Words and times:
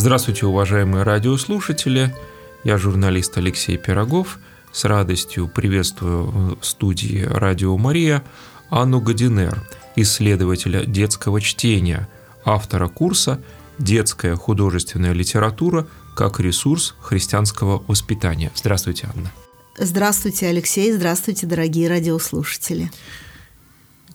Здравствуйте, 0.00 0.46
уважаемые 0.46 1.02
радиослушатели. 1.02 2.16
Я 2.64 2.78
журналист 2.78 3.36
Алексей 3.36 3.76
Пирогов. 3.76 4.38
С 4.72 4.86
радостью 4.86 5.46
приветствую 5.46 6.56
в 6.58 6.64
студии 6.64 7.22
«Радио 7.22 7.76
Мария» 7.76 8.24
Анну 8.70 9.02
Гадинер, 9.02 9.62
исследователя 9.96 10.86
детского 10.86 11.38
чтения, 11.42 12.08
автора 12.46 12.88
курса 12.88 13.42
«Детская 13.78 14.36
художественная 14.36 15.12
литература 15.12 15.86
как 16.16 16.40
ресурс 16.40 16.94
христианского 17.02 17.84
воспитания». 17.86 18.50
Здравствуйте, 18.54 19.06
Анна. 19.14 19.30
Здравствуйте, 19.76 20.46
Алексей. 20.46 20.92
Здравствуйте, 20.92 21.46
дорогие 21.46 21.90
радиослушатели. 21.90 22.90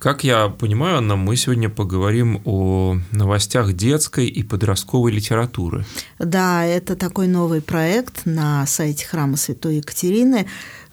Как 0.06 0.24
я 0.24 0.50
понимаю, 0.50 0.98
Анна, 0.98 1.16
мы 1.16 1.36
сегодня 1.36 1.68
поговорим 1.68 2.40
о 2.46 2.98
новостях 3.12 3.74
детской 3.74 4.28
и 4.28 4.44
подростковой 4.44 5.12
литературы. 5.12 5.84
Да, 6.20 6.64
это 6.64 6.96
такой 6.96 7.28
новый 7.28 7.60
проект 7.60 8.28
на 8.28 8.68
сайте 8.68 9.08
Храма 9.08 9.36
Святой 9.36 9.78
Екатерины. 9.78 10.46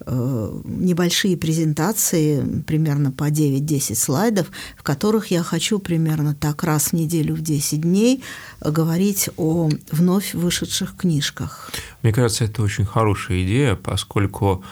Э, 0.06 0.60
небольшие 0.64 1.36
презентации, 1.36 2.62
примерно 2.66 3.12
по 3.12 3.28
9-10 3.28 3.96
слайдов, 3.96 4.46
в 4.78 4.82
которых 4.82 5.26
я 5.26 5.42
хочу 5.42 5.78
примерно 5.78 6.34
так 6.34 6.64
раз 6.64 6.86
в 6.86 6.92
неделю 6.94 7.34
в 7.34 7.42
10 7.42 7.82
дней 7.82 8.24
говорить 8.62 9.28
о 9.36 9.68
вновь 9.90 10.32
вышедших 10.32 10.96
книжках. 10.96 11.70
Мне 12.00 12.14
кажется, 12.14 12.44
это 12.44 12.62
очень 12.62 12.86
хорошая 12.86 13.42
идея, 13.44 13.74
поскольку 13.74 14.64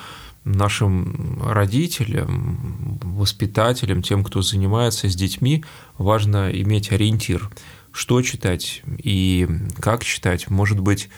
нашим 0.45 1.43
родителям, 1.43 2.99
воспитателям, 3.03 4.03
тем, 4.03 4.25
кто 4.25 4.43
занимается 4.43 5.09
с 5.09 5.15
детьми, 5.15 5.65
важно 5.99 6.51
иметь 6.51 6.93
ориентир, 6.93 7.51
что 7.93 8.23
читать 8.23 8.83
и 9.03 9.49
как 9.79 10.05
читать, 10.05 10.49
может 10.51 10.81
быть, 10.81 11.09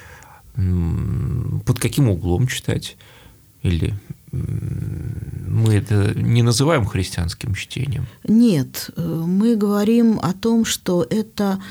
под 0.54 1.78
каким 1.78 2.08
углом 2.08 2.46
читать, 2.46 2.96
или 3.62 3.94
мы 4.32 5.74
это 5.74 6.18
не 6.18 6.42
называем 6.42 6.86
христианским 6.86 7.54
чтением? 7.54 8.06
Нет, 8.24 8.90
мы 8.96 9.56
говорим 9.56 10.18
о 10.20 10.32
том, 10.32 10.64
что 10.64 11.06
это 11.08 11.62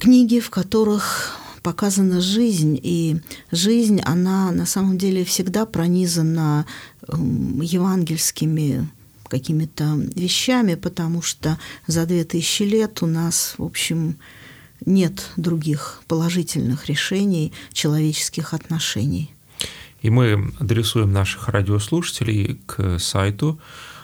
книги, 0.00 0.40
в 0.40 0.50
которых 0.50 1.36
показана 1.68 2.22
жизнь, 2.22 2.80
и 2.82 3.20
жизнь, 3.52 4.00
она 4.00 4.50
на 4.52 4.64
самом 4.64 4.96
деле 4.96 5.22
всегда 5.22 5.66
пронизана 5.66 6.64
эм, 7.06 7.60
евангельскими 7.60 8.88
какими-то 9.28 9.84
вещами, 10.16 10.76
потому 10.76 11.20
что 11.20 11.58
за 11.86 12.06
две 12.06 12.24
тысячи 12.24 12.62
лет 12.62 13.02
у 13.02 13.06
нас, 13.06 13.54
в 13.58 13.64
общем, 13.64 14.16
нет 14.86 15.26
других 15.36 16.00
положительных 16.08 16.86
решений 16.86 17.52
человеческих 17.74 18.54
отношений. 18.54 19.30
И 20.00 20.08
мы 20.08 20.50
адресуем 20.58 21.12
наших 21.12 21.48
радиослушателей 21.48 22.62
к 22.64 22.98
сайту 22.98 23.60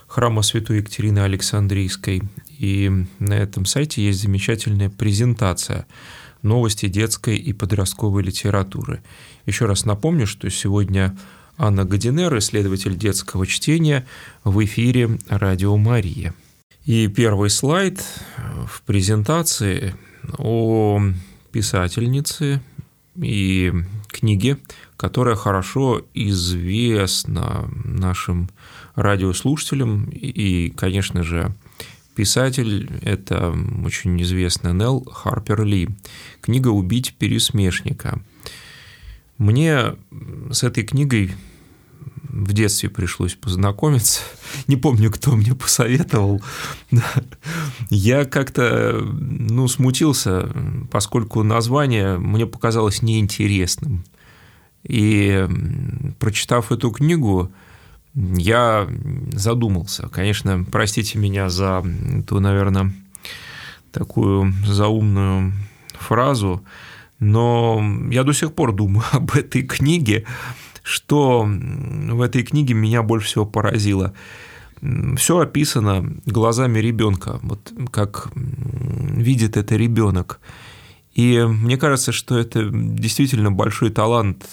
храма 0.07 0.43
Святой 0.43 0.81
Екатерины 0.81 1.21
Александрийской. 1.21 2.25
И 2.59 2.91
на 3.19 3.33
этом 3.33 3.65
сайте 3.65 4.05
есть 4.05 4.21
замечательная 4.21 4.91
презентация– 4.91 5.87
новости 6.45 6.87
детской 6.87 7.37
и 7.37 7.53
подростковой 7.53 8.23
литературы. 8.23 9.03
Еще 9.47 9.67
раз 9.67 9.85
напомню, 9.85 10.27
что 10.27 10.49
сегодня 10.51 11.17
Анна 11.57 11.85
Гадинер, 11.85 12.37
исследователь 12.39 12.97
детского 12.97 13.47
чтения, 13.47 14.07
в 14.45 14.65
эфире 14.65 15.19
«Радио 15.29 15.77
Мария». 15.77 16.35
И 16.85 17.09
первый 17.09 17.49
слайд 17.51 18.05
в 18.67 18.83
презентации 18.83 19.95
о 20.37 21.01
писательнице 21.51 22.61
и 23.17 23.73
книге, 24.09 24.59
которая 24.97 25.37
хорошо 25.37 26.03
известна 26.13 27.71
нашим 27.85 28.51
радиослушателям 28.95 30.11
и, 30.11 30.71
конечно 30.71 31.23
же, 31.23 31.55
Писатель– 32.15 32.91
это 33.03 33.55
очень 33.85 34.21
известный 34.23 34.73
Нелл 34.73 35.05
Харпер 35.05 35.65
Ли. 35.65 35.89
Книга 36.41 36.69
«Убить 36.69 37.15
пересмешника». 37.19 38.21
Мне 39.37 39.97
с 40.51 40.63
этой 40.63 40.85
книгой 40.85 41.33
в 42.35 42.53
детстве 42.53 42.89
пришлось 42.89 43.35
познакомиться. 43.35 44.21
Не 44.69 44.77
помню, 44.77 45.11
кто 45.11 45.35
мне 45.35 45.55
посоветовал. 45.55 46.41
Я 47.91 48.25
как-то 48.25 49.01
ну, 49.03 49.67
смутился, 49.69 50.49
поскольку 50.91 51.43
название 51.43 52.19
мне 52.19 52.47
показалось 52.47 53.03
неинтересным. 53.03 54.05
И 54.85 55.49
прочитав 56.19 56.71
эту 56.71 56.91
книгу, 56.91 57.51
я 58.15 58.89
задумался. 59.33 60.09
Конечно, 60.09 60.65
простите 60.71 61.19
меня 61.19 61.49
за 61.49 61.85
ту, 62.27 62.41
наверное, 62.41 62.93
такую 63.91 64.53
заумную 64.67 65.53
фразу, 65.99 66.65
но 67.19 67.83
я 68.11 68.25
до 68.25 68.33
сих 68.33 68.55
пор 68.55 68.73
думаю 68.73 69.05
об 69.13 69.33
этой 69.33 69.63
книге, 69.63 70.25
что 70.83 71.45
в 71.45 72.21
этой 72.21 72.43
книге 72.43 72.75
меня 72.75 73.03
больше 73.03 73.27
всего 73.29 73.47
поразило. 73.47 74.15
Все 75.17 75.39
описано 75.39 76.05
глазами 76.27 76.79
ребенка, 76.79 77.41
вот 77.43 77.73
как 77.91 78.31
видит 78.35 79.57
это 79.57 79.77
ребенок. 79.77 80.41
И 81.15 81.41
мне 81.41 81.79
кажется, 81.79 82.13
что 82.13 82.39
это 82.39 82.69
действительно 82.71 83.51
большой 83.51 83.91
талант 83.91 84.45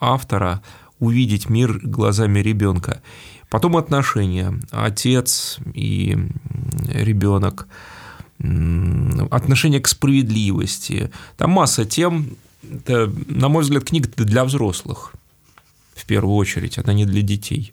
автора 0.00 0.62
увидеть 0.98 1.48
мир 1.48 1.80
глазами 1.82 2.40
ребенка. 2.40 3.02
Потом 3.50 3.76
отношения, 3.76 4.58
отец 4.70 5.58
и 5.74 6.18
ребенок, 6.88 7.68
отношение 8.38 9.80
к 9.80 9.88
справедливости. 9.88 11.10
Там 11.36 11.52
масса 11.52 11.84
тем, 11.84 12.36
это, 12.62 13.12
на 13.28 13.48
мой 13.48 13.62
взгляд, 13.62 13.84
книга 13.84 14.08
для 14.16 14.44
взрослых 14.44 15.14
в 15.96 16.04
первую 16.04 16.36
очередь, 16.36 16.78
она 16.78 16.92
не 16.92 17.06
для 17.06 17.22
детей. 17.22 17.72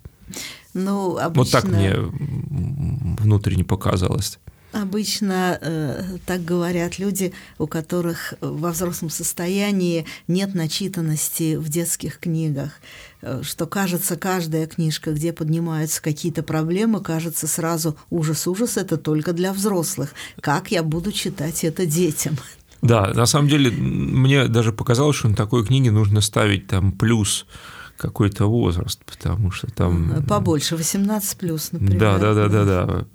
Ну, 0.74 1.18
обычно... 1.18 1.44
Вот 1.44 1.52
так 1.52 1.66
мне 1.66 1.94
внутренне 1.96 3.64
показалось. 3.64 4.40
Обычно 4.72 5.60
э, 5.62 6.18
так 6.26 6.44
говорят 6.44 6.98
люди, 6.98 7.32
у 7.60 7.68
которых 7.68 8.34
во 8.42 8.72
взрослом 8.72 9.12
состоянии 9.12 10.08
нет 10.28 10.56
начитанности 10.56 11.58
в 11.58 11.70
детских 11.70 12.18
книгах, 12.18 12.72
что 13.42 13.66
кажется, 13.66 14.16
каждая 14.16 14.68
книжка, 14.68 15.12
где 15.12 15.34
поднимаются 15.34 16.02
какие-то 16.02 16.44
проблемы, 16.44 17.02
кажется 17.02 17.48
сразу 17.48 17.98
ужас-ужас, 18.10 18.78
это 18.78 18.98
только 18.98 19.34
для 19.34 19.54
взрослых. 19.54 20.14
Как 20.42 20.72
я 20.72 20.84
буду 20.84 21.12
читать 21.12 21.64
это 21.64 21.86
детям? 21.86 22.38
Да, 22.82 23.14
на 23.14 23.26
самом 23.26 23.48
деле 23.48 23.72
мне 23.72 24.48
даже 24.48 24.74
показалось, 24.74 25.16
что 25.16 25.30
на 25.30 25.36
такой 25.36 25.66
книге 25.66 25.92
нужно 25.92 26.20
ставить 26.22 26.68
там 26.68 26.92
плюс 26.92 27.46
какой-то 27.98 28.48
возраст, 28.48 29.02
потому 29.06 29.52
что 29.52 29.68
там... 29.68 30.26
Побольше, 30.28 30.76
18 30.76 31.38
плюс, 31.38 31.72
например. 31.72 32.00
Да, 32.00 32.18
да, 32.18 32.34
да, 32.34 32.48
да, 32.50 32.86
да. 32.86 33.06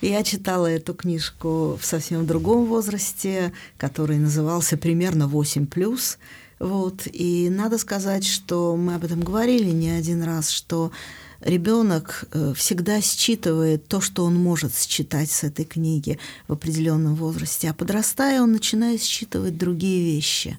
Я 0.00 0.24
читала 0.24 0.66
эту 0.66 0.94
книжку 0.94 1.78
в 1.80 1.84
совсем 1.84 2.26
другом 2.26 2.64
возрасте, 2.64 3.52
который 3.76 4.16
назывался 4.16 4.78
примерно 4.78 5.24
8+. 5.24 6.16
Вот. 6.60 7.08
И 7.10 7.48
надо 7.50 7.78
сказать, 7.78 8.24
что 8.24 8.76
мы 8.76 8.94
об 8.94 9.04
этом 9.04 9.20
говорили 9.20 9.70
не 9.70 9.90
один 9.90 10.22
раз, 10.22 10.50
что 10.50 10.92
ребенок 11.40 12.24
э, 12.32 12.52
всегда 12.54 13.00
считывает 13.00 13.88
то, 13.88 14.00
что 14.02 14.24
он 14.24 14.34
может 14.34 14.76
считать 14.76 15.30
с 15.30 15.42
этой 15.42 15.64
книги 15.64 16.18
в 16.46 16.52
определенном 16.52 17.14
возрасте, 17.14 17.70
а 17.70 17.74
подрастая, 17.74 18.42
он 18.42 18.52
начинает 18.52 19.02
считывать 19.02 19.56
другие 19.56 20.04
вещи. 20.04 20.58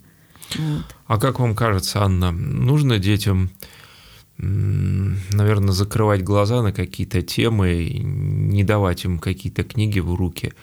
Вот. 0.57 0.85
А 1.05 1.19
как 1.19 1.39
вам 1.39 1.55
кажется, 1.55 2.03
Анна, 2.03 2.31
нужно 2.31 2.97
детям 2.97 3.51
наверное, 4.41 5.71
закрывать 5.71 6.23
глаза 6.23 6.63
на 6.63 6.73
какие-то 6.73 7.21
темы, 7.21 7.91
не 7.93 8.63
давать 8.63 9.05
им 9.05 9.19
какие-то 9.19 9.63
книги 9.63 9.99
в 9.99 10.15
руки, 10.15 10.53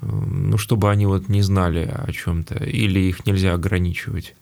ну, 0.00 0.58
чтобы 0.58 0.90
они 0.90 1.06
вот 1.06 1.28
не 1.28 1.42
знали 1.42 1.90
о 1.92 2.10
чем-то, 2.12 2.64
или 2.64 3.00
их 3.00 3.26
нельзя 3.26 3.54
ограничивать? 3.54 4.34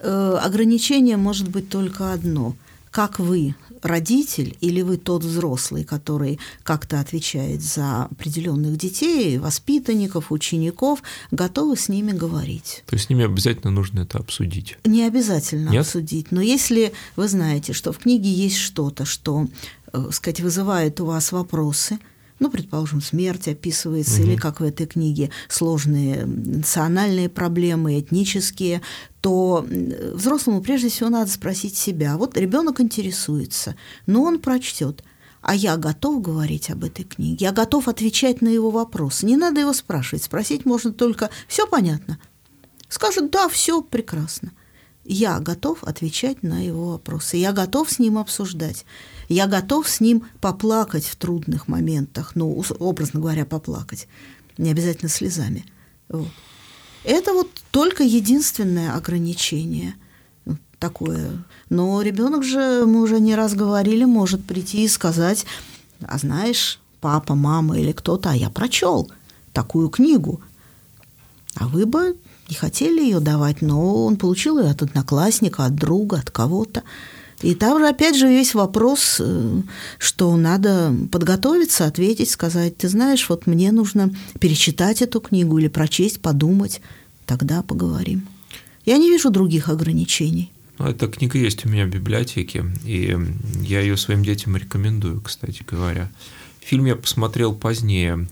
Э, 0.00 0.38
ограничение 0.42 1.16
может 1.16 1.48
быть 1.48 1.68
только 1.68 2.12
одно. 2.12 2.56
Как 2.90 3.18
вы 3.18 3.54
родитель 3.82 4.56
или 4.60 4.82
вы 4.82 4.96
тот 4.96 5.24
взрослый, 5.24 5.84
который 5.84 6.38
как-то 6.62 7.00
отвечает 7.00 7.62
за 7.62 8.04
определенных 8.04 8.76
детей, 8.76 9.38
воспитанников, 9.38 10.30
учеников, 10.30 11.02
готовы 11.30 11.76
с 11.76 11.88
ними 11.88 12.12
говорить. 12.12 12.84
То 12.86 12.94
есть 12.94 13.06
с 13.06 13.10
ними 13.10 13.24
обязательно 13.24 13.70
нужно 13.70 14.00
это 14.00 14.18
обсудить? 14.18 14.78
Не 14.84 15.04
обязательно 15.04 15.70
Нет? 15.70 15.82
обсудить, 15.82 16.30
но 16.30 16.40
если 16.40 16.92
вы 17.16 17.28
знаете, 17.28 17.72
что 17.72 17.92
в 17.92 17.98
книге 17.98 18.30
есть 18.30 18.58
что-то, 18.58 19.04
что, 19.04 19.48
э, 19.92 20.08
сказать, 20.12 20.40
вызывает 20.40 21.00
у 21.00 21.06
вас 21.06 21.32
вопросы, 21.32 21.98
ну, 22.42 22.50
предположим, 22.50 23.00
смерть 23.00 23.46
описывается, 23.46 24.20
угу. 24.20 24.28
или 24.28 24.36
как 24.36 24.60
в 24.60 24.64
этой 24.64 24.86
книге 24.86 25.30
сложные 25.48 26.26
национальные 26.26 27.28
проблемы, 27.28 28.00
этнические, 28.00 28.82
то 29.20 29.64
взрослому 30.14 30.60
прежде 30.60 30.88
всего 30.88 31.08
надо 31.08 31.30
спросить 31.30 31.76
себя. 31.76 32.16
Вот 32.16 32.36
ребенок 32.36 32.80
интересуется, 32.80 33.76
но 34.06 34.22
он 34.24 34.40
прочтет. 34.40 35.04
А 35.40 35.54
я 35.54 35.76
готов 35.76 36.20
говорить 36.20 36.70
об 36.70 36.84
этой 36.84 37.04
книге, 37.04 37.46
я 37.46 37.52
готов 37.52 37.88
отвечать 37.88 38.42
на 38.42 38.48
его 38.48 38.70
вопросы. 38.70 39.26
Не 39.26 39.36
надо 39.36 39.60
его 39.60 39.72
спрашивать, 39.72 40.24
спросить 40.24 40.64
можно 40.64 40.92
только 40.92 41.30
все 41.48 41.66
понятно. 41.66 42.18
Скажет, 42.88 43.30
да, 43.30 43.48
все 43.48 43.82
прекрасно. 43.82 44.52
Я 45.04 45.40
готов 45.40 45.82
отвечать 45.82 46.42
на 46.42 46.64
его 46.64 46.90
вопросы, 46.90 47.36
я 47.36 47.52
готов 47.52 47.90
с 47.90 47.98
ним 47.98 48.18
обсуждать. 48.18 48.84
Я 49.28 49.46
готов 49.46 49.88
с 49.88 50.00
ним 50.00 50.24
поплакать 50.40 51.04
в 51.04 51.16
трудных 51.16 51.68
моментах, 51.68 52.32
ну, 52.34 52.62
образно 52.78 53.20
говоря, 53.20 53.44
поплакать, 53.44 54.08
не 54.58 54.70
обязательно 54.70 55.08
слезами. 55.08 55.64
Вот. 56.08 56.28
Это 57.04 57.32
вот 57.32 57.50
только 57.70 58.04
единственное 58.04 58.94
ограничение 58.94 59.94
такое. 60.78 61.44
Но 61.70 62.02
ребенок 62.02 62.44
же, 62.44 62.84
мы 62.86 63.02
уже 63.02 63.20
не 63.20 63.34
раз 63.34 63.54
говорили, 63.54 64.04
может 64.04 64.44
прийти 64.44 64.84
и 64.84 64.88
сказать, 64.88 65.46
а 66.04 66.18
знаешь, 66.18 66.80
папа, 67.00 67.34
мама 67.34 67.78
или 67.78 67.92
кто-то, 67.92 68.30
а 68.30 68.36
я 68.36 68.50
прочел 68.50 69.10
такую 69.52 69.88
книгу. 69.88 70.40
А 71.54 71.68
вы 71.68 71.86
бы 71.86 72.16
не 72.48 72.54
хотели 72.54 73.00
ее 73.00 73.20
давать, 73.20 73.62
но 73.62 74.04
он 74.04 74.16
получил 74.16 74.58
ее 74.58 74.70
от 74.70 74.82
одноклассника, 74.82 75.64
от 75.64 75.74
друга, 75.74 76.18
от 76.18 76.30
кого-то. 76.30 76.82
И 77.42 77.54
там 77.54 77.78
же, 77.78 77.88
опять 77.88 78.16
же, 78.16 78.26
есть 78.28 78.54
вопрос, 78.54 79.16
э, 79.18 79.62
что 79.98 80.36
надо 80.36 80.94
подготовиться, 81.10 81.86
ответить, 81.86 82.30
сказать, 82.30 82.76
ты 82.76 82.88
знаешь, 82.88 83.28
вот 83.28 83.46
мне 83.46 83.72
нужно 83.72 84.14
перечитать 84.38 85.02
эту 85.02 85.20
книгу 85.20 85.58
или 85.58 85.68
прочесть, 85.68 86.20
подумать, 86.20 86.80
тогда 87.26 87.62
поговорим. 87.62 88.26
Я 88.86 88.98
не 88.98 89.10
вижу 89.10 89.30
других 89.30 89.68
ограничений. 89.68 90.52
Ну, 90.78 90.86
эта 90.86 91.08
книга 91.08 91.38
есть 91.38 91.66
у 91.66 91.68
меня 91.68 91.84
в 91.84 91.90
библиотеке, 91.90 92.64
и 92.84 93.16
я 93.62 93.80
ее 93.80 93.96
своим 93.96 94.24
детям 94.24 94.56
рекомендую, 94.56 95.20
кстати 95.20 95.64
говоря. 95.68 96.10
Фильм 96.60 96.86
я 96.86 96.96
посмотрел 96.96 97.54
позднее, 97.54 98.28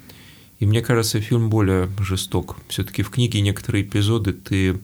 и 0.61 0.67
мне 0.67 0.83
кажется, 0.83 1.21
фильм 1.21 1.51
более 1.51 1.91
жесток. 1.99 2.57
Все-таки 2.69 3.03
в 3.03 3.11
книге 3.11 3.41
некоторые 3.41 3.85
эпизоды 3.85 4.33
ты 4.33 4.79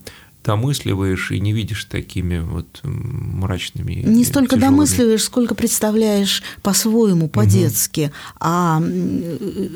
домысливаешь 0.46 1.32
и 1.32 1.40
не 1.40 1.52
видишь 1.52 1.84
такими 1.84 2.38
вот 2.38 2.80
мрачными. 2.84 3.94
Не 3.94 4.24
столько 4.24 4.54
тяжелыми. 4.54 4.76
домысливаешь, 4.76 5.24
сколько 5.24 5.54
представляешь 5.54 6.42
по-своему, 6.62 7.28
по-детски. 7.28 8.12
Угу. 8.12 8.36
А 8.40 8.82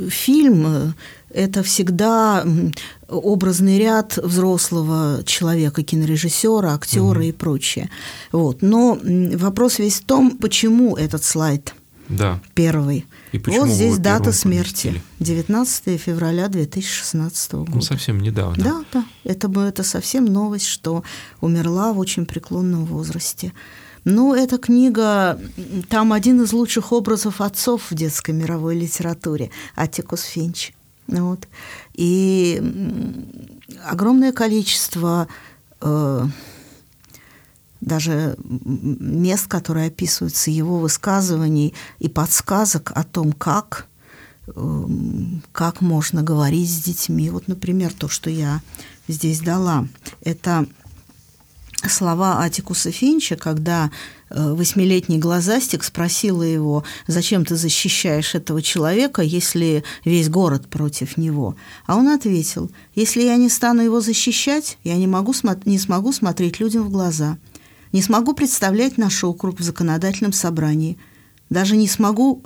фильм 0.09 0.95
это 1.33 1.63
всегда 1.63 2.45
образный 3.09 3.79
ряд 3.79 4.17
взрослого 4.17 5.23
человека, 5.25 5.83
кинорежиссера, 5.83 6.75
актера 6.75 7.19
угу. 7.19 7.21
и 7.21 7.33
прочее. 7.33 7.91
Вот. 8.31 8.63
Но 8.63 8.99
вопрос 9.03 9.81
весь 9.81 10.01
в 10.01 10.05
том, 10.05 10.39
почему 10.39 10.97
этот 10.97 11.25
слайд 11.25 11.75
да. 12.11 12.41
первый. 12.55 13.07
И 13.33 13.39
почему 13.39 13.65
вот 13.65 13.71
здесь 13.71 13.99
дата 13.99 14.33
смерти. 14.33 15.01
19 15.21 16.01
февраля 16.01 16.49
2016 16.49 17.53
года. 17.53 17.73
Ну, 17.75 17.81
совсем 17.81 18.21
недавно. 18.21 18.63
Да, 18.63 18.85
да. 18.93 19.05
Это, 19.25 19.49
это 19.61 19.83
совсем 19.83 20.25
новость, 20.25 20.67
что 20.67 21.05
умерла 21.41 21.93
в 21.93 21.99
очень 21.99 22.27
преклонном 22.27 22.85
возрасте. 22.85 23.53
Ну, 24.05 24.35
эта 24.35 24.59
книга, 24.59 25.39
там 25.89 26.13
один 26.13 26.43
из 26.43 26.53
лучших 26.53 26.93
образов 26.93 27.41
отцов 27.41 27.91
в 27.91 27.95
детской 27.95 28.33
мировой 28.33 28.77
литературе, 28.77 29.51
Атикус 29.77 30.23
Финч. 30.23 30.73
Вот. 31.07 31.49
И 31.95 32.63
огромное 33.85 34.33
количество 34.33 35.29
э, 35.81 36.27
даже 37.81 38.37
мест, 38.45 39.47
которые 39.47 39.89
описываются, 39.89 40.51
его 40.51 40.79
высказываний 40.79 41.75
и 41.99 42.09
подсказок 42.09 42.93
о 42.95 43.05
том, 43.05 43.33
как, 43.33 43.87
эм, 44.55 45.43
как 45.53 45.81
можно 45.81 46.23
говорить 46.23 46.71
с 46.71 46.83
детьми. 46.83 47.31
Вот, 47.31 47.49
например, 47.49 47.93
то, 47.93 48.09
что 48.09 48.31
я 48.31 48.61
здесь 49.09 49.41
дала, 49.41 49.89
это 50.23 50.67
слова 51.89 52.43
Атикуса 52.43 52.91
Финча, 52.91 53.37
когда 53.37 53.91
э, 54.29 54.53
восьмилетний 54.53 55.17
глазастик 55.17 55.83
спросила 55.83 56.43
его, 56.43 56.85
зачем 57.07 57.47
ты 57.47 57.57
защищаешь 57.57 58.35
этого 58.35 58.61
человека, 58.61 59.23
если 59.23 59.83
весь 60.05 60.29
город 60.29 60.69
против 60.69 61.17
него. 61.17 61.57
А 61.87 61.97
он 61.97 62.09
ответил, 62.09 62.71
если 62.95 63.23
я 63.23 63.37
не 63.37 63.49
стану 63.49 63.81
его 63.81 64.03
защищать, 64.03 64.77
я 64.85 64.97
не, 64.97 65.07
могу, 65.07 65.33
не 65.65 65.79
смогу 65.79 66.13
смотреть 66.13 66.61
людям 66.61 66.85
в 66.85 66.91
глаза– 66.91 67.39
не 67.93 68.03
смогу 68.03 68.35
представлять 68.35 68.99
наш 68.99 69.25
округ 69.25 69.59
в 69.61 69.63
законодательном 69.63 70.33
собрании. 70.33 70.99
Даже 71.49 71.77
не 71.77 71.89
смогу 71.89 72.43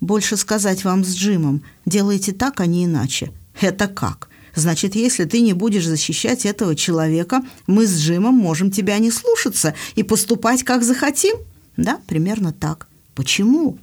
больше 0.00 0.36
сказать 0.36 0.84
вам 0.84 1.04
с 1.04 1.14
Джимом, 1.14 1.62
делайте 1.86 2.32
так, 2.32 2.60
а 2.60 2.66
не 2.66 2.84
иначе. 2.84 3.32
Это 3.60 3.88
как? 3.88 4.28
Значит, 4.54 4.94
если 4.94 5.24
ты 5.24 5.40
не 5.40 5.54
будешь 5.54 5.86
защищать 5.86 6.44
этого 6.44 6.76
человека, 6.76 7.42
мы 7.66 7.86
с 7.86 7.98
Джимом 7.98 8.34
можем 8.34 8.70
тебя 8.70 8.98
не 8.98 9.10
слушаться 9.10 9.74
и 9.94 10.02
поступать, 10.02 10.62
как 10.62 10.82
захотим? 10.82 11.36
Да, 11.76 12.00
примерно 12.06 12.52
так. 12.52 12.88
Почему? 13.14 13.78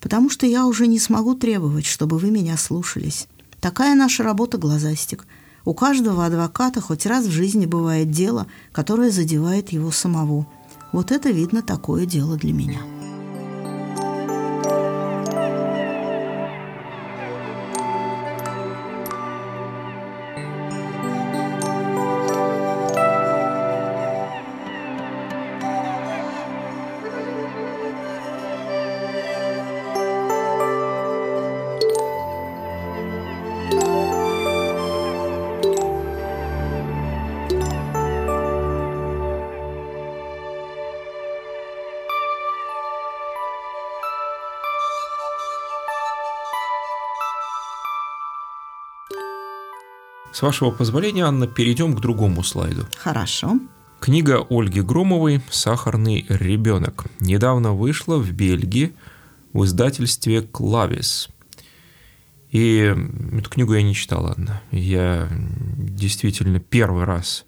Потому 0.00 0.30
что 0.30 0.46
я 0.46 0.66
уже 0.66 0.86
не 0.86 0.98
смогу 0.98 1.34
требовать, 1.34 1.86
чтобы 1.86 2.18
вы 2.18 2.30
меня 2.30 2.56
слушались. 2.56 3.26
Такая 3.60 3.94
наша 3.96 4.22
работа, 4.22 4.58
глазастик– 4.58 5.26
у 5.64 5.74
каждого 5.74 6.26
адвоката 6.26 6.80
хоть 6.80 7.06
раз 7.06 7.26
в 7.26 7.30
жизни 7.30 7.66
бывает 7.66 8.10
дело, 8.10 8.46
которое 8.72 9.10
задевает 9.10 9.70
его 9.70 9.90
самого. 9.90 10.46
Вот 10.92 11.10
это, 11.12 11.30
видно, 11.30 11.62
такое 11.62 12.06
дело 12.06 12.36
для 12.36 12.52
меня. 12.52 12.80
С 50.42 50.44
вашего 50.44 50.72
позволения, 50.72 51.24
Анна, 51.24 51.46
перейдем 51.46 51.94
к 51.94 52.00
другому 52.00 52.42
слайду. 52.42 52.84
Хорошо. 52.98 53.60
Книга 54.00 54.44
Ольги 54.50 54.80
Громовой 54.80 55.40
«Сахарный 55.52 56.26
ребенок» 56.28 57.04
недавно 57.20 57.74
вышла 57.74 58.16
в 58.16 58.28
Бельгии 58.32 58.92
в 59.52 59.64
издательстве 59.64 60.42
«Клавис». 60.42 61.28
И 62.50 62.92
эту 63.38 63.50
книгу 63.50 63.74
я 63.74 63.82
не 63.82 63.94
читал, 63.94 64.34
Анна. 64.36 64.60
Я 64.72 65.28
действительно 65.30 66.58
первый 66.58 67.04
раз 67.04 67.44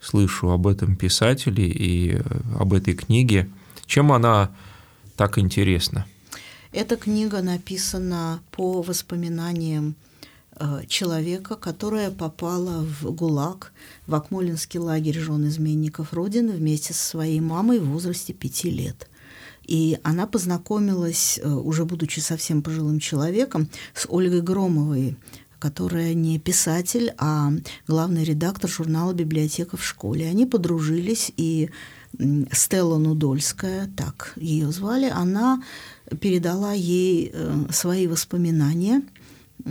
слышу 0.00 0.48
об 0.48 0.68
этом 0.68 0.96
писателе 0.96 1.68
и 1.68 2.18
об 2.58 2.72
этой 2.72 2.94
книге. 2.94 3.50
Чем 3.84 4.10
она 4.10 4.52
так 5.16 5.36
интересна? 5.36 6.06
Эта 6.72 6.96
книга 6.96 7.42
написана 7.42 8.40
по 8.52 8.80
воспоминаниям 8.80 9.96
человека, 10.86 11.56
которая 11.56 12.10
попала 12.10 12.84
в 12.84 13.10
ГУЛАГ, 13.10 13.72
в 14.06 14.14
Акмолинский 14.14 14.80
лагерь 14.80 15.18
жен 15.18 15.46
изменников 15.48 16.12
Родины 16.12 16.52
вместе 16.52 16.94
со 16.94 17.04
своей 17.04 17.40
мамой 17.40 17.78
в 17.78 17.88
возрасте 17.88 18.32
пяти 18.32 18.70
лет. 18.70 19.08
И 19.68 19.98
она 20.02 20.26
познакомилась, 20.26 21.38
э, 21.42 21.48
уже 21.48 21.84
будучи 21.84 22.20
совсем 22.20 22.62
пожилым 22.62 23.00
человеком, 23.00 23.68
с 23.94 24.06
Ольгой 24.08 24.40
Громовой, 24.40 25.16
которая 25.58 26.14
не 26.14 26.38
писатель, 26.38 27.12
а 27.18 27.52
главный 27.86 28.24
редактор 28.24 28.70
журнала 28.70 29.12
«Библиотека 29.12 29.76
в 29.76 29.84
школе». 29.84 30.26
Они 30.26 30.46
подружились, 30.46 31.30
и 31.36 31.68
Стелла 32.50 32.96
Нудольская, 32.96 33.90
так 33.94 34.32
ее 34.36 34.72
звали, 34.72 35.10
она 35.10 35.62
передала 36.20 36.72
ей 36.72 37.30
э, 37.32 37.66
свои 37.70 38.06
воспоминания– 38.06 39.02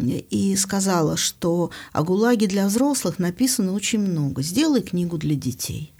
и 0.05 0.55
сказала, 0.55 1.17
что 1.17 1.71
о 1.93 2.03
ГУЛАГе 2.03 2.47
для 2.47 2.67
взрослых 2.67 3.19
написано 3.19 3.73
очень 3.73 3.99
много. 3.99 4.41
Сделай 4.41 4.81
книгу 4.81 5.17
для 5.17 5.35
детей. 5.35 5.93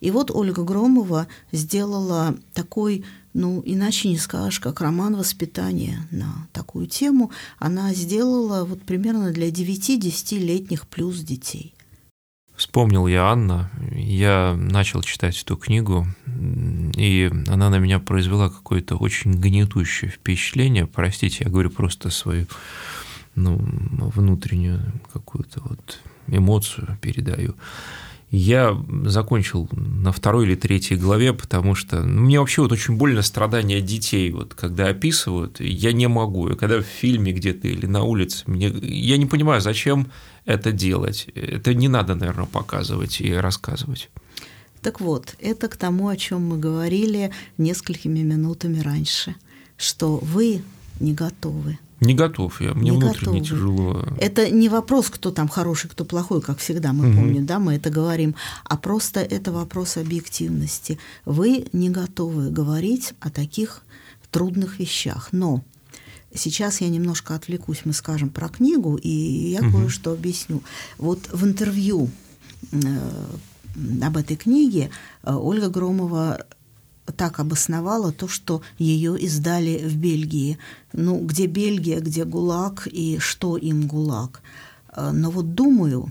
И 0.00 0.10
вот 0.10 0.30
Ольга 0.30 0.62
Громова 0.62 1.26
сделала 1.52 2.36
такой 2.52 3.04
ну, 3.36 3.62
иначе 3.66 4.08
не 4.08 4.16
скажешь, 4.16 4.60
как 4.60 4.80
роман 4.80 5.14
воспитания 5.14 6.08
на 6.10 6.48
такую 6.54 6.86
тему, 6.86 7.30
она 7.58 7.92
сделала 7.92 8.64
вот 8.64 8.80
примерно 8.80 9.30
для 9.30 9.50
9-10-летних 9.50 10.86
плюс 10.86 11.18
детей. 11.20 11.74
Вспомнил 12.56 13.06
я 13.06 13.26
Анна, 13.26 13.70
я 13.92 14.56
начал 14.56 15.02
читать 15.02 15.38
эту 15.42 15.58
книгу, 15.58 16.06
и 16.96 17.30
она 17.48 17.68
на 17.68 17.78
меня 17.78 17.98
произвела 17.98 18.48
какое-то 18.48 18.96
очень 18.96 19.32
гнетущее 19.32 20.10
впечатление. 20.10 20.86
Простите, 20.86 21.44
я 21.44 21.50
говорю 21.50 21.68
просто 21.68 22.08
свою 22.08 22.46
ну, 23.36 23.58
внутреннюю 24.14 24.80
какую-то 25.12 25.60
вот 25.64 26.00
эмоцию 26.26 26.98
передаю. 27.00 27.54
Я 28.32 28.76
закончил 29.04 29.68
на 29.70 30.10
второй 30.10 30.46
или 30.46 30.56
третьей 30.56 30.96
главе, 30.96 31.32
потому 31.32 31.76
что 31.76 32.02
ну, 32.02 32.22
мне 32.22 32.40
вообще 32.40 32.62
вот 32.62 32.72
очень 32.72 32.96
больно 32.96 33.22
страдания 33.22 33.80
детей, 33.80 34.32
вот 34.32 34.54
когда 34.54 34.88
описывают, 34.88 35.60
я 35.60 35.92
не 35.92 36.08
могу. 36.08 36.48
И 36.48 36.56
когда 36.56 36.80
в 36.80 36.86
фильме 36.86 37.32
где-то 37.32 37.68
или 37.68 37.86
на 37.86 38.02
улице, 38.02 38.42
мне, 38.46 38.68
я 38.68 39.16
не 39.16 39.26
понимаю, 39.26 39.60
зачем 39.60 40.08
это 40.44 40.72
делать. 40.72 41.28
Это 41.34 41.72
не 41.72 41.86
надо, 41.88 42.16
наверное, 42.16 42.46
показывать 42.46 43.20
и 43.20 43.32
рассказывать. 43.32 44.10
Так 44.82 45.00
вот, 45.00 45.36
это 45.38 45.68
к 45.68 45.76
тому, 45.76 46.08
о 46.08 46.16
чем 46.16 46.46
мы 46.46 46.58
говорили 46.58 47.30
несколькими 47.58 48.20
минутами 48.20 48.80
раньше, 48.80 49.36
что 49.76 50.18
вы 50.18 50.62
не 50.98 51.12
готовы 51.12 51.78
не 52.00 52.14
готов 52.14 52.60
я, 52.60 52.74
мне 52.74 52.90
не 52.90 52.96
внутренне 52.96 53.40
готовы. 53.40 53.44
тяжело. 53.44 54.04
Это 54.18 54.50
не 54.50 54.68
вопрос, 54.68 55.08
кто 55.08 55.30
там 55.30 55.48
хороший, 55.48 55.88
кто 55.88 56.04
плохой, 56.04 56.42
как 56.42 56.58
всегда 56.58 56.92
мы 56.92 57.08
угу. 57.08 57.16
помним, 57.16 57.46
да, 57.46 57.58
мы 57.58 57.74
это 57.74 57.90
говорим, 57.90 58.34
а 58.64 58.76
просто 58.76 59.20
это 59.20 59.50
вопрос 59.52 59.96
объективности. 59.96 60.98
Вы 61.24 61.66
не 61.72 61.88
готовы 61.88 62.50
говорить 62.50 63.14
о 63.20 63.30
таких 63.30 63.82
трудных 64.30 64.78
вещах, 64.78 65.28
но 65.32 65.62
сейчас 66.34 66.82
я 66.82 66.88
немножко 66.88 67.34
отвлекусь, 67.34 67.82
мы 67.84 67.94
скажем 67.94 68.28
про 68.28 68.48
книгу, 68.48 68.96
и 68.96 69.08
я 69.08 69.60
угу. 69.60 69.78
кое-что 69.78 70.12
объясню. 70.12 70.62
Вот 70.98 71.30
в 71.32 71.44
интервью 71.46 72.10
э, 72.72 72.78
об 74.02 74.16
этой 74.18 74.36
книге 74.36 74.90
э, 75.22 75.32
Ольга 75.32 75.70
Громова 75.70 76.44
так 77.14 77.40
обосновала 77.40 78.12
то, 78.12 78.28
что 78.28 78.62
ее 78.78 79.18
издали 79.18 79.78
в 79.84 79.96
Бельгии. 79.96 80.58
Ну, 80.92 81.24
где 81.24 81.46
Бельгия, 81.46 82.00
где 82.00 82.24
ГУЛАГ 82.24 82.88
и 82.90 83.18
что 83.18 83.56
им 83.56 83.86
ГУЛАГ. 83.86 84.42
Э, 84.96 85.10
но 85.12 85.30
вот 85.30 85.54
думаю, 85.54 86.10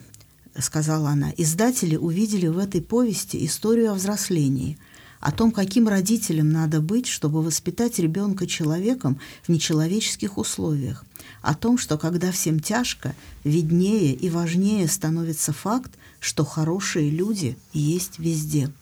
сказала 0.57 1.09
она, 1.09 1.33
издатели 1.35 1.95
увидели 1.95 2.47
в 2.47 2.57
этой 2.57 2.81
повести 2.81 3.45
историю 3.45 3.91
о 3.91 3.95
взрослении, 3.95 4.77
о 5.19 5.31
том, 5.31 5.51
каким 5.51 5.87
родителям 5.87 6.49
надо 6.49 6.81
быть, 6.81 7.07
чтобы 7.07 7.41
воспитать 7.41 7.99
ребенка 7.99 8.47
человеком 8.47 9.19
в 9.43 9.49
нечеловеческих 9.49 10.37
условиях, 10.37 11.03
о 11.41 11.55
том, 11.55 11.77
что 11.77 11.97
когда 11.97 12.31
всем 12.31 12.59
тяжко, 12.59 13.15
виднее 13.43 14.13
и 14.13 14.29
важнее 14.29 14.87
становится 14.87 15.51
факт, 15.51 15.91
что 16.19 16.45
хорошие 16.45 17.09
люди 17.09 17.57
есть 17.73 18.19
везде– 18.19 18.71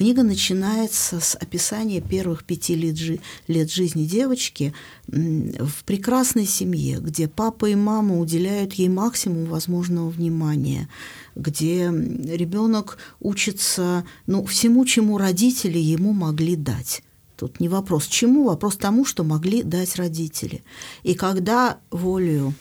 Книга 0.00 0.22
начинается 0.22 1.20
с 1.20 1.34
описания 1.34 2.00
первых 2.00 2.44
пяти 2.44 2.74
лет, 2.74 2.96
жи- 2.96 3.20
лет 3.48 3.70
жизни 3.70 4.06
девочки 4.06 4.72
в 5.06 5.84
прекрасной 5.84 6.46
семье, 6.46 7.00
где 7.00 7.28
папа 7.28 7.66
и 7.66 7.74
мама 7.74 8.18
уделяют 8.18 8.72
ей 8.72 8.88
максимум 8.88 9.44
возможного 9.44 10.08
внимания, 10.08 10.88
где 11.36 11.92
ребенок 11.92 12.96
учится 13.20 14.06
ну, 14.26 14.46
всему, 14.46 14.86
чему 14.86 15.18
родители 15.18 15.76
ему 15.76 16.14
могли 16.14 16.56
дать. 16.56 17.02
Тут 17.36 17.60
не 17.60 17.68
вопрос 17.68 18.06
чему, 18.06 18.44
вопрос 18.44 18.78
тому, 18.78 19.04
что 19.04 19.22
могли 19.22 19.62
дать 19.62 19.96
родители. 19.96 20.62
И 21.02 21.12
когда 21.12 21.78
волею 21.90 22.54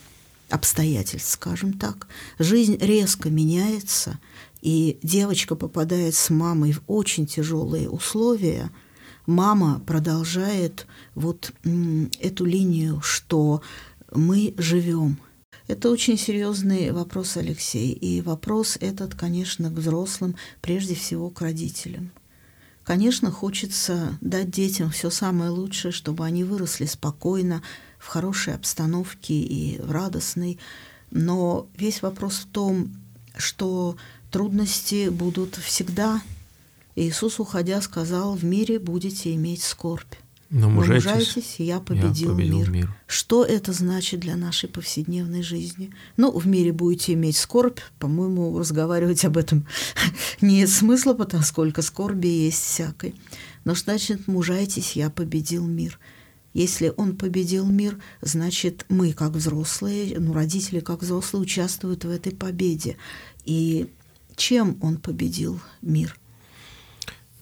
обстоятельств, 0.49 1.31
скажем 1.31 1.73
так, 1.73 2.07
жизнь 2.37 2.77
резко 2.81 3.29
меняется, 3.29 4.19
и 4.61 4.99
девочка 5.03 5.55
попадает 5.55 6.15
с 6.15 6.29
мамой 6.29 6.73
в 6.73 6.81
очень 6.87 7.25
тяжелые 7.25 7.89
условия, 7.89 8.71
мама 9.25 9.81
продолжает 9.85 10.87
вот 11.15 11.53
эту 12.19 12.45
линию, 12.45 13.01
что 13.01 13.61
мы 14.11 14.53
живем. 14.57 15.17
Это 15.67 15.91
очень 15.91 16.17
серьезный 16.17 16.91
вопрос, 16.91 17.37
Алексей. 17.37 17.91
И 17.91 18.21
вопрос 18.21 18.77
этот, 18.81 19.13
конечно, 19.13 19.69
к 19.69 19.73
взрослым, 19.73 20.35
прежде 20.61 20.95
всего 20.95 21.29
к 21.29 21.41
родителям. 21.41 22.11
Конечно, 22.83 23.29
хочется 23.29 24.17
дать 24.19 24.49
детям 24.49 24.89
все 24.89 25.11
самое 25.11 25.51
лучшее, 25.51 25.91
чтобы 25.91 26.25
они 26.25 26.43
выросли 26.43 26.85
спокойно, 26.85 27.61
в 27.99 28.07
хорошей 28.07 28.55
обстановке 28.55 29.35
и 29.35 29.79
в 29.79 29.91
радостной. 29.91 30.57
Но 31.11 31.67
весь 31.77 32.01
вопрос 32.01 32.37
в 32.39 32.47
том, 32.47 32.95
что 33.37 33.95
Трудности 34.31 35.09
будут 35.09 35.55
всегда. 35.55 36.21
Иисус, 36.95 37.39
уходя, 37.39 37.81
сказал, 37.81 38.35
в 38.35 38.43
мире 38.43 38.79
будете 38.79 39.33
иметь 39.35 39.63
скорбь. 39.63 40.13
Но 40.49 40.67
мужайтесь, 40.69 41.05
Но 41.05 41.11
мужайтесь 41.11 41.55
я 41.59 41.79
победил, 41.79 42.31
я 42.31 42.35
победил 42.35 42.57
мир. 42.57 42.69
мир. 42.71 42.95
Что 43.05 43.45
это 43.45 43.71
значит 43.71 44.19
для 44.19 44.35
нашей 44.35 44.67
повседневной 44.67 45.43
жизни? 45.43 45.91
Ну, 46.17 46.31
в 46.31 46.47
мире 46.47 46.73
будете 46.73 47.13
иметь 47.13 47.37
скорбь. 47.37 47.79
По-моему, 47.99 48.57
разговаривать 48.57 49.23
об 49.25 49.37
этом 49.37 49.67
нет 50.41 50.69
смысла, 50.69 51.13
потому 51.13 51.43
сколько 51.43 51.83
скорби 51.83 52.27
есть 52.27 52.63
всякой. 52.63 53.13
Но 53.63 53.75
значит 53.75 54.27
мужайтесь, 54.27 54.93
я 54.93 55.11
победил 55.11 55.67
мир. 55.67 55.99
Если 56.55 56.91
он 56.97 57.15
победил 57.15 57.67
мир, 57.67 57.99
значит, 58.21 58.85
мы, 58.89 59.13
как 59.13 59.33
взрослые, 59.33 60.17
ну, 60.19 60.33
родители, 60.33 60.79
как 60.79 61.03
взрослые, 61.03 61.43
участвуют 61.43 62.05
в 62.05 62.09
этой 62.09 62.31
победе. 62.31 62.97
И 63.45 63.87
чем 64.39 64.77
он 64.81 64.97
победил 64.97 65.59
мир? 65.81 66.15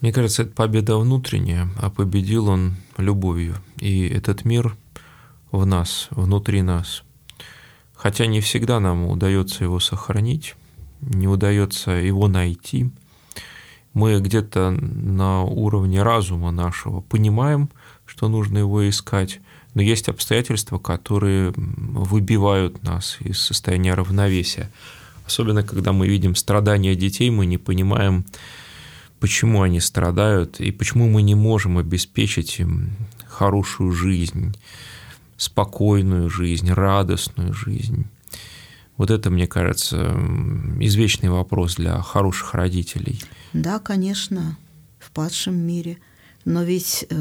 Мне 0.02 0.12
кажется, 0.12 0.44
это 0.44 0.52
победа 0.52 0.98
внутренняя, 0.98 1.70
а 1.78 1.90
победил 1.90 2.50
он 2.50 2.76
любовью. 2.98 3.56
И 3.80 4.08
этот 4.08 4.46
мир 4.46 4.76
в 5.52 5.66
нас, 5.66 6.08
внутри 6.12 6.62
нас. 6.62 7.04
Хотя 7.94 8.26
не 8.26 8.42
всегда 8.42 8.80
нам 8.80 9.08
удается 9.08 9.64
его 9.64 9.80
сохранить, 9.80 10.56
не 11.02 11.28
удается 11.28 11.92
его 11.92 12.28
найти. 12.28 12.92
Мы 13.94 14.20
где-то 14.20 14.72
на 14.72 15.42
уровне 15.42 16.04
разума 16.04 16.52
нашего 16.52 17.02
понимаем, 17.02 17.70
что 18.06 18.28
нужно 18.28 18.60
его 18.60 18.88
искать, 18.88 19.40
но 19.74 19.82
есть 19.82 20.10
обстоятельства, 20.10 20.78
которые 20.78 21.54
выбивают 21.56 22.84
нас 22.84 23.18
из 23.20 23.40
состояния 23.40 23.96
равновесия. 23.96 24.72
Особенно, 25.28 25.62
когда 25.62 25.92
мы 25.92 26.08
видим 26.08 26.36
страдания 26.36 26.96
детей, 26.96 27.30
мы 27.30 27.46
не 27.46 27.58
понимаем, 27.58 28.26
почему 29.20 29.62
они 29.62 29.82
страдают 29.82 30.62
и 30.62 30.72
почему 30.72 31.10
мы 31.10 31.22
не 31.22 31.36
можем 31.36 31.78
обеспечить 31.78 32.62
им 32.62 32.92
хорошую 33.28 33.92
жизнь, 33.92 34.56
спокойную 35.36 36.30
жизнь, 36.30 36.72
радостную 36.72 37.54
жизнь. 37.54 38.06
Вот 38.96 39.12
это, 39.12 39.30
мне 39.30 39.48
кажется, 39.48 40.18
извечный 40.80 41.30
вопрос 41.30 41.76
для 41.76 42.02
хороших 42.02 42.54
родителей. 42.54 43.22
Да, 43.52 43.80
конечно, 43.80 44.58
в 44.98 45.12
падшем 45.12 45.56
мире. 45.56 45.98
Но 46.46 46.64
ведь 46.64 47.06
э, 47.10 47.16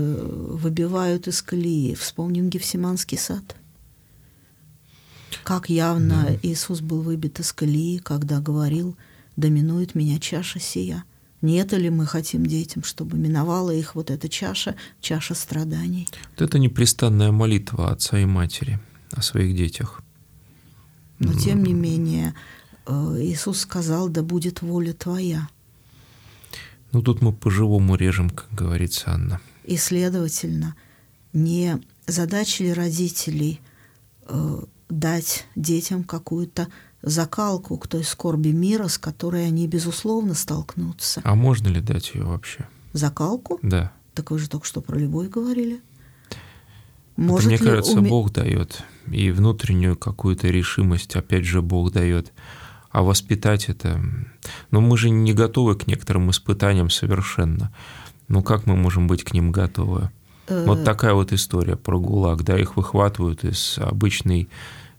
выбивают 0.63 1.27
из 1.27 1.43
колеи. 1.43 1.97
Вспомним 1.97 2.51
Гефсиманский 2.51 3.19
сад– 3.19 3.57
как 5.45 5.69
явно 5.71 6.27
да. 6.29 6.39
Иисус 6.43 6.81
был 6.81 7.03
выбит 7.03 7.41
из 7.41 7.53
колеи, 7.53 7.99
когда 7.99 8.41
говорил, 8.41 8.97
доминует 9.37 9.95
меня 9.95 10.19
чаша 10.19 10.61
сия. 10.61 11.05
Не 11.43 11.59
это 11.59 11.77
ли 11.77 11.91
мы 11.91 12.07
хотим 12.07 12.47
детям, 12.47 12.83
чтобы 12.83 13.19
миновала 13.19 13.71
их 13.71 13.95
вот 13.95 14.11
эта 14.11 14.29
чаша, 14.29 14.75
чаша 15.01 15.35
страданий? 15.35 16.09
Вот 16.33 16.43
это 16.43 16.59
непрестанная 16.59 17.31
молитва 17.31 17.91
отца 17.91 18.19
и 18.19 18.25
матери 18.25 18.81
о 19.13 19.23
своих 19.23 19.57
детях. 19.57 20.01
Но 21.19 21.33
тем 21.35 21.63
не 21.63 21.73
менее, 21.73 22.35
э, 22.87 23.17
Иисус 23.21 23.61
сказал, 23.61 24.09
да 24.09 24.23
будет 24.23 24.63
воля 24.63 24.93
твоя. 24.93 25.49
Ну 26.93 27.03
тут 27.03 27.23
мы 27.23 27.33
по-живому 27.33 27.95
режем, 27.97 28.31
как 28.31 28.49
говорится 28.53 29.11
Анна. 29.11 29.41
И, 29.65 29.77
следовательно, 29.77 30.75
не 31.33 31.81
задача 32.07 32.65
ли 32.65 32.73
родителей 32.73 33.61
э, 34.23 34.59
дать 34.89 35.47
детям 35.57 36.05
какую-то 36.05 36.69
закалку 37.03 37.77
к 37.79 37.89
той 37.89 38.05
скорби 38.05 38.49
мира, 38.49 38.89
с 38.89 38.99
которой 38.99 39.47
они, 39.47 39.67
безусловно, 39.67 40.35
столкнутся. 40.35 41.21
А 41.25 41.35
можно 41.35 41.69
ли 41.69 41.81
дать 41.81 42.15
ее 42.15 42.25
вообще? 42.25 42.67
Закалку? 42.93 43.59
Да. 43.63 43.93
Так 44.15 44.31
вы 44.31 44.39
же 44.39 44.49
только 44.49 44.67
что 44.67 44.81
про 44.81 44.99
любовь 44.99 45.29
говорили. 45.29 45.81
Может 47.17 47.53
Это, 47.53 47.63
мне 47.63 47.71
кажется, 47.71 47.99
уме... 47.99 48.11
Бог 48.11 48.33
дает. 48.33 48.83
И 49.11 49.31
внутреннюю 49.31 49.97
какую-то 49.97 50.49
решимость, 50.49 51.17
опять 51.17 51.45
же, 51.45 51.63
Бог 51.63 51.93
дает. 51.93 52.33
А 52.91 53.03
воспитать 53.03 53.69
это... 53.69 54.01
Но 54.71 54.81
мы 54.81 54.97
же 54.97 55.11
не 55.11 55.33
готовы 55.33 55.77
к 55.77 55.87
некоторым 55.87 56.31
испытаниям 56.31 56.91
совершенно. 56.91 57.73
Ну 58.29 58.43
как 58.43 58.67
мы 58.67 58.77
можем 58.77 59.07
быть 59.07 59.25
к 59.25 59.33
ним 59.33 59.53
готовы? 59.53 60.11
Э, 60.49 60.65
вот 60.67 60.85
такая 60.85 61.15
вот 61.15 61.33
история 61.33 61.77
про 61.77 61.99
ГУЛАГ, 61.99 62.43
да, 62.43 62.59
их 62.59 62.77
выхватывают 62.77 63.45
из 63.45 63.79
обычной 63.79 64.49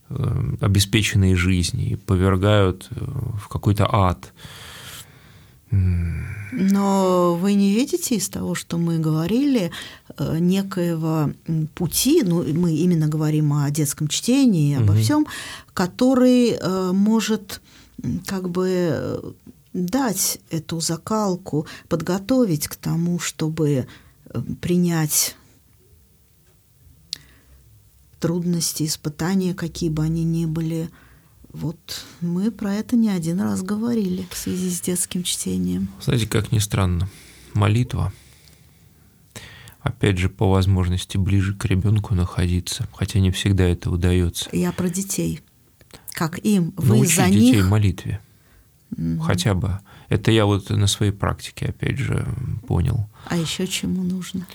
э, 0.09 0.53
обеспеченной 0.61 1.35
жизни 1.35 1.89
и 1.89 1.95
повергают 1.95 2.87
э, 2.91 2.95
в 3.41 3.47
какой-то 3.47 3.87
ад. 3.89 4.33
Но 5.69 7.35
вы 7.35 7.53
не 7.53 7.73
видите 7.73 8.15
из 8.15 8.29
того, 8.29 8.55
что 8.55 8.77
мы 8.77 8.99
говорили, 8.99 9.69
некоего 10.17 11.31
пути, 11.75 12.23
ну, 12.23 12.41
мы 12.41 12.73
именно 12.73 13.09
говорим 13.09 13.51
о 13.51 13.69
детском 13.69 14.07
чтении, 14.07 14.77
обо 14.77 14.93
угу. 14.93 15.01
всем, 15.01 15.27
который 15.73 16.57
может 16.93 17.59
как 18.25 18.49
бы 18.49 19.35
дать 19.73 20.39
эту 20.49 20.79
закалку, 20.79 21.67
подготовить 21.89 22.69
к 22.69 22.75
тому, 22.75 23.19
чтобы 23.19 23.87
принять 24.61 25.35
трудности, 28.19 28.83
испытания, 28.83 29.53
какие 29.53 29.89
бы 29.89 30.03
они 30.03 30.23
ни 30.23 30.45
были. 30.45 30.89
Вот 31.53 32.05
мы 32.21 32.51
про 32.51 32.73
это 32.73 32.95
не 32.95 33.09
один 33.09 33.39
раз 33.41 33.61
говорили 33.63 34.27
в 34.31 34.37
связи 34.37 34.69
с 34.69 34.81
детским 34.81 35.23
чтением. 35.23 35.89
Знаете, 36.01 36.27
как 36.27 36.51
ни 36.51 36.59
странно, 36.59 37.09
молитва, 37.53 38.11
опять 39.81 40.17
же, 40.17 40.29
по 40.29 40.49
возможности 40.49 41.17
ближе 41.17 41.55
к 41.55 41.65
ребенку 41.65 42.15
находиться, 42.15 42.87
хотя 42.93 43.19
не 43.19 43.31
всегда 43.31 43.65
это 43.65 43.89
удается. 43.89 44.49
Я 44.51 44.71
про 44.71 44.89
детей. 44.89 45.41
Как 46.11 46.39
им? 46.39 46.73
Вы 46.77 46.95
Научить 46.97 47.15
за 47.15 47.25
детей 47.27 47.57
них? 47.57 47.67
молитве. 47.67 48.19
Угу. 48.91 49.19
Хотя 49.21 49.53
бы. 49.53 49.79
Это 50.09 50.31
я 50.31 50.45
вот 50.45 50.69
на 50.69 50.87
своей 50.87 51.11
практике, 51.11 51.67
опять 51.67 51.97
же, 51.97 52.27
понял. 52.67 53.09
А 53.25 53.35
еще 53.37 53.67
чему 53.67 54.03
нужно? 54.03 54.47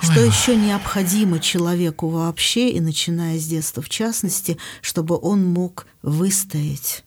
Что 0.00 0.20
Ой. 0.20 0.28
еще 0.28 0.54
необходимо 0.56 1.40
человеку 1.40 2.08
вообще, 2.08 2.70
и 2.70 2.80
начиная 2.80 3.38
с 3.38 3.46
детства 3.46 3.82
в 3.82 3.88
частности, 3.88 4.58
чтобы 4.80 5.18
он 5.20 5.44
мог 5.44 5.86
выстоять? 6.02 7.04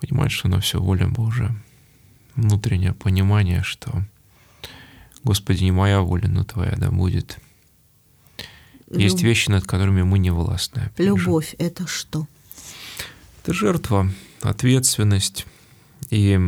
Понимать, 0.00 0.32
что 0.32 0.48
на 0.48 0.60
все 0.60 0.80
воля 0.80 1.08
Божия. 1.08 1.54
Внутреннее 2.36 2.94
понимание, 2.94 3.62
что 3.62 4.04
Господи, 5.24 5.64
не 5.64 5.72
моя 5.72 6.02
воля, 6.02 6.28
но 6.28 6.44
Твоя 6.44 6.74
да 6.76 6.90
будет. 6.90 7.38
Есть 8.90 9.16
Люб... 9.16 9.24
вещи, 9.24 9.50
над 9.50 9.66
которыми 9.66 10.02
мы 10.02 10.18
не 10.18 10.30
властны. 10.30 10.90
Любовь— 10.98 11.54
это 11.58 11.86
что? 11.86 12.28
Это 13.42 13.54
жертва, 13.54 14.10
ответственность. 14.50 15.46
И 16.10 16.38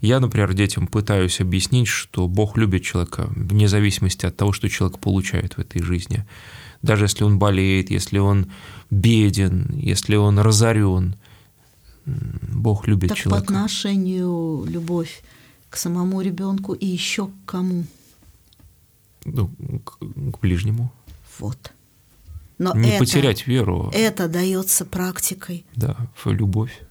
я, 0.00 0.20
например, 0.20 0.52
детям 0.54 0.86
пытаюсь 0.86 1.40
объяснить, 1.40 1.88
что 1.88 2.26
Бог 2.26 2.56
любит 2.56 2.82
человека 2.82 3.28
вне 3.36 3.68
зависимости 3.68 4.26
от 4.26 4.36
того, 4.36 4.52
что 4.52 4.68
человек 4.68 4.98
получает 4.98 5.56
в 5.56 5.60
этой 5.60 5.82
жизни. 5.82 6.26
Даже 6.82 7.04
если 7.04 7.22
он 7.22 7.38
болеет, 7.38 7.90
если 7.90 8.18
он 8.18 8.50
беден, 8.90 9.70
если 9.78 10.16
он 10.16 10.40
разорен, 10.40 11.14
Бог 12.04 12.88
любит 12.88 13.10
так 13.10 13.18
человека. 13.18 13.46
по 13.46 13.52
отношению 13.54 14.64
любовь 14.66 15.22
к 15.70 15.76
самому 15.76 16.20
ребенку 16.20 16.72
и 16.72 16.86
еще 16.86 17.28
к 17.28 17.32
кому? 17.46 17.84
Ну, 19.24 19.48
к, 19.84 19.98
к 19.98 20.40
ближнему. 20.40 20.92
Вот. 21.38 21.72
Но 22.58 22.74
не 22.74 22.90
это, 22.90 22.98
потерять 22.98 23.46
веру. 23.46 23.90
Это 23.94 24.28
дается 24.28 24.84
практикой. 24.84 25.64
Да, 25.76 25.96
любовь. 26.24 26.82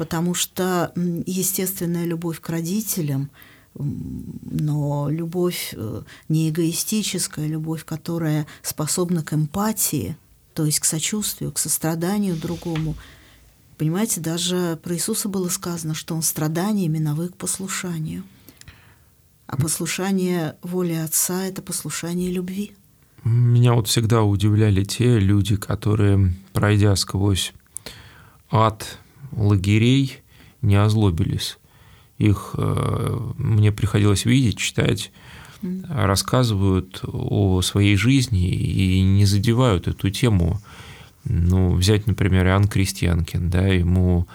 Потому 0.00 0.32
что 0.32 0.94
естественная 1.26 2.06
любовь 2.06 2.40
к 2.40 2.48
родителям, 2.48 3.28
но 3.74 5.10
любовь 5.10 5.74
э, 5.76 6.02
не 6.30 6.48
эгоистическая, 6.48 7.46
любовь, 7.46 7.84
которая 7.84 8.46
способна 8.62 9.22
к 9.22 9.34
эмпатии, 9.34 10.16
то 10.54 10.64
есть 10.64 10.80
к 10.80 10.86
сочувствию, 10.86 11.52
к 11.52 11.58
состраданию 11.58 12.34
другому. 12.34 12.96
Понимаете, 13.76 14.22
даже 14.22 14.80
про 14.82 14.94
Иисуса 14.94 15.28
было 15.28 15.50
сказано, 15.50 15.92
что 15.92 16.14
он 16.14 16.22
страданиями 16.22 16.96
навык 16.96 17.36
послушанию. 17.36 18.24
А 19.48 19.58
послушание 19.58 20.56
воли 20.62 20.94
Отца– 20.94 21.44
это 21.44 21.60
послушание 21.60 22.30
любви. 22.30 22.72
Меня 23.22 23.74
вот 23.74 23.86
всегда 23.86 24.22
удивляли 24.22 24.82
те 24.82 25.18
люди, 25.18 25.56
которые, 25.56 26.32
пройдя 26.54 26.96
сквозь 26.96 27.52
ад 28.50 28.98
лагерей, 29.32 30.18
не 30.62 30.76
озлобились. 30.76 31.58
Их 32.18 32.54
э, 32.58 33.18
мне 33.38 33.72
приходилось 33.72 34.24
видеть, 34.24 34.58
читать, 34.58 35.10
рассказывают 35.88 37.00
о 37.04 37.60
своей 37.62 37.96
жизни 37.96 38.48
и 38.48 39.02
не 39.02 39.24
задевают 39.26 39.88
эту 39.88 40.10
тему. 40.10 40.60
Ну, 41.24 41.74
взять, 41.74 42.06
например, 42.06 42.46
Иоанн 42.46 42.66
Крестьянкин, 42.66 43.50
да, 43.50 43.66
ему 43.66 44.26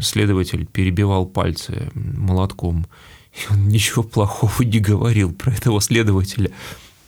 следователь 0.00 0.66
перебивал 0.66 1.26
пальцы 1.26 1.90
молотком, 1.94 2.86
и 3.32 3.52
он 3.52 3.68
ничего 3.68 4.02
плохого 4.02 4.62
не 4.62 4.80
говорил 4.80 5.32
про 5.32 5.52
этого 5.52 5.80
следователя. 5.80 6.50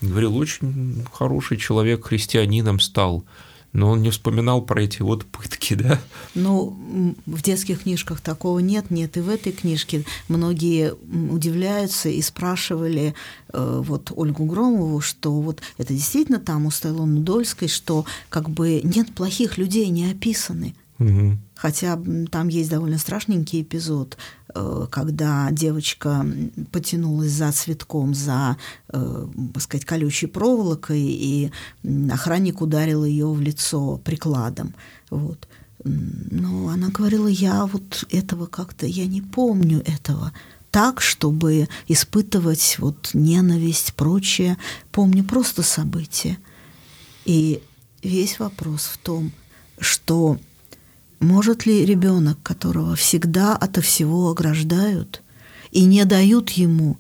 Говорил, 0.01 0.37
очень 0.37 1.05
хороший 1.13 1.57
человек 1.57 2.07
христианином 2.07 2.79
стал, 2.81 3.25
но 3.73 3.91
он 3.91 4.03
не 4.03 4.11
вспоминал 4.11 4.63
про 4.63 4.83
эти 4.83 5.03
вот 5.03 5.25
пытки, 5.27 5.75
да? 5.75 6.01
Ну, 6.35 7.15
в 7.27 7.43
детских 7.43 7.83
книжках 7.83 8.21
такого 8.21 8.59
нет, 8.61 8.91
нет 8.91 9.17
и 9.17 9.21
в 9.21 9.29
этой 9.29 9.53
книжке. 9.53 10.05
Многие 10.29 10.95
удивляются 11.31 12.09
и 12.09 12.23
спрашивали 12.23 13.15
э, 13.53 13.83
вот 13.85 14.13
Ольгу 14.15 14.45
Громову, 14.45 15.01
что 15.01 15.33
вот 15.33 15.61
это 15.77 15.93
действительно 15.93 16.39
там 16.39 16.67
у 16.67 16.71
Стайлон 16.71 17.25
Дольской, 17.25 17.69
что 17.69 18.05
как 18.29 18.49
бы 18.49 18.81
нет 18.83 19.13
плохих 19.15 19.59
людей, 19.59 19.89
не 19.89 20.11
описаны. 20.11 20.75
Угу. 20.99 21.39
Хотя 21.55 21.99
там 22.31 22.49
есть 22.49 22.71
довольно 22.71 22.99
страшненький 22.99 23.63
эпизод, 23.63 24.17
э, 24.55 24.87
когда 24.91 25.49
девочка 25.53 26.27
потянулась 26.73 27.31
за 27.31 27.53
цветком, 27.53 28.15
за, 28.15 28.57
э, 28.89 29.27
так 29.55 29.63
сказать, 29.63 29.85
колючей 29.85 30.27
проволокой, 30.27 31.01
и 31.01 31.53
охранник 32.11 32.61
ударил 32.61 33.05
ее 33.05 33.31
в 33.31 33.41
лицо 33.41 33.99
прикладом. 33.99 34.75
Вот. 35.11 35.49
Но 35.85 36.69
она 36.69 36.89
говорила, 36.89 37.29
я 37.29 37.67
вот 37.67 38.05
этого 38.11 38.47
как-то, 38.47 38.87
я 38.87 39.07
не 39.07 39.23
помню 39.23 39.81
этого 39.87 40.33
так, 40.71 41.01
чтобы 41.01 41.69
испытывать 41.87 42.77
вот 42.79 43.11
ненависть, 43.15 43.95
прочее. 43.95 44.59
Помню 44.93 45.25
просто 45.25 45.63
события. 45.63 46.39
И 47.25 47.63
весь 48.03 48.39
вопрос 48.39 48.85
в 48.87 48.99
том, 48.99 49.33
что 49.79 50.39
может 51.21 51.67
ли 51.67 51.85
ребенок, 51.85 52.39
которого 52.43 52.95
всегда 52.97 53.57
ото 53.57 53.81
всего 53.81 54.31
ограждают 54.31 55.23
и 55.71 55.85
не 55.85 56.05
дают 56.05 56.51
ему 56.51 56.97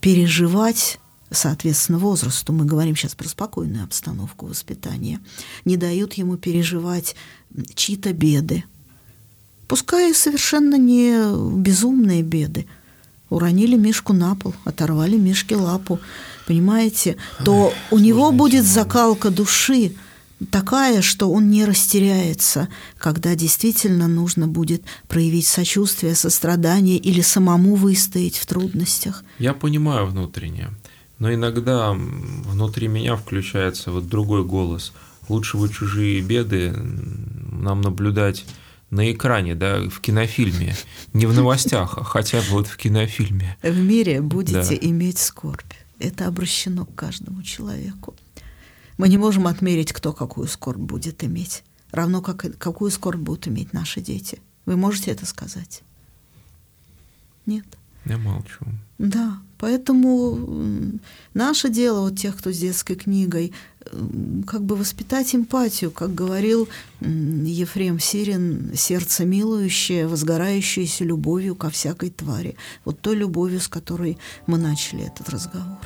переживать, 0.00 1.00
соответственно, 1.30 1.98
возрасту, 1.98 2.52
мы 2.52 2.64
говорим 2.64 2.96
сейчас 2.96 3.14
про 3.14 3.28
спокойную 3.28 3.84
обстановку 3.84 4.46
воспитания, 4.46 5.20
не 5.64 5.76
дают 5.76 6.14
ему 6.14 6.36
переживать 6.36 7.16
чьи-то 7.74 8.12
беды, 8.12 8.64
пускай 9.66 10.14
совершенно 10.14 10.76
не 10.76 11.16
безумные 11.60 12.22
беды, 12.22 12.66
уронили 13.28 13.76
Мишку 13.76 14.12
на 14.12 14.34
пол, 14.34 14.54
оторвали 14.64 15.16
Мишке 15.16 15.56
лапу, 15.56 15.98
понимаете, 16.46 17.16
то 17.44 17.72
у 17.90 17.98
него 17.98 18.32
будет 18.32 18.64
закалка 18.64 19.30
души, 19.30 19.92
такая, 20.50 21.02
что 21.02 21.30
он 21.30 21.50
не 21.50 21.64
растеряется, 21.64 22.68
когда 22.96 23.34
действительно 23.34 24.08
нужно 24.08 24.46
будет 24.48 24.82
проявить 25.08 25.46
сочувствие, 25.46 26.14
сострадание 26.14 26.96
или 26.96 27.20
самому 27.20 27.74
выстоять 27.74 28.36
в 28.36 28.46
трудностях. 28.46 29.24
Я 29.38 29.54
понимаю 29.54 30.06
внутренне, 30.06 30.70
но 31.18 31.32
иногда 31.32 31.92
внутри 31.92 32.88
меня 32.88 33.16
включается 33.16 33.90
вот 33.90 34.08
другой 34.08 34.44
голос. 34.44 34.92
Лучше 35.28 35.56
вы 35.56 35.68
чужие 35.68 36.20
беды 36.22 36.72
нам 36.72 37.82
наблюдать 37.82 38.44
на 38.90 39.12
экране, 39.12 39.54
да, 39.54 39.80
в 39.90 40.00
кинофильме, 40.00 40.74
не 41.12 41.26
в 41.26 41.34
новостях, 41.34 41.98
а 41.98 42.04
хотя 42.04 42.38
бы 42.38 42.46
вот 42.50 42.66
в 42.68 42.76
кинофильме. 42.78 43.56
В 43.62 43.78
мире 43.78 44.22
будете 44.22 44.78
да. 44.80 44.88
иметь 44.88 45.18
скорбь. 45.18 45.74
Это 45.98 46.26
обращено 46.26 46.86
к 46.86 46.94
каждому 46.94 47.42
человеку. 47.42 48.14
Мы 48.98 49.08
не 49.08 49.16
можем 49.16 49.46
отмерить, 49.46 49.92
кто 49.92 50.12
какую 50.12 50.48
скорбь 50.48 50.80
будет 50.80 51.24
иметь. 51.24 51.64
Равно 51.90 52.20
как 52.20 52.58
какую 52.58 52.90
скорбь 52.90 53.20
будут 53.20 53.48
иметь 53.48 53.72
наши 53.72 54.00
дети. 54.00 54.42
Вы 54.66 54.76
можете 54.76 55.10
это 55.12 55.24
сказать? 55.24 55.82
Нет. 57.46 57.64
Я 58.04 58.18
молчу. 58.18 58.66
Да, 58.98 59.38
поэтому 59.58 60.98
наше 61.32 61.70
дело, 61.70 62.00
вот 62.00 62.18
тех, 62.18 62.36
кто 62.36 62.52
с 62.52 62.58
детской 62.58 62.96
книгой, 62.96 63.52
как 64.46 64.64
бы 64.64 64.76
воспитать 64.76 65.34
эмпатию, 65.34 65.90
как 65.90 66.14
говорил 66.14 66.68
Ефрем 67.00 68.00
Сирин, 68.00 68.72
сердце 68.74 69.24
милующее, 69.24 70.06
возгорающееся 70.06 71.04
любовью 71.04 71.54
ко 71.54 71.70
всякой 71.70 72.10
твари. 72.10 72.56
Вот 72.84 73.00
той 73.00 73.16
любовью, 73.16 73.60
с 73.60 73.68
которой 73.68 74.18
мы 74.46 74.58
начали 74.58 75.06
этот 75.06 75.28
разговор. 75.30 75.78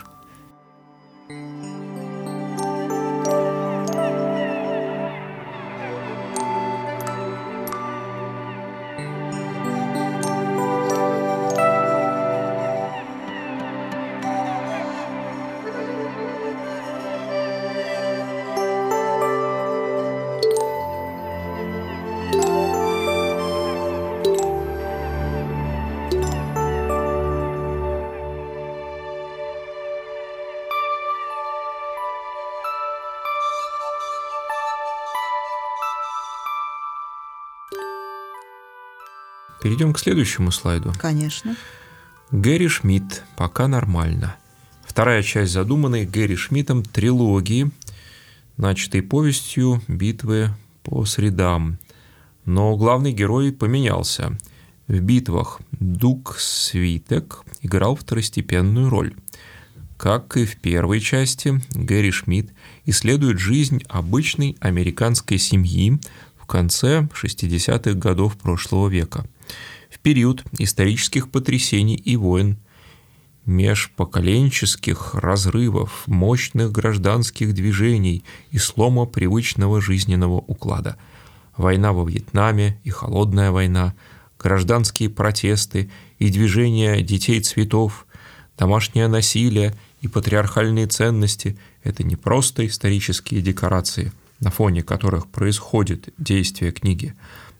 Перейдем 39.73 39.95
к 39.95 39.99
следующему 39.99 40.51
слайду. 40.51 40.93
Конечно. 41.01 41.57
Гэри 42.31 42.69
Шмидт 42.69 43.25
«Пока 43.37 43.69
нормально». 43.69 44.37
Вторая 44.85 45.23
часть 45.23 45.53
задуманной 45.53 46.05
Гэри 46.05 46.37
Шмидтом 46.37 46.83
трилогии, 46.83 47.71
начатой 48.59 49.01
повестью 49.01 49.81
«Битвы 49.89 50.51
по 50.83 51.07
средам». 51.07 51.79
Но 52.45 52.77
главный 52.77 53.13
герой 53.15 53.51
поменялся. 53.51 54.37
В 54.89 55.01
битвах 55.01 55.63
Дук 55.71 56.37
Свитек 56.39 57.43
играл 57.63 57.97
второстепенную 57.97 58.91
роль. 58.91 59.15
Как 59.97 60.37
и 60.37 60.45
в 60.45 60.57
первой 60.57 61.01
части, 61.01 61.63
Гэри 61.71 62.11
Шмидт 62.11 62.53
исследует 62.85 63.39
жизнь 63.39 63.83
обычной 63.89 64.55
американской 64.61 65.39
семьи 65.39 65.99
в 66.39 66.45
конце 66.45 67.09
60-х 67.15 67.95
годов 67.95 68.37
прошлого 68.37 68.89
века– 68.89 69.25
период 70.03 70.45
исторических 70.59 71.31
потрясений 71.31 71.95
и 71.95 72.17
войн, 72.17 72.59
межпоколенческих 73.47 75.15
разрывов, 75.15 76.05
мощных 76.07 76.71
гражданских 76.71 77.55
движений 77.55 78.25
и 78.51 78.59
слома 78.59 79.07
привычного 79.07 79.81
жизненного 79.81 80.37
уклада. 80.37 80.97
Война 81.57 81.93
во 81.93 82.05
Вьетнаме 82.05 82.79
и 82.85 82.91
холодная 82.91 83.51
война, 83.51 83.95
гражданские 84.39 85.11
протесты 85.11 85.91
и 86.19 86.31
движения 86.31 87.01
детей 87.03 87.41
цветов, 87.41 88.07
домашнее 88.57 89.09
насилие 89.09 89.75
и 90.01 90.09
патриархальные 90.09 90.87
ценности– 90.87 91.59
это 91.83 92.05
не 92.05 92.17
просто 92.17 92.67
исторические 92.67 93.43
декорации, 93.43 94.13
на 94.41 94.51
фоне 94.51 94.83
которых 94.83 95.29
происходит 95.29 96.11
действие 96.17 96.71
книги. 96.71 97.15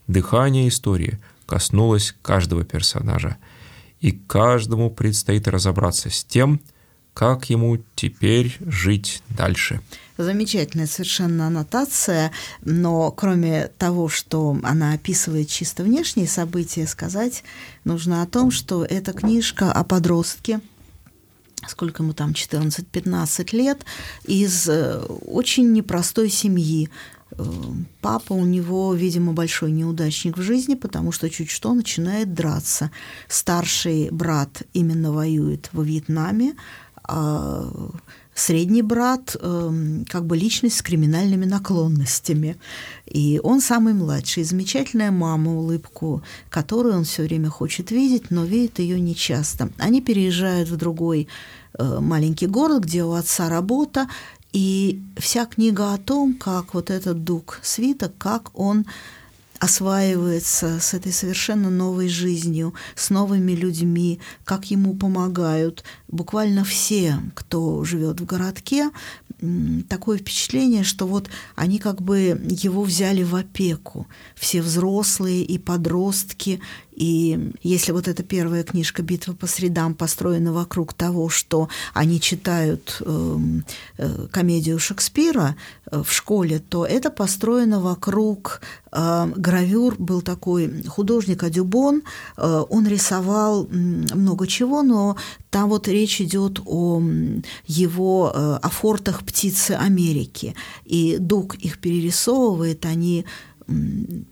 Дыхание 0.07 0.67
истории– 0.69 1.19
коснулась 1.45 2.15
каждого 2.21 2.63
персонажа, 2.63 3.37
и 3.99 4.11
каждому 4.11 4.89
предстоит 4.89 5.47
разобраться 5.47 6.09
с 6.09 6.23
тем, 6.23 6.59
как 7.13 7.49
ему 7.49 7.77
теперь 7.95 8.57
жить 8.59 9.21
дальше. 9.29 9.81
Замечательная 10.17 10.87
совершенно 10.87 11.47
аннотация, 11.47 12.31
но 12.61 13.11
кроме 13.11 13.67
того, 13.77 14.09
что 14.09 14.57
она 14.63 14.93
описывает 14.93 15.47
чисто 15.47 15.83
внешние 15.83 16.27
события, 16.27 16.85
сказать 16.87 17.43
нужно 17.83 18.21
о 18.21 18.27
том, 18.27 18.51
что 18.51 18.83
эта 18.83 19.13
книжка 19.13 19.71
о 19.71 19.83
подростке, 19.83 20.59
сколько 21.67 22.03
ему 22.03 22.13
там, 22.13 22.31
14-15 22.31 23.55
лет, 23.55 23.85
из 24.25 24.67
э, 24.67 24.99
очень 25.25 25.71
непростой 25.71 26.29
семьи, 26.29 26.89
Папа 28.01 28.33
у 28.33 28.45
него, 28.45 28.93
видимо, 28.93 29.33
большой 29.33 29.71
неудачник 29.71 30.37
в 30.37 30.41
жизни, 30.41 30.75
потому 30.75 31.11
что 31.11 31.29
чуть 31.29 31.49
что 31.49 31.73
начинает 31.73 32.33
драться. 32.33 32.91
Старший 33.27 34.09
брат 34.11 34.63
именно 34.73 35.11
воюет 35.11 35.69
во 35.73 35.83
Вьетнаме, 35.83 36.55
а 37.03 37.69
средний 38.35 38.81
брат 38.81 39.35
э, 39.39 40.03
как 40.09 40.25
бы 40.25 40.37
личность 40.37 40.77
с 40.77 40.81
криминальными 40.81 41.45
наклонностями. 41.45 42.57
И 43.05 43.39
он 43.43 43.61
самый 43.61 43.93
младший. 43.93 44.43
Замечательная 44.43 45.11
мама, 45.11 45.55
улыбку, 45.55 46.23
которую 46.49 46.95
он 46.95 47.03
все 47.03 47.23
время 47.23 47.49
хочет 47.49 47.91
видеть, 47.91 48.31
но 48.31 48.45
видит 48.45 48.79
ее 48.79 48.99
нечасто. 48.99 49.69
Они 49.77 50.01
переезжают 50.01 50.69
в 50.69 50.77
другой 50.77 51.27
э, 51.77 51.99
маленький 51.99 52.47
город, 52.47 52.83
где 52.83 53.03
у 53.03 53.13
отца 53.13 53.49
работа, 53.49 54.07
и 54.53 55.01
вся 55.17 55.45
книга 55.45 55.93
о 55.93 55.97
том, 55.97 56.35
как 56.35 56.73
вот 56.73 56.89
этот 56.89 57.23
дух 57.23 57.59
свиток, 57.63 58.13
как 58.17 58.57
он 58.57 58.85
осваивается 59.59 60.79
с 60.81 60.93
этой 60.93 61.13
совершенно 61.13 61.69
новой 61.69 62.09
жизнью, 62.09 62.73
с 62.95 63.09
новыми 63.09 63.53
людьми, 63.53 64.19
как 64.43 64.65
ему 64.65 64.93
помогают 64.93 65.83
буквально 66.09 66.65
все, 66.65 67.17
кто 67.33 67.83
живет 67.85 68.19
в 68.19 68.25
городке, 68.25 68.91
такое 69.89 70.17
впечатление, 70.17 70.83
что 70.83 71.07
вот 71.07 71.29
они 71.55 71.79
как 71.79 72.01
бы 72.01 72.41
его 72.49 72.83
взяли 72.83 73.23
в 73.23 73.35
опеку, 73.35 74.07
все 74.35 74.61
взрослые 74.61 75.43
и 75.43 75.57
подростки, 75.57 76.59
и 76.95 77.51
если 77.63 77.91
вот 77.91 78.07
эта 78.07 78.23
первая 78.23 78.63
книжка 78.63 79.01
«Битва 79.01 79.33
по 79.33 79.47
средам» 79.47 79.95
построена 79.95 80.53
вокруг 80.53 80.93
того, 80.93 81.29
что 81.29 81.69
они 81.93 82.21
читают 82.21 82.97
э, 83.01 83.37
э, 83.97 84.27
комедию 84.31 84.79
Шекспира 84.79 85.55
э, 85.91 86.03
в 86.03 86.11
школе, 86.11 86.59
то 86.59 86.85
это 86.85 87.09
построено 87.09 87.79
вокруг 87.79 88.61
э, 88.91 89.31
гравюр. 89.35 89.95
Был 89.97 90.21
такой 90.21 90.83
художник 90.83 91.43
Адюбон, 91.43 92.03
э, 92.37 92.63
он 92.69 92.87
рисовал 92.87 93.67
много 93.71 94.47
чего, 94.47 94.83
но 94.83 95.17
там 95.49 95.69
вот 95.69 95.87
речь 95.87 96.21
идет 96.21 96.59
о 96.65 97.01
его 97.65 98.31
э, 98.33 98.59
о 98.61 98.69
фортах 98.69 99.23
птицы 99.23 99.71
Америки. 99.71 100.55
И 100.85 101.17
Дуг 101.19 101.55
их 101.55 101.79
перерисовывает, 101.79 102.85
они 102.85 103.25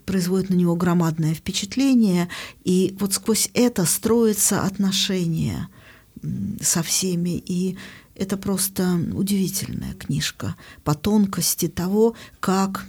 производит 0.04 0.50
на 0.50 0.54
него 0.54 0.76
громадное 0.76 1.34
впечатление, 1.34 2.28
и 2.64 2.96
вот 2.98 3.14
сквозь 3.14 3.50
это 3.54 3.84
строится 3.84 4.62
отношение 4.62 5.68
со 6.60 6.82
всеми, 6.82 7.42
и 7.44 7.76
это 8.14 8.36
просто 8.36 9.00
удивительная 9.14 9.94
книжка 9.94 10.56
по 10.84 10.94
тонкости 10.94 11.68
того, 11.68 12.14
как, 12.40 12.86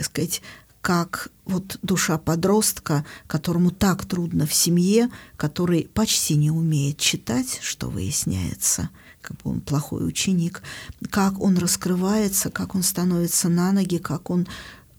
сказать, 0.00 0.40
как 0.80 1.30
вот 1.44 1.78
душа 1.82 2.16
подростка, 2.16 3.04
которому 3.26 3.72
так 3.72 4.04
трудно 4.04 4.46
в 4.46 4.54
семье, 4.54 5.10
который 5.36 5.90
почти 5.92 6.36
не 6.36 6.52
умеет 6.52 6.98
читать, 6.98 7.58
что 7.60 7.88
выясняется, 7.88 8.90
как 9.20 9.36
бы 9.38 9.50
он 9.50 9.60
плохой 9.60 10.06
ученик, 10.06 10.62
как 11.10 11.40
он 11.40 11.58
раскрывается, 11.58 12.50
как 12.50 12.76
он 12.76 12.84
становится 12.84 13.48
на 13.48 13.72
ноги, 13.72 13.98
как 13.98 14.30
он 14.30 14.46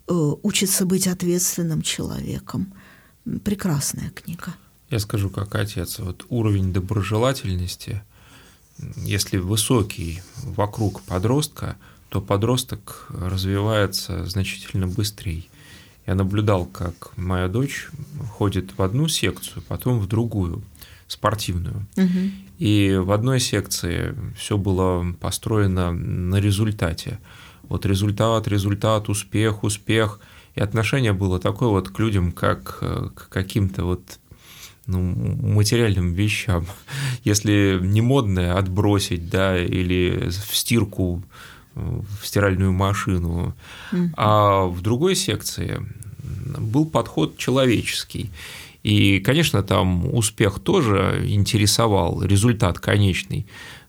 учится 0.07 0.85
быть 0.85 1.07
ответственным 1.07 1.81
человеком. 1.81 2.73
Прекрасная 3.43 4.09
книга. 4.11 4.53
Я 4.89 4.99
скажу 4.99 5.29
как 5.29 5.53
отец, 5.55 5.99
вот 5.99 6.25
уровень 6.29 6.71
доброжелательности, 6.71 8.01
если 8.95 9.37
высокий 9.37 10.21
вокруг 10.43 11.01
подростка, 11.01 11.75
то 12.09 12.21
подросток 12.21 13.07
развивается 13.09 14.25
значительно 14.25 14.87
быстрее. 14.87 15.43
Я 16.05 16.15
наблюдал, 16.15 16.65
как 16.65 17.11
моя 17.17 17.49
дочь 17.49 17.89
ходит 18.31 18.77
в 18.77 18.81
одну 18.81 19.09
секцию, 19.09 19.61
потом 19.67 19.99
в 19.99 20.07
другую, 20.07 20.63
спортивную. 21.07 21.85
Угу. 21.97 22.31
И 22.59 22.95
в 22.95 23.11
одной 23.11 23.41
секции 23.41 24.15
все 24.37 24.57
было 24.57 25.05
построено 25.19 25.91
на 25.91 26.37
результате. 26.37 27.19
Вот 27.69 27.85
результат, 27.85 28.47
результат, 28.47 29.09
успех, 29.09 29.63
успех. 29.63 30.19
И 30.55 30.61
отношение 30.61 31.13
было 31.13 31.39
такое 31.39 31.69
вот 31.69 31.89
к 31.89 31.99
людям, 31.99 32.31
как 32.31 32.79
э, 32.81 33.09
к 33.13 33.29
каким-то 33.29 33.85
вот 33.85 34.19
ну, 34.87 35.01
материальным 35.01 36.13
вещам. 36.13 36.65
Если 37.23 37.79
не 37.81 38.01
модное 38.01 38.57
отбросить, 38.57 39.29
да, 39.29 39.57
или 39.57 40.29
в 40.29 40.55
стирку, 40.55 41.23
э, 41.75 42.01
в 42.21 42.25
стиральную 42.25 42.71
машину. 42.71 43.55
Mm-hmm. 43.91 44.09
А 44.17 44.65
в 44.65 44.81
другой 44.81 45.15
секции 45.15 45.85
был 46.57 46.85
подход 46.85 47.37
человеческий. 47.37 48.31
И, 48.83 49.19
конечно, 49.19 49.63
там 49.63 50.13
успех 50.13 50.59
тоже 50.59 51.25
интересовал, 51.27 52.23
результат 52.23 52.79
конечный. 52.79 53.45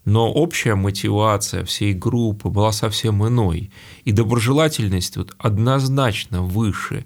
Но 0.09 0.33
общая 0.33 0.75
мотивация 0.75 1.66
всей 1.66 1.92
группы 1.92 2.49
была 2.49 2.73
совсем 2.73 3.27
иной, 3.27 3.71
и 4.05 4.12
доброжелательность 4.12 5.18
вот 5.18 5.35
однозначно 5.38 6.40
выше. 6.40 7.05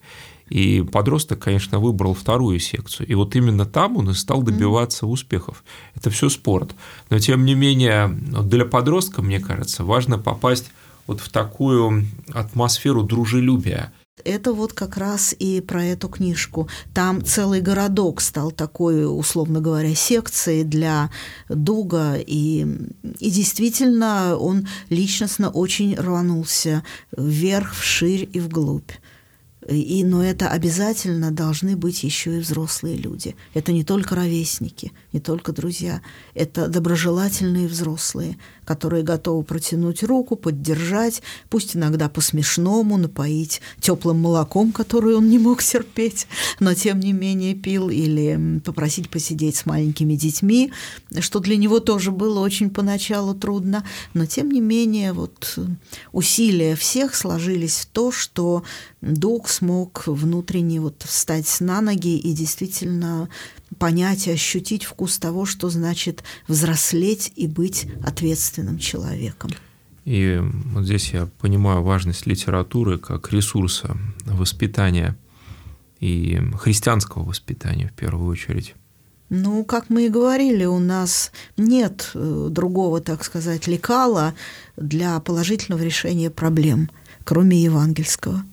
И 0.49 0.83
подросток, 0.83 1.41
конечно, 1.41 1.81
выбрал 1.81 2.15
вторую 2.15 2.61
секцию. 2.61 3.09
И 3.09 3.15
вот 3.15 3.35
именно 3.35 3.67
там 3.67 3.97
он 3.97 4.11
и 4.11 4.15
стал 4.15 4.43
добиваться 4.43 5.09
успехов. 5.09 5.65
Это 5.97 6.11
все 6.11 6.29
спорт. 6.29 6.77
Но 7.11 7.19
тем 7.19 7.45
не 7.45 7.55
менее, 7.55 8.07
для 8.07 8.67
подростка, 8.67 9.21
мне 9.21 9.41
кажется, 9.41 9.83
важно 9.83 10.19
попасть 10.19 10.71
вот 11.09 11.21
в 11.21 11.29
такую 11.29 12.07
атмосферу 12.33 13.03
дружелюбия. 13.03 13.93
Это 14.25 14.53
вот 14.53 14.73
как 14.73 14.97
раз 14.97 15.35
и 15.39 15.61
про 15.61 15.85
эту 15.85 16.09
книжку. 16.09 16.69
Там 16.95 17.25
целый 17.25 17.61
городок 17.61 18.21
стал 18.21 18.51
такой, 18.51 19.05
условно 19.07 19.61
говоря, 19.61 19.95
секцией 19.95 20.65
для 20.65 21.11
Дуга, 21.49 22.17
и, 22.17 22.67
и 23.19 23.31
действительно 23.31 24.37
он 24.37 24.67
личностно 24.89 25.51
очень 25.51 25.95
рванулся 25.97 26.83
вверх, 27.17 27.75
вширь 27.75 28.29
и 28.33 28.41
вглубь. 28.41 28.91
И, 29.69 30.03
но 30.05 30.25
это 30.25 30.49
обязательно 30.49 31.31
должны 31.31 31.77
быть 31.77 32.03
еще 32.03 32.37
и 32.37 32.41
взрослые 32.41 32.97
люди. 32.97 33.37
Это 33.55 33.73
не 33.73 33.85
только 33.85 34.17
ровесники, 34.17 34.93
не 35.13 35.21
только 35.21 35.53
друзья. 35.53 36.03
Это 36.35 36.67
доброжелательные 36.67 37.69
взрослые, 37.69 38.39
которые 38.65 39.03
готовы 39.03 39.43
протянуть 39.43 40.03
руку, 40.03 40.37
поддержать, 40.37 41.23
пусть 41.51 41.77
иногда 41.77 42.09
по-смешному, 42.09 42.97
напоить 42.97 43.61
теплым 43.81 44.21
молоком, 44.21 44.73
которое 44.73 45.17
он 45.17 45.29
не 45.29 45.39
мог 45.39 45.63
терпеть, 45.63 46.27
но 46.61 46.75
тем 46.75 47.01
не 47.01 47.13
менее 47.13 47.55
пил, 47.55 47.89
или 47.89 48.61
попросить 48.65 49.11
посидеть 49.11 49.57
с 49.57 49.67
маленькими 49.67 50.15
детьми, 50.15 50.73
что 51.21 51.41
для 51.41 51.57
него 51.57 51.81
тоже 51.81 52.11
было 52.11 52.41
очень 52.41 52.71
поначалу 52.71 53.35
трудно, 53.35 53.85
но 54.15 54.27
тем 54.27 54.51
не 54.51 54.61
менее 54.61 55.13
вот 55.13 55.59
усилия 56.13 56.77
всех 56.77 57.15
сложились 57.15 57.81
в 57.81 57.87
то, 57.87 58.13
что 58.13 58.65
Дуг 59.01 59.49
смог 59.49 60.05
внутренне 60.07 60.81
вот 60.81 61.03
встать 61.03 61.61
на 61.61 61.81
ноги 61.81 62.17
и 62.17 62.33
действительно 62.33 63.29
понять 63.83 64.29
и 64.29 64.31
ощутить 64.31 64.85
вкус 64.85 65.19
того, 65.19 65.45
что 65.45 65.69
значит 65.69 66.23
взрослеть 66.47 67.33
и 67.35 67.49
быть 67.49 67.89
ответственным 68.05 68.79
человеком. 68.79 69.51
И 70.05 70.41
вот 70.67 70.85
здесь 70.85 71.13
я 71.13 71.29
понимаю 71.41 71.83
важность 71.83 72.25
литературы 72.25 72.99
как 72.99 73.33
ресурса 73.33 73.97
воспитания 74.25 75.17
и 75.99 76.41
христианского 76.61 77.25
воспитания 77.25 77.89
в 77.89 77.99
первую 77.99 78.31
очередь. 78.31 78.77
Ну, 79.31 79.65
как 79.65 79.91
мы 79.91 80.07
и 80.07 80.09
говорили, 80.09 80.65
у 80.65 80.79
нас 80.79 81.33
нет 81.57 82.13
э, 82.15 82.49
другого, 82.51 83.01
так 83.01 83.25
сказать, 83.25 83.67
лекала 83.67 84.35
для 84.77 85.19
положительного 85.19 85.83
решения 85.83 86.31
проблем, 86.31 86.89
кроме 87.25 87.61
евангельского. 87.61 88.45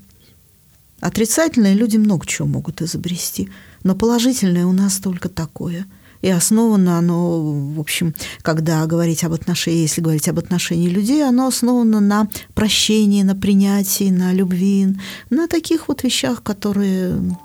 Отрицательные 1.02 1.76
люди 1.76 1.98
много 1.98 2.26
чего 2.26 2.48
могут 2.48 2.82
изобрести, 2.82 3.50
но 3.84 3.96
положительное 3.96 4.66
у 4.66 4.72
нас 4.72 4.98
только 4.98 5.30
такое. 5.30 5.86
И 6.22 6.30
основано 6.30 6.98
оно, 6.98 7.42
в 7.76 7.80
общем, 7.80 8.14
когда 8.42 8.86
говорить 8.86 9.24
об 9.24 9.34
отношении, 9.34 9.84
если 9.84 10.02
говорить 10.02 10.28
об 10.28 10.38
отношении 10.38 10.90
людей, 10.90 11.26
оно 11.26 11.48
основано 11.48 12.02
на 12.02 12.28
прощении, 12.54 13.24
на 13.24 13.36
принятии, 13.36 14.10
на 14.10 14.34
любви, 14.34 14.98
на 15.30 15.48
таких 15.48 15.88
вот 15.88 16.04
вещах, 16.04 16.44
которые 16.44 17.38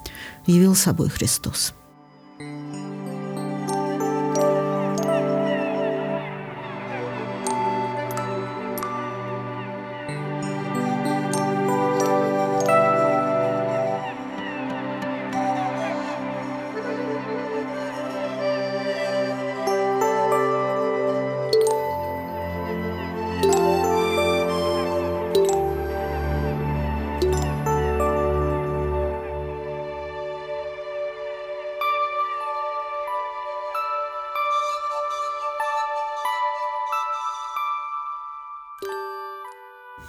явил 0.47 0.75
собой 0.75 1.09
Христос. 1.09 1.73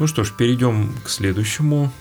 Ну 0.05 0.07
что 0.07 0.23
ж, 0.23 0.33
перейдем 0.33 0.93
к 1.03 1.09
следующему 1.09 1.91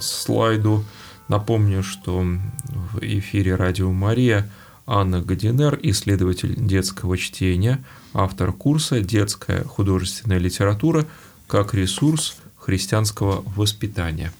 слайду. 0.00 0.82
Напомню, 1.28 1.82
что 1.82 2.24
в 2.64 3.00
эфире 3.02 3.54
«Радио 3.54 3.92
Мария» 3.92 4.50
Анна 4.86 5.20
Гадинер, 5.20 5.78
исследователь 5.82 6.54
детского 6.56 7.18
чтения, 7.18 7.84
автор 8.14 8.54
курса 8.54 9.00
«Детская 9.00 9.62
художественная 9.64 10.38
литература 10.38 11.04
как 11.48 11.74
ресурс 11.74 12.38
христианского 12.56 13.42
воспитания». 13.54 14.32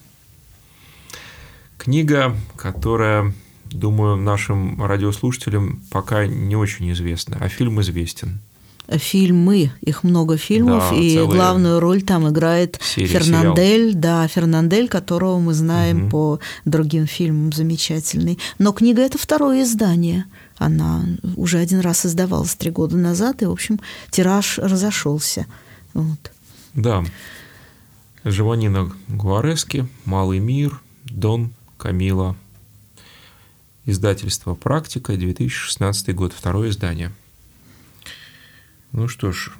Книга, 1.77 2.35
которая, 2.55 3.35
думаю, 3.65 4.15
нашим 4.17 4.83
радиослушателям 4.83 5.83
пока 5.91 6.25
не 6.25 6.55
очень 6.55 6.91
известна, 6.91 7.37
а 7.39 7.49
фильм 7.49 7.81
известен– 7.81 8.39
фильмы, 8.97 9.71
их 9.81 10.03
много 10.03 10.37
фильмов, 10.37 10.89
да, 10.91 10.97
и 10.97 11.17
главную 11.25 11.79
роль 11.79 12.01
там 12.01 12.29
играет 12.29 12.79
серии, 12.81 13.07
Фернандель, 13.07 13.89
сериал. 13.89 14.01
да, 14.01 14.27
Фернандель, 14.27 14.87
которого 14.87 15.39
мы 15.39 15.53
знаем 15.53 16.03
угу. 16.03 16.09
по 16.09 16.39
другим 16.65 17.07
фильмам, 17.07 17.51
замечательный. 17.51 18.39
Но 18.59 18.71
книга 18.73 19.01
это 19.01 19.17
второе 19.17 19.63
издание. 19.63 20.25
Она 20.57 21.03
уже 21.35 21.57
один 21.57 21.79
раз 21.79 22.05
издавалась 22.05 22.55
три 22.55 22.69
года 22.69 22.97
назад, 22.97 23.41
и, 23.41 23.45
в 23.45 23.51
общем, 23.51 23.79
тираж 24.11 24.59
разошелся. 24.59 25.47
Вот. 25.93 26.31
Да. 26.73 27.03
Живанина 28.23 28.91
Гуарески, 29.07 29.87
«Малый 30.05 30.39
мир», 30.39 30.79
Дон 31.05 31.51
Камила. 31.77 32.35
Издательство 33.85 34.53
«Практика», 34.53 35.17
2016 35.17 36.13
год, 36.13 36.33
второе 36.33 36.69
издание– 36.69 37.11
ну 38.91 39.07
что 39.07 39.31
ж. 39.31 39.51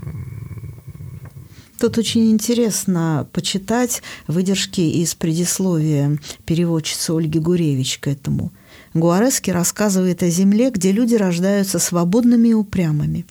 Тут 1.80 1.98
очень 1.98 2.30
интересно 2.30 3.28
почитать 3.34 4.04
выдержки 4.28 4.82
из 4.82 5.16
предисловия 5.16 6.20
переводчицы 6.46 7.12
Ольги 7.12 7.40
Гуревич 7.40 7.98
к 7.98 8.08
этому. 8.08 8.52
Гуарески 8.94 9.50
рассказывает 9.50 10.22
о 10.22 10.30
земле, 10.30 10.70
где 10.70 10.92
люди 10.92 11.16
рождаются 11.16 11.80
свободными 11.80 12.50
и 12.50 12.54
упрямыми. 12.54 13.26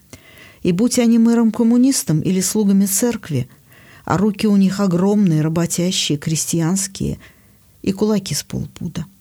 И 0.62 0.72
будь 0.72 0.98
они 0.98 1.18
мэром-коммунистом 1.18 2.20
или 2.20 2.40
слугами 2.40 2.86
церкви, 2.86 3.48
а 4.04 4.18
руки 4.18 4.48
у 4.48 4.56
них 4.56 4.80
огромные, 4.80 5.42
работящие, 5.42 6.18
крестьянские, 6.18 7.18
и 7.82 7.92
кулаки 7.92 8.34
с 8.34 8.42
полпуда– 8.42 9.06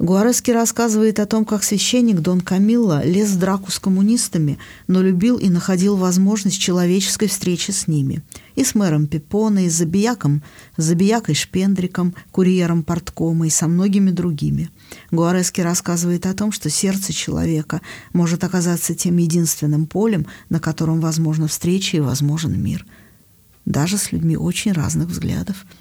Гуарески 0.00 0.50
рассказывает 0.50 1.20
о 1.20 1.26
том, 1.26 1.44
как 1.44 1.62
священник 1.62 2.20
Дон 2.20 2.40
Камилло 2.40 3.04
лез 3.04 3.32
в 3.32 3.38
драку 3.38 3.70
с 3.70 3.78
коммунистами, 3.78 4.58
но 4.86 5.02
любил 5.02 5.36
и 5.36 5.50
находил 5.50 5.94
возможность 5.96 6.58
человеческой 6.58 7.28
встречи 7.28 7.70
с 7.70 7.86
ними. 7.86 8.22
И 8.54 8.64
с 8.64 8.74
мэром 8.74 9.06
Пипоне, 9.06 9.66
и 9.66 9.68
с 9.68 9.74
Забияком, 9.74 10.42
с 10.78 10.84
Забиякой 10.84 11.34
Шпендриком, 11.34 12.14
курьером 12.32 12.82
порткома 12.82 13.46
и 13.46 13.50
со 13.50 13.68
многими 13.68 14.10
другими. 14.10 14.70
Гуарески 15.10 15.60
рассказывает 15.60 16.24
о 16.24 16.32
том, 16.32 16.50
что 16.50 16.70
сердце 16.70 17.12
человека 17.12 17.82
может 18.14 18.42
оказаться 18.42 18.94
тем 18.94 19.18
единственным 19.18 19.86
полем, 19.86 20.24
на 20.48 20.60
котором 20.60 21.00
возможна 21.00 21.46
встреча 21.46 21.98
и 21.98 22.00
возможен 22.00 22.58
мир. 22.58 22.86
Даже 23.66 23.98
с 23.98 24.12
людьми 24.12 24.38
очень 24.38 24.72
разных 24.72 25.08
взглядов– 25.08 25.66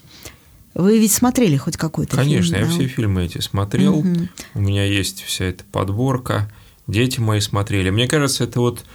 вы 0.80 1.00
ведь 1.00 1.12
смотрели 1.12 1.58
хоть 1.58 1.78
какой-то 1.78 2.16
Конечно, 2.16 2.56
фильм? 2.56 2.70
Я 2.70 2.72
да? 2.72 2.72
все 2.72 2.88
фильмы 2.88 3.26
эти 3.26 3.40
смотрел. 3.40 4.00
Угу. 4.00 4.30
У 4.56 4.62
меня 4.62 4.86
есть 4.86 5.24
вся 5.24 5.46
эта 5.46 5.64
подборка. 5.66 6.52
Дети 6.88 7.20
мои 7.20 7.40
смотрели. 7.42 7.90
Мне 7.90 8.08
кажется, 8.08 8.46
это 8.46 8.62
вот 8.62 8.86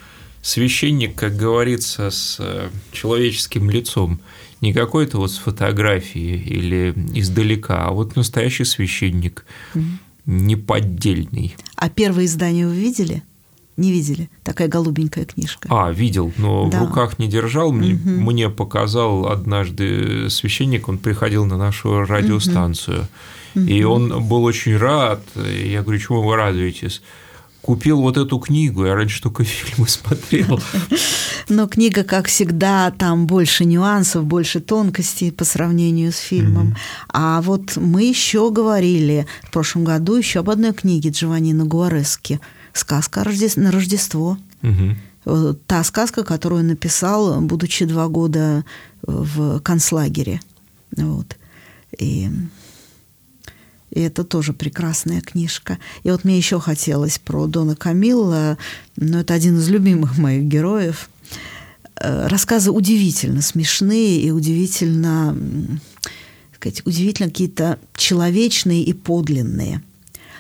священник, 0.42 1.14
как 1.14 1.36
говорится, 1.36 2.10
с 2.10 2.36
э, 2.40 2.70
человеческим 2.92 3.70
лицом. 3.70 4.20
Не 4.60 4.72
какой-то 4.72 5.18
вот 5.18 5.30
с 5.30 5.36
фотографии 5.36 6.36
или 6.36 6.94
издалека, 7.14 7.84
а 7.86 7.90
вот 7.90 8.16
настоящий 8.16 8.64
священник, 8.64 9.44
угу. 9.74 9.84
неподдельный. 10.24 11.54
А 11.76 11.90
первое 11.90 12.24
издание 12.24 12.66
вы 12.66 12.76
видели? 12.76 13.22
Не 13.76 13.90
видели? 13.90 14.30
Такая 14.42 14.68
голубенькая 14.68 15.24
книжка. 15.24 15.68
А, 15.70 15.90
видел, 15.90 16.32
но 16.36 16.68
да. 16.70 16.78
в 16.78 16.86
руках 16.86 17.18
не 17.18 17.26
держал. 17.26 17.72
Мне, 17.72 17.94
угу. 17.94 18.08
мне 18.08 18.48
показал 18.48 19.26
однажды 19.26 20.30
священник, 20.30 20.88
он 20.88 20.98
приходил 20.98 21.44
на 21.44 21.56
нашу 21.56 22.04
радиостанцию. 22.04 23.08
Угу. 23.54 23.64
И 23.64 23.82
он 23.82 24.26
был 24.26 24.44
очень 24.44 24.76
рад. 24.76 25.22
Я 25.34 25.82
говорю, 25.82 25.98
чему 25.98 26.22
вы 26.22 26.36
радуетесь? 26.36 27.02
купил 27.64 28.02
вот 28.02 28.18
эту 28.18 28.38
книгу, 28.38 28.84
я 28.84 28.94
раньше 28.94 29.22
только 29.22 29.42
фильмы 29.44 29.88
смотрел. 29.88 30.60
Но 31.48 31.66
книга, 31.66 32.04
как 32.04 32.26
всегда, 32.28 32.90
там 32.90 33.26
больше 33.26 33.64
нюансов, 33.64 34.24
больше 34.24 34.60
тонкостей 34.60 35.32
по 35.32 35.44
сравнению 35.44 36.12
с 36.12 36.18
фильмом. 36.18 36.68
Mm-hmm. 36.68 37.06
А 37.08 37.42
вот 37.42 37.76
мы 37.76 38.04
еще 38.04 38.50
говорили 38.50 39.26
в 39.42 39.50
прошлом 39.50 39.84
году 39.84 40.16
еще 40.16 40.40
об 40.40 40.50
одной 40.50 40.74
книге 40.74 41.10
Джованнино 41.10 41.64
Гуарески 41.64 42.38
«Сказка 42.74 43.24
на 43.56 43.70
Рождество». 43.70 44.36
Mm-hmm. 44.62 45.54
Та 45.66 45.82
сказка, 45.84 46.22
которую 46.22 46.60
он 46.60 46.66
написал, 46.66 47.40
будучи 47.40 47.86
два 47.86 48.08
года 48.08 48.62
в 49.00 49.60
концлагере. 49.60 50.40
Вот. 50.96 51.38
И 51.98 52.28
и 53.94 54.00
это 54.00 54.24
тоже 54.24 54.52
прекрасная 54.52 55.20
книжка. 55.20 55.78
И 56.02 56.10
вот 56.10 56.24
мне 56.24 56.36
еще 56.36 56.58
хотелось 56.58 57.18
про 57.18 57.46
Дона 57.46 57.76
Камилла, 57.76 58.58
но 58.96 59.20
это 59.20 59.34
один 59.34 59.58
из 59.58 59.68
любимых 59.68 60.18
моих 60.18 60.44
героев. 60.44 61.08
Э, 61.96 62.26
рассказы 62.26 62.72
удивительно 62.72 63.40
смешные 63.40 64.20
и 64.20 64.32
удивительно, 64.32 65.36
сказать, 66.56 66.84
удивительно 66.84 67.28
какие-то 67.28 67.78
человечные 67.96 68.82
и 68.82 68.92
подлинные. 68.92 69.80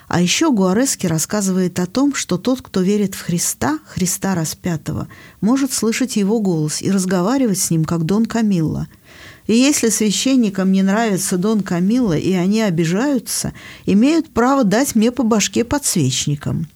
А 0.08 0.20
еще 0.20 0.50
Гуарески 0.50 1.06
рассказывает 1.06 1.78
о 1.80 1.86
том, 1.86 2.14
что 2.14 2.38
тот, 2.38 2.60
кто 2.62 2.80
верит 2.80 3.14
в 3.14 3.22
Христа, 3.22 3.78
Христа 3.86 4.34
распятого, 4.34 5.08
может 5.40 5.72
слышать 5.72 6.16
его 6.16 6.40
голос 6.40 6.82
и 6.82 6.90
разговаривать 6.90 7.58
с 7.58 7.70
ним, 7.70 7.84
как 7.84 8.04
Дон 8.04 8.26
Камилла– 8.26 8.88
и 9.46 9.54
если 9.54 9.90
священникам 9.90 10.72
не 10.72 10.82
нравится 10.82 11.36
Дон 11.36 11.60
Камилла, 11.60 12.16
и 12.16 12.32
они 12.32 12.62
обижаются, 12.62 13.52
имеют 13.84 14.30
право 14.30 14.64
дать 14.64 14.94
мне 14.94 15.12
по 15.12 15.22
башке 15.22 15.64
подсвечникам. 15.64 16.66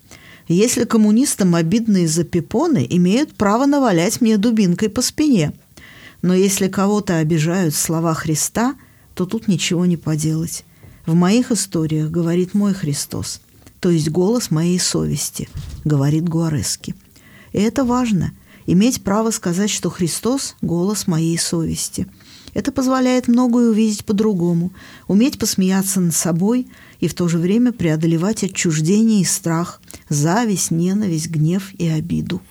Если 0.49 0.85
коммунистам 0.85 1.55
обидны 1.55 2.05
из-за 2.05 2.25
пипоны, 2.25 2.87
имеют 2.89 3.35
право 3.35 3.67
навалять 3.67 4.21
мне 4.21 4.37
дубинкой 4.37 4.91
по 4.91 5.03
спине. 5.03 5.53
Но 6.21 6.35
если 6.35 6.69
кого-то 6.69 7.19
обижают 7.19 7.75
слова 7.75 8.15
Христа, 8.15 8.75
то 9.15 9.25
тут 9.25 9.49
ничего 9.49 9.87
не 9.87 9.97
поделать. 9.97 10.65
В 11.09 11.15
моих 11.15 11.51
историях 11.51 12.11
говорит 12.11 12.53
мой 12.53 12.75
Христос, 12.75 13.41
то 13.81 13.89
есть 13.89 14.11
голос 14.11 14.51
моей 14.51 14.79
совести, 14.79 15.49
говорит 15.83 16.29
Гуарески. 16.29 16.95
И 17.55 17.59
это 17.59 17.83
важно– 17.83 18.33
иметь 18.67 19.03
право 19.03 19.31
сказать, 19.31 19.71
что 19.71 19.89
Христос– 19.89 20.55
голос 20.61 21.07
моей 21.07 21.39
совести– 21.39 22.09
это 22.53 22.73
позволяет 22.73 23.27
многое 23.27 23.71
увидеть 23.71 24.05
по-другому, 24.05 24.71
уметь 25.07 25.39
посмеяться 25.39 25.99
над 26.03 26.13
собой 26.13 26.67
и 27.01 27.09
в 27.09 27.15
то 27.15 27.27
же 27.27 27.39
время 27.39 27.73
преодолевать 27.73 28.45
отчуждение 28.45 29.23
и 29.23 29.25
страх, 29.25 29.81
зависть, 30.11 30.71
ненависть, 30.71 31.31
гнев 31.31 31.73
и 31.79 31.89
обиду. 31.89 32.43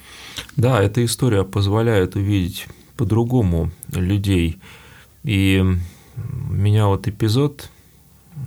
Да, 0.55 0.81
эта 0.81 1.05
история 1.05 1.43
позволяет 1.43 2.15
увидеть 2.15 2.65
по-другому 2.95 3.69
людей. 3.93 4.57
И 5.23 5.63
меня 6.49 6.87
вот 6.87 7.07
эпизод 7.07 7.69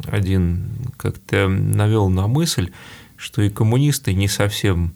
один 0.07 0.93
как-то 0.97 1.49
навел 1.49 2.09
на 2.09 2.27
мысль, 2.27 2.71
что 3.17 3.43
и 3.43 3.51
коммунисты 3.51 4.13
не 4.15 4.29
совсем 4.29 4.95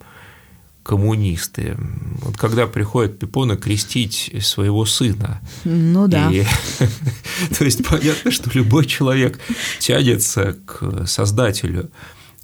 коммунисты. 0.83 1.77
Вот 2.21 2.37
когда 2.37 2.67
приходят 2.67 3.19
Пипона 3.19 3.57
крестить 3.57 4.33
своего 4.43 4.85
сына. 4.85 5.41
Ну 5.65 6.07
да. 6.07 6.31
И, 6.31 6.45
то 7.59 7.65
есть 7.65 7.85
понятно, 7.89 8.31
что 8.31 8.51
любой 8.53 8.85
человек 8.85 9.41
тянется 9.79 10.57
к 10.67 11.07
Создателю, 11.07 11.91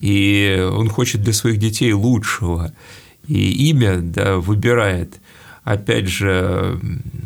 и 0.01 0.67
он 0.73 0.89
хочет 0.89 1.23
для 1.23 1.35
своих 1.35 1.59
детей 1.59 1.93
лучшего, 1.93 2.73
и 3.27 3.69
имя 3.69 3.99
да, 4.01 4.39
выбирает 4.39 5.21
опять 5.73 6.09
же, 6.09 6.79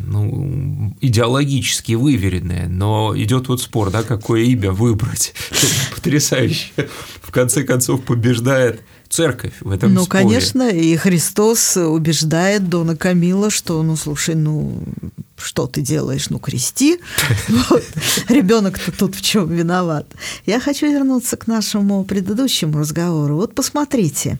ну, 0.05 0.95
идеологически 1.01 1.93
выверенное, 1.93 2.67
но 2.67 3.13
идет 3.17 3.47
вот 3.47 3.61
спор, 3.61 3.89
да, 3.91 4.03
какое 4.03 4.41
имя 4.43 4.71
выбрать. 4.71 5.33
Потрясающе. 5.95 6.67
В 7.21 7.31
конце 7.31 7.63
концов 7.63 8.03
побеждает 8.03 8.81
церковь 9.09 9.53
в 9.61 9.71
этом 9.71 9.93
Ну, 9.93 10.03
споре. 10.03 10.23
конечно, 10.23 10.69
и 10.69 10.95
Христос 10.95 11.77
убеждает 11.77 12.69
Дона 12.69 12.95
Камила, 12.95 13.49
что, 13.49 13.81
ну, 13.81 13.95
слушай, 13.95 14.35
ну, 14.35 14.83
что 15.37 15.67
ты 15.67 15.81
делаешь? 15.81 16.29
Ну, 16.29 16.39
крести. 16.39 16.99
Вот. 17.69 17.83
Ребенок-то 18.29 18.91
тут 18.91 19.15
в 19.15 19.21
чем 19.21 19.49
виноват. 19.53 20.07
Я 20.45 20.59
хочу 20.59 20.87
вернуться 20.91 21.37
к 21.37 21.47
нашему 21.47 22.03
предыдущему 22.03 22.79
разговору. 22.79 23.35
Вот 23.37 23.55
посмотрите. 23.55 24.39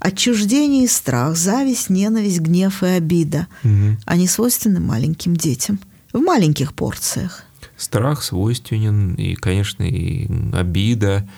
Отчуждение 0.00 0.84
и 0.84 0.88
страх, 0.88 1.36
зависть, 1.36 1.90
ненависть, 1.90 2.40
гнев 2.40 2.82
и 2.82 2.86
обида. 2.86 3.46
Угу. 3.62 3.98
Они 4.06 4.26
свойственны 4.26 4.80
маленьким 4.80 5.36
детям 5.36 5.78
в 6.12 6.18
маленьких 6.18 6.72
порциях. 6.72 7.44
Страх 7.76 8.22
свойственен, 8.22 9.14
и, 9.14 9.34
конечно, 9.34 9.82
и 9.82 10.26
обида, 10.52 11.28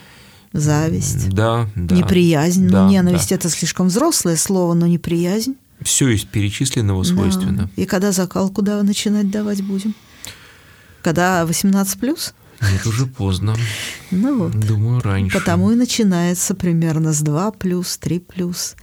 зависть, 0.53 1.31
да, 1.31 1.69
да, 1.75 1.97
неприязнь. 1.97 2.69
Да, 2.69 2.85
ну, 2.85 2.91
ненависть 2.91 3.31
да. 3.31 3.35
это 3.35 3.49
слишком 3.49 3.89
взрослое 3.89 4.37
слово, 4.37 4.75
но 4.75 4.87
неприязнь. 4.87 5.57
Все 5.81 6.09
из 6.09 6.23
перечисленного 6.23 7.03
свойственно. 7.03 7.69
Да. 7.77 7.83
И 7.83 7.87
когда 7.87 8.13
закал, 8.13 8.49
куда 8.51 8.83
начинать 8.83 9.31
давать 9.31 9.63
будем? 9.63 9.95
Когда 11.03 11.45
18 11.47 11.99
плюс? 11.99 12.35
Нет, 12.71 12.87
уже 12.87 13.07
поздно. 13.07 13.57
Ну 14.11 14.39
вот. 14.39 14.53
Думаю, 14.53 15.01
раньше. 15.01 15.39
Потому 15.39 15.73
и 15.73 15.75
начинается 15.75 16.55
примерно 16.55 17.13
с 17.13 17.21
2 17.21 17.53
плюс, 17.53 17.97
3 17.99 18.21
плюс. 18.21 18.77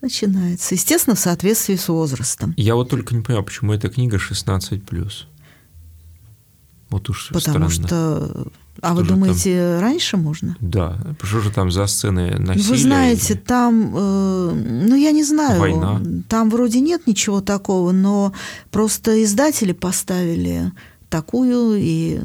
Начинается. 0.00 0.74
Естественно, 0.74 1.14
в 1.14 1.20
соответствии 1.20 1.76
с 1.76 1.88
возрастом. 1.88 2.54
Я 2.56 2.74
вот 2.74 2.90
только 2.90 3.14
не 3.14 3.22
понимаю, 3.22 3.44
почему 3.44 3.72
эта 3.72 3.88
книга 3.88 4.18
16 4.18 4.84
плюс. 4.84 5.28
Вот 6.90 7.08
уж 7.08 7.30
Потому 7.32 7.70
странно. 7.70 7.88
что 7.88 8.52
а 8.80 8.94
вы 8.94 9.04
думаете, 9.04 9.74
там... 9.74 9.80
раньше 9.80 10.16
можно? 10.16 10.56
Да. 10.60 10.98
Что 11.22 11.40
же 11.40 11.50
там 11.50 11.70
за 11.70 11.86
сцены 11.86 12.36
насилия? 12.38 12.68
Вы 12.68 12.78
знаете, 12.78 13.34
там, 13.34 13.92
э, 13.94 14.52
ну 14.54 14.94
я 14.94 15.12
не 15.12 15.24
знаю, 15.24 15.60
Война. 15.60 16.00
там 16.28 16.50
вроде 16.50 16.80
нет 16.80 17.06
ничего 17.06 17.40
такого, 17.40 17.92
но 17.92 18.32
просто 18.70 19.22
издатели 19.22 19.72
поставили 19.72 20.72
такую, 21.10 21.76
и 21.78 22.20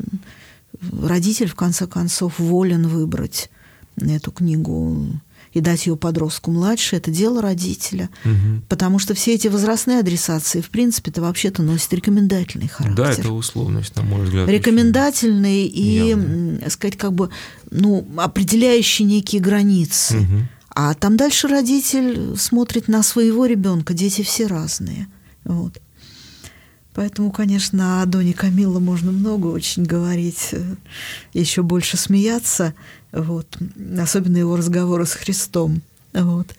родитель 0.92 1.48
в 1.48 1.56
конце 1.56 1.88
концов 1.88 2.40
волен 2.40 2.88
выбрать 2.88 3.50
эту 3.98 4.32
книгу 4.32 5.08
и 5.54 5.62
дать 5.62 5.88
ее 5.88 5.96
подростку 5.96 6.52
младше, 6.52 6.98
это 6.98 7.10
дело 7.10 7.42
родителя. 7.42 8.10
Угу. 8.26 8.64
Потому 8.70 9.00
что 9.00 9.14
все 9.14 9.34
эти 9.34 9.48
возрастные 9.48 10.00
адресации, 10.00 10.62
в 10.62 10.70
принципе-то, 10.70 11.22
вообще-то 11.22 11.64
носят 11.64 11.94
рекомендательный 11.94 12.68
характер. 12.68 12.96
Да, 12.96 13.12
это 13.12 13.32
условность, 13.32 13.96
на 13.96 14.04
мой 14.04 14.26
взгляд. 14.26 14.48
Рекомендательный 14.48 15.66
и, 15.66 16.10
явно. 16.10 16.70
сказать, 16.70 16.98
как 16.98 17.14
бы, 17.14 17.30
ну, 17.72 18.08
определяющий 18.18 19.04
некие 19.04 19.42
границы. 19.42 20.20
Угу. 20.20 20.48
А 20.76 20.94
там 20.94 21.18
дальше 21.18 21.48
родитель 21.48 22.38
смотрит 22.38 22.88
на 22.88 23.02
своего 23.02 23.48
ребенка, 23.48 23.94
дети 23.96 24.22
все 24.22 24.46
разные. 24.46 25.08
Вот. 25.44 25.80
Поэтому, 26.98 27.30
конечно, 27.30 28.02
о 28.02 28.06
Доне 28.08 28.34
Камилла 28.34 28.80
можно 28.80 29.12
много 29.12 29.46
очень 29.46 29.84
говорить, 29.84 30.50
э, 30.54 30.76
еще 31.32 31.62
больше 31.62 31.96
смеяться, 31.96 32.74
вот. 33.12 33.56
особенно 34.02 34.38
его 34.38 34.58
разговоры 34.58 35.06
с 35.06 35.12
Христом. 35.12 35.84
Вот. 36.12 36.56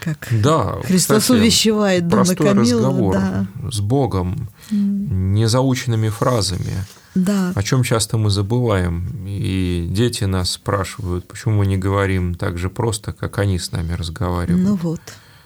Как 0.00 0.28
да, 0.30 0.76
Христос 0.84 1.22
кстати, 1.22 1.40
увещевает 1.40 2.06
Дона 2.06 2.36
Камилла. 2.36 2.60
разговор 2.60 3.14
да. 3.14 3.46
с 3.68 3.80
Богом, 3.80 4.48
незаученными 4.70 6.08
фразами. 6.08 6.76
Да. 7.16 7.50
О 7.56 7.62
чем 7.64 7.82
часто 7.82 8.18
мы 8.18 8.30
забываем. 8.30 9.26
И 9.26 9.88
дети 9.90 10.22
нас 10.22 10.52
спрашивают, 10.52 11.26
почему 11.26 11.56
мы 11.56 11.66
не 11.66 11.78
говорим 11.78 12.36
так 12.36 12.58
же 12.58 12.70
просто, 12.70 13.12
как 13.12 13.38
они 13.38 13.58
с 13.58 13.72
нами 13.72 13.92
разговаривают. 13.94 14.64
Ну 14.64 14.76
вот. 14.76 15.00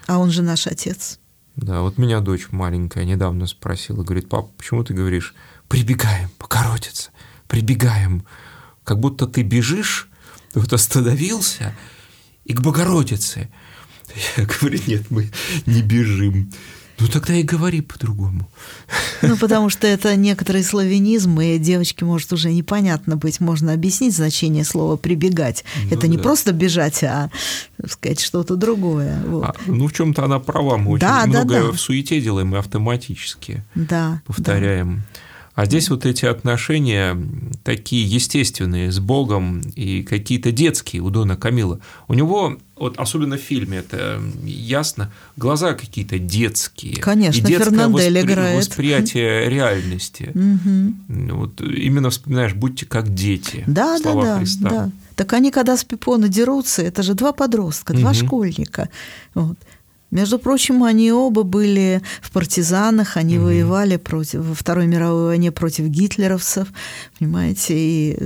А 0.06 0.18
он 0.18 0.30
же 0.30 0.42
наш 0.42 0.66
отец. 0.66 1.18
Да, 1.56 1.80
вот 1.80 1.96
меня 1.96 2.20
дочь 2.20 2.48
маленькая 2.50 3.04
недавно 3.04 3.46
спросила, 3.46 4.02
говорит, 4.02 4.28
папа, 4.28 4.50
почему 4.58 4.84
ты 4.84 4.92
говоришь, 4.92 5.34
прибегаем, 5.68 6.28
покоротиться, 6.38 7.10
прибегаем, 7.48 8.24
как 8.84 9.00
будто 9.00 9.26
ты 9.26 9.42
бежишь, 9.42 10.08
вот 10.54 10.72
остановился 10.74 11.74
и 12.44 12.52
к 12.52 12.60
Богородице. 12.60 13.48
Я 14.36 14.44
говорю, 14.44 14.78
нет, 14.86 15.10
мы 15.10 15.30
не 15.64 15.82
бежим. 15.82 16.52
Ну 16.98 17.08
тогда 17.08 17.34
и 17.34 17.42
говори 17.42 17.82
по-другому. 17.82 18.48
Ну, 19.22 19.36
потому 19.36 19.68
что 19.68 19.86
это 19.86 20.16
некоторые 20.16 20.64
славянизм, 20.64 21.38
и 21.40 21.58
девочке 21.58 22.04
может 22.04 22.32
уже 22.32 22.50
непонятно 22.50 23.16
быть. 23.16 23.40
Можно 23.40 23.72
объяснить 23.72 24.14
значение 24.14 24.64
слова 24.64 24.96
«прибегать». 24.96 25.64
Ну, 25.84 25.96
это 25.96 26.08
не 26.08 26.16
просто 26.16 26.52
бежать, 26.52 27.02
а 27.04 27.30
сказать 27.86 28.20
что-то 28.20 28.56
другое. 28.56 29.22
Вот. 29.26 29.44
А, 29.44 29.54
ну, 29.66 29.88
в 29.88 29.92
чем-то 29.92 30.24
она 30.24 30.38
права. 30.38 30.78
Мы 30.78 30.92
очень 30.92 31.06
да, 31.06 31.26
много 31.26 31.66
да. 31.66 31.72
в 31.72 31.78
суете 31.78 32.20
делаем 32.20 32.54
и 32.54 32.58
автоматически 32.58 33.62
да, 33.74 34.22
повторяем. 34.26 35.02
А 35.56 35.64
здесь 35.64 35.88
вот 35.88 36.04
эти 36.04 36.26
отношения 36.26 37.16
такие 37.64 38.04
естественные 38.06 38.92
с 38.92 38.98
Богом 39.00 39.62
и 39.74 40.02
какие-то 40.02 40.52
детские 40.52 41.00
у 41.00 41.08
Дона 41.08 41.36
Камила. 41.36 41.80
У 42.08 42.14
него, 42.14 42.58
вот 42.76 42.98
особенно 42.98 43.38
в 43.38 43.40
фильме, 43.40 43.78
это 43.78 44.20
ясно, 44.44 45.10
глаза 45.38 45.72
какие-то 45.72 46.18
детские. 46.18 46.96
Конечно, 46.96 47.40
и 47.40 47.48
детское 47.48 47.70
Фернандель 47.70 48.14
воспри... 48.14 48.32
играет. 48.32 48.58
восприятие 48.58 49.48
реальности. 49.48 50.30
Вот 51.08 51.60
именно 51.62 52.10
вспоминаешь, 52.10 52.52
будьте 52.52 52.84
как 52.84 53.14
дети. 53.14 53.64
Да, 53.66 53.98
слова 53.98 54.22
да, 54.24 54.32
да, 54.34 54.38
Христа. 54.40 54.68
да. 54.68 54.90
Так 55.14 55.32
они, 55.32 55.50
когда 55.50 55.78
с 55.78 55.84
Пипона 55.84 56.28
дерутся, 56.28 56.82
это 56.82 57.02
же 57.02 57.14
два 57.14 57.32
подростка, 57.32 57.94
два 57.94 58.10
Мгм. 58.12 58.26
школьника. 58.26 58.90
Вот. 59.34 59.56
Между 60.16 60.38
прочим, 60.38 60.82
они 60.82 61.12
оба 61.12 61.42
были 61.42 62.00
в 62.22 62.30
партизанах, 62.30 63.18
они 63.18 63.36
воевали 63.38 63.98
против, 63.98 64.40
во 64.40 64.54
Второй 64.54 64.86
мировой 64.86 65.26
войне 65.26 65.52
против 65.52 65.88
гитлеровцев, 65.88 66.68
понимаете, 67.18 67.74
и, 67.76 68.18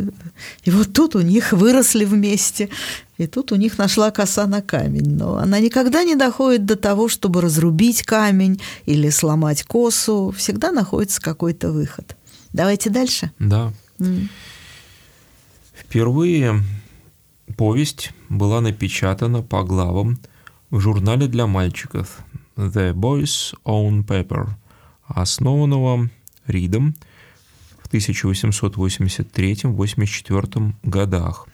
и 0.62 0.70
вот 0.70 0.93
тут 0.93 1.16
у 1.16 1.20
них 1.20 1.51
выросли 1.53 2.05
вместе, 2.05 2.68
и 3.18 3.26
тут 3.26 3.51
у 3.51 3.57
них 3.57 3.76
нашла 3.76 4.12
коса 4.12 4.47
на 4.47 4.62
камень. 4.62 5.16
Но 5.16 5.38
она 5.38 5.59
никогда 5.59 6.05
не 6.05 6.14
доходит 6.14 6.64
до 6.64 6.76
того, 6.76 7.09
чтобы 7.09 7.41
разрубить 7.41 8.05
камень 8.05 8.61
или 8.86 9.11
сломать 9.11 9.64
косу, 9.64 10.32
всегда 10.38 10.70
находится 10.70 11.20
какой-то 11.20 11.72
выход. 11.72 12.14
Давайте 12.53 12.91
дальше. 12.91 13.32
Да. 13.41 13.72
М. 13.99 14.28
Впервые 15.74 16.62
повесть 17.57 18.12
была 18.28 18.61
напечатана 18.61 19.43
по 19.43 19.64
главам 19.64 20.20
в 20.70 20.80
журнале 20.80 21.26
для 21.26 21.46
мальчиков 21.46 22.20
The 22.56 22.94
Boys 22.94 23.54
Own 23.64 24.06
Paper, 24.06 24.48
основанного 25.06 26.08
Ридом 26.46 26.94
в 27.82 27.92
1883-84 27.92 30.72
годах. 30.82 31.46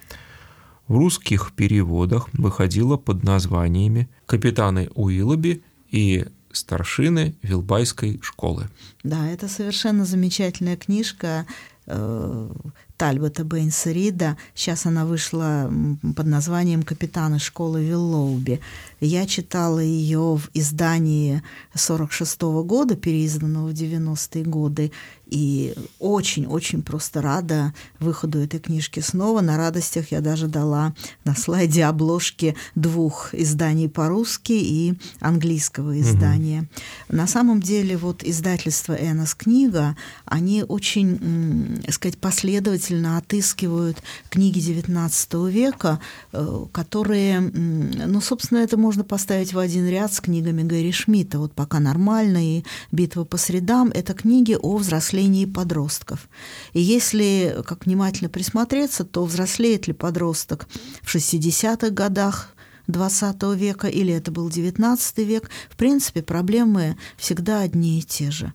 В 0.86 0.96
русских 0.96 1.52
переводах 1.56 2.28
выходила 2.32 2.96
под 2.96 3.24
названиями 3.24 4.08
«Капитаны 4.26 4.88
Уиллоби» 4.94 5.64
и 5.90 6.26
«Старшины 6.52 7.34
Вилбайской 7.42 8.20
школы». 8.22 8.68
Да, 9.02 9.28
это 9.28 9.48
совершенно 9.48 10.04
замечательная 10.04 10.76
книжка 10.76 11.44
э, 11.86 12.50
Тальбота 12.96 13.44
Бэйнса 13.44 13.92
Рида. 13.92 14.36
Сейчас 14.54 14.86
она 14.86 15.04
вышла 15.04 15.70
под 16.16 16.26
названием 16.26 16.82
«Капитаны 16.82 17.38
школы 17.38 17.84
Виллоуби». 17.84 18.60
Я 19.01 19.26
читала 19.26 19.80
ее 19.80 20.36
в 20.36 20.49
издании 20.55 21.42
46 21.74 22.40
года, 22.64 22.97
переизданного 22.97 23.68
в 23.68 23.72
90-е 23.72 24.44
годы, 24.44 24.92
и 25.26 25.74
очень-очень 25.99 26.82
просто 26.82 27.20
рада 27.20 27.74
выходу 27.99 28.38
этой 28.38 28.61
книжки 28.61 29.01
снова. 29.01 29.40
На 29.40 29.57
радостях 29.57 30.12
я 30.12 30.20
даже 30.20 30.47
дала 30.47 30.94
на 31.24 31.34
слайде 31.34 31.84
обложки 31.84 32.57
двух 32.74 33.34
изданий 33.34 33.88
по-русски 33.88 34.53
и 34.53 34.94
английского 35.20 36.01
издания. 36.01 36.68
На 37.09 37.26
самом 37.26 37.61
деле 37.61 37.97
вот 37.97 38.22
издательство 38.22 38.92
«Энос 38.92 39.34
книга», 39.34 39.97
они 40.24 40.62
очень, 40.62 41.16
м, 41.16 41.82
сказать, 41.92 42.18
последовательно 42.18 43.18
отыскивают 43.18 43.99
книги 44.30 44.61
XIX 44.61 45.51
века, 45.51 46.01
э, 46.32 46.66
которые, 46.72 47.40
ну, 47.40 48.20
собственно, 48.20 48.59
это 48.59 48.76
можно 48.87 49.03
поставить 49.03 49.53
в 49.53 49.59
один 49.59 49.89
ряд 49.89 50.12
с 50.12 50.20
книгами 50.20 50.62
Гэри 50.62 50.93
Шмидта. 50.93 51.41
Вот 51.41 51.53
«Пока 51.53 51.80
нормально» 51.80 52.59
и 52.59 52.62
«Битва 52.93 53.24
по 53.24 53.37
средам»— 53.37 53.89
это 53.95 54.14
книги 54.14 54.57
о 54.62 54.76
взрослении 54.76 55.45
подростков. 55.45 56.28
И 56.72 56.80
если 56.80 57.57
как 57.66 57.87
внимательно 57.87 58.30
присмотреться, 58.30 59.05
то 59.05 59.24
взрослеет 59.24 59.89
ли 59.89 59.93
подросток 59.93 60.68
в 61.03 61.12
60-х 61.12 61.91
годах, 61.91 62.55
20 62.87 63.43
века 63.57 63.89
или 63.89 64.14
это 64.14 64.30
был 64.30 64.49
19 64.49 65.18
век, 65.18 65.51
в 65.68 65.76
принципе, 65.76 66.22
проблемы 66.22 66.97
всегда 67.16 67.62
одни 67.62 67.99
и 67.99 68.03
те 68.03 68.30
же. 68.30 68.53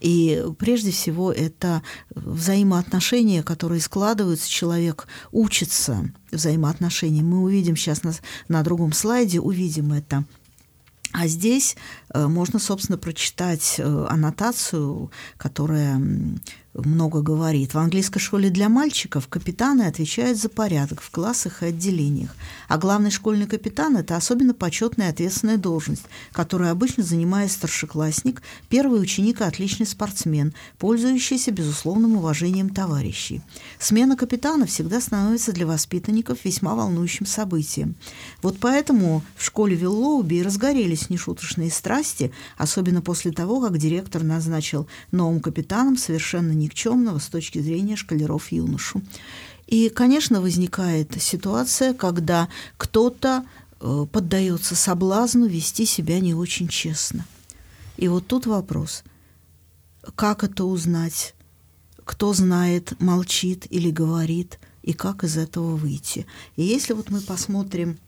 И 0.00 0.44
прежде 0.58 0.90
всего 0.90 1.30
это 1.30 1.82
взаимоотношения, 2.16 3.44
которые 3.44 3.80
складываются, 3.80 4.50
человек 4.50 5.06
учится 5.30 6.12
взаимоотношениям. 6.32 7.26
Мы 7.26 7.42
увидим 7.42 7.76
сейчас 7.76 8.02
на, 8.02 8.12
на 8.48 8.62
другом 8.62 8.92
слайде, 8.92 9.40
увидим 9.40 9.92
это. 9.92 10.24
А 11.12 11.26
здесь 11.26 11.76
э, 12.14 12.26
можно, 12.26 12.58
собственно, 12.58 12.96
прочитать 12.96 13.76
э, 13.78 14.06
аннотацию, 14.08 15.10
которая 15.36 16.00
много 16.74 17.20
говорит. 17.20 17.74
В 17.74 17.78
английской 17.78 18.18
школе 18.18 18.48
для 18.48 18.68
мальчиков 18.68 19.28
капитаны 19.28 19.82
отвечают 19.82 20.38
за 20.38 20.48
порядок 20.48 21.02
в 21.02 21.10
классах 21.10 21.62
и 21.62 21.66
отделениях. 21.66 22.34
А 22.68 22.78
главный 22.78 23.10
школьный 23.10 23.46
капитан– 23.46 23.96
это 23.98 24.16
особенно 24.16 24.54
почетная 24.54 25.08
и 25.08 25.10
ответственная 25.10 25.58
должность, 25.58 26.04
которую 26.32 26.70
обычно 26.70 27.02
занимает 27.02 27.52
старшеклассник, 27.52 28.42
первый 28.70 29.02
ученик 29.02 29.40
и 29.40 29.44
отличный 29.44 29.86
спортсмен, 29.86 30.54
пользующийся 30.78 31.50
безусловным 31.50 32.16
уважением 32.16 32.70
товарищей. 32.70 33.42
Смена 33.78 34.16
капитана 34.16 34.64
всегда 34.66 35.00
становится 35.00 35.52
для 35.52 35.66
воспитанников 35.66 36.44
весьма 36.44 36.74
волнующим 36.74 37.26
событием. 37.26 37.96
Вот 38.40 38.56
поэтому 38.58 39.22
в 39.36 39.44
школе 39.44 39.76
Виллоуби 39.76 40.36
и 40.36 40.42
разгорелись 40.42 41.10
нешуточные 41.10 41.70
страсти, 41.70 42.32
особенно 42.56 43.02
после 43.02 43.30
того, 43.30 43.60
как 43.60 43.76
директор 43.76 44.22
назначил 44.22 44.86
новым 45.10 45.40
капитаном 45.40 45.98
совершенно 45.98 46.61
никчемного 46.62 47.18
с 47.18 47.26
точки 47.26 47.60
зрения 47.60 47.96
шкалеров 47.96 48.52
юношу. 48.52 49.02
И, 49.66 49.88
конечно, 49.88 50.40
возникает 50.40 51.20
ситуация, 51.20 51.94
когда 51.94 52.48
кто-то 52.76 53.44
э, 53.80 54.06
поддается 54.10 54.74
соблазну 54.74 55.46
вести 55.46 55.86
себя 55.86 56.20
не 56.20 56.34
очень 56.34 56.68
честно. 56.68 57.26
И 57.96 58.08
вот 58.08 58.26
тут 58.26 58.46
вопрос, 58.46 59.04
как 60.14 60.44
это 60.44 60.64
узнать, 60.64 61.34
кто 62.04 62.32
знает, 62.32 63.00
молчит 63.00 63.66
или 63.70 63.90
говорит, 63.90 64.58
и 64.82 64.92
как 64.92 65.24
из 65.24 65.36
этого 65.36 65.76
выйти. 65.76 66.26
И 66.56 66.62
если 66.62 66.92
вот 66.92 67.10
мы 67.10 67.20
посмотрим 67.20 67.98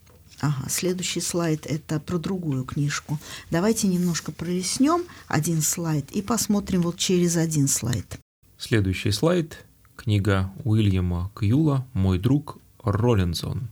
Ага, 0.41 0.69
следующий 0.69 1.21
слайд 1.21 1.65
это 1.65 1.99
про 1.99 2.17
другую 2.17 2.65
книжку. 2.65 3.17
Давайте 3.51 3.87
немножко 3.87 4.33
пролеснем 4.33 5.05
один 5.27 5.61
слайд 5.61 6.11
и 6.11 6.21
посмотрим 6.21 6.81
вот 6.81 6.97
через 6.97 7.37
один 7.37 7.69
слайд. 7.69 8.19
Следующий 8.67 9.11
слайд– 9.11 9.63
книга 9.95 10.51
Уильяма 10.63 11.31
Кьюла 11.39 11.85
«Мой 11.93 12.17
друг 12.17 12.57
Роллинзон». 12.83 13.67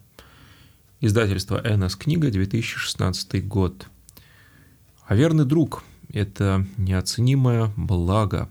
Издательство 1.02 1.60
«Энос 1.66 1.96
книга», 1.96 2.30
2016 2.30 3.48
год. 3.48 3.88
А 5.08 5.16
верный 5.16 5.46
друг– 5.46 5.84
это 6.14 6.68
неоценимое 6.78 7.74
благо, 7.76 8.50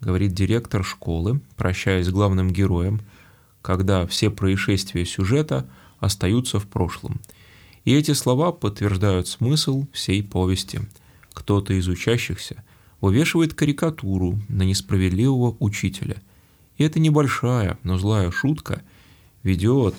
говорит 0.00 0.32
директор 0.32 0.82
школы, 0.82 1.40
прощаясь 1.54 2.06
с 2.06 2.10
главным 2.10 2.50
героем, 2.50 3.00
когда 3.62 4.04
все 4.08 4.30
происшествия 4.30 5.04
сюжета 5.04 5.64
остаются 6.00 6.58
в 6.58 6.66
прошлом. 6.66 7.20
И 7.84 7.94
эти 7.94 8.14
слова 8.14 8.50
подтверждают 8.50 9.28
смысл 9.28 9.86
всей 9.92 10.24
повести. 10.24 10.80
Кто-то 11.34 11.72
из 11.72 11.86
учащихся 11.86 12.64
вывешивает 13.04 13.52
карикатуру 13.52 14.38
на 14.48 14.62
несправедливого 14.62 15.56
учителя. 15.60 16.22
И 16.78 16.84
эта 16.84 16.98
небольшая, 16.98 17.78
но 17.82 17.98
злая 17.98 18.30
шутка 18.30 18.82
ведет, 19.42 19.94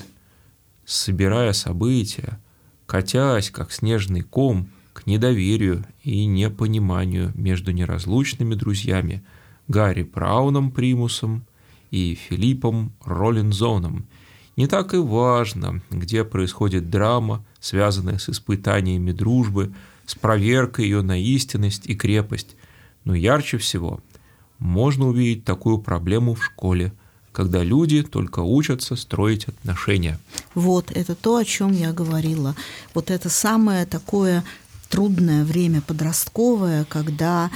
собирая 0.85 1.53
события, 1.53 2.39
катясь, 2.87 3.51
как 3.51 3.71
снежный 3.71 4.21
ком, 4.21 4.69
к 4.93 5.05
недоверию 5.05 5.85
и 6.03 6.25
непониманию 6.25 7.31
между 7.35 7.71
неразлучными 7.71 8.55
друзьями 8.55 9.23
Гарри 9.67 10.01
Брауном 10.01 10.71
Примусом 10.71 11.45
и 11.91 12.15
Филиппом 12.15 12.91
Роллинзоном. 13.03 14.07
Не 14.55 14.65
так 14.65 14.95
и 14.95 14.97
важно, 14.97 15.81
где 15.91 16.23
происходит 16.23 16.89
драма, 16.89 17.45
связанная 17.59 18.17
с 18.17 18.29
испытаниями 18.29 19.11
дружбы, 19.11 19.75
с 20.07 20.15
проверкой 20.15 20.85
ее 20.85 21.03
на 21.03 21.21
истинность 21.21 21.85
и 21.85 21.93
крепость, 21.93 22.55
но 23.05 23.15
ярче 23.15 23.57
всего 23.57 24.01
можно 24.59 25.07
увидеть 25.07 25.45
такую 25.45 25.79
проблему 25.79 26.35
в 26.35 26.43
школе, 26.43 26.93
когда 27.31 27.63
люди 27.63 28.01
только 28.03 28.39
учатся 28.39 28.95
строить 28.95 29.47
отношения. 29.47 30.19
Вот, 30.53 30.91
это 30.91 31.15
то, 31.15 31.37
о 31.37 31.45
чем 31.45 31.71
я 31.73 31.91
говорила. 31.91 32.55
Вот 32.93 33.11
это 33.11 33.29
самое 33.29 33.85
такое 33.85 34.43
трудное 34.89 35.43
время 35.43 35.81
подростковое, 35.81 36.85
когда, 36.85 37.51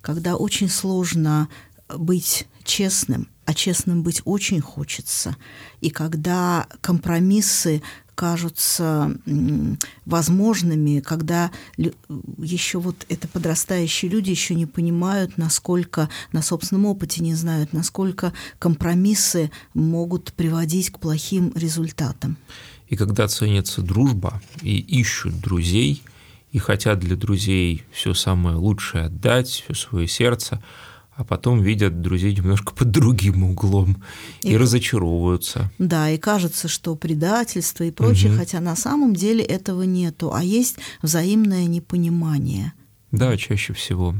когда 0.00 0.36
очень 0.36 0.70
сложно 0.70 1.48
быть 1.88 2.46
честным, 2.64 3.28
а 3.44 3.54
честным 3.54 4.02
быть 4.02 4.22
очень 4.24 4.60
хочется. 4.60 5.36
И 5.80 5.90
когда 5.90 6.66
компромиссы 6.80 7.82
кажутся 8.14 9.16
возможными, 10.04 11.00
когда 11.00 11.50
еще 12.38 12.78
вот 12.78 13.06
это 13.08 13.28
подрастающие 13.28 14.10
люди 14.10 14.30
еще 14.30 14.54
не 14.54 14.66
понимают, 14.66 15.38
насколько 15.38 16.08
на 16.32 16.42
собственном 16.42 16.86
опыте 16.86 17.22
не 17.22 17.34
знают, 17.34 17.72
насколько 17.72 18.32
компромиссы 18.58 19.50
могут 19.74 20.32
приводить 20.32 20.90
к 20.90 20.98
плохим 20.98 21.52
результатам. 21.54 22.36
И 22.88 22.96
когда 22.96 23.26
ценится 23.28 23.80
дружба 23.82 24.42
и 24.60 24.78
ищут 24.78 25.40
друзей, 25.40 26.02
и 26.50 26.58
хотят 26.58 27.00
для 27.00 27.16
друзей 27.16 27.84
все 27.90 28.12
самое 28.12 28.56
лучшее 28.56 29.06
отдать, 29.06 29.48
все 29.48 29.74
свое 29.74 30.06
сердце, 30.06 30.62
а 31.14 31.24
потом 31.24 31.60
видят 31.60 32.00
друзей 32.00 32.34
немножко 32.34 32.72
под 32.72 32.90
другим 32.90 33.44
углом 33.44 34.02
и, 34.42 34.52
и 34.52 34.56
разочаровываются. 34.56 35.70
Да, 35.78 36.10
и 36.10 36.16
кажется, 36.16 36.68
что 36.68 36.96
предательство 36.96 37.84
и 37.84 37.90
прочее, 37.90 38.32
угу. 38.32 38.38
хотя 38.38 38.60
на 38.60 38.76
самом 38.76 39.14
деле 39.14 39.44
этого 39.44 39.82
нету, 39.82 40.32
а 40.32 40.42
есть 40.42 40.78
взаимное 41.02 41.66
непонимание. 41.66 42.72
Да, 43.10 43.36
чаще 43.36 43.74
всего. 43.74 44.14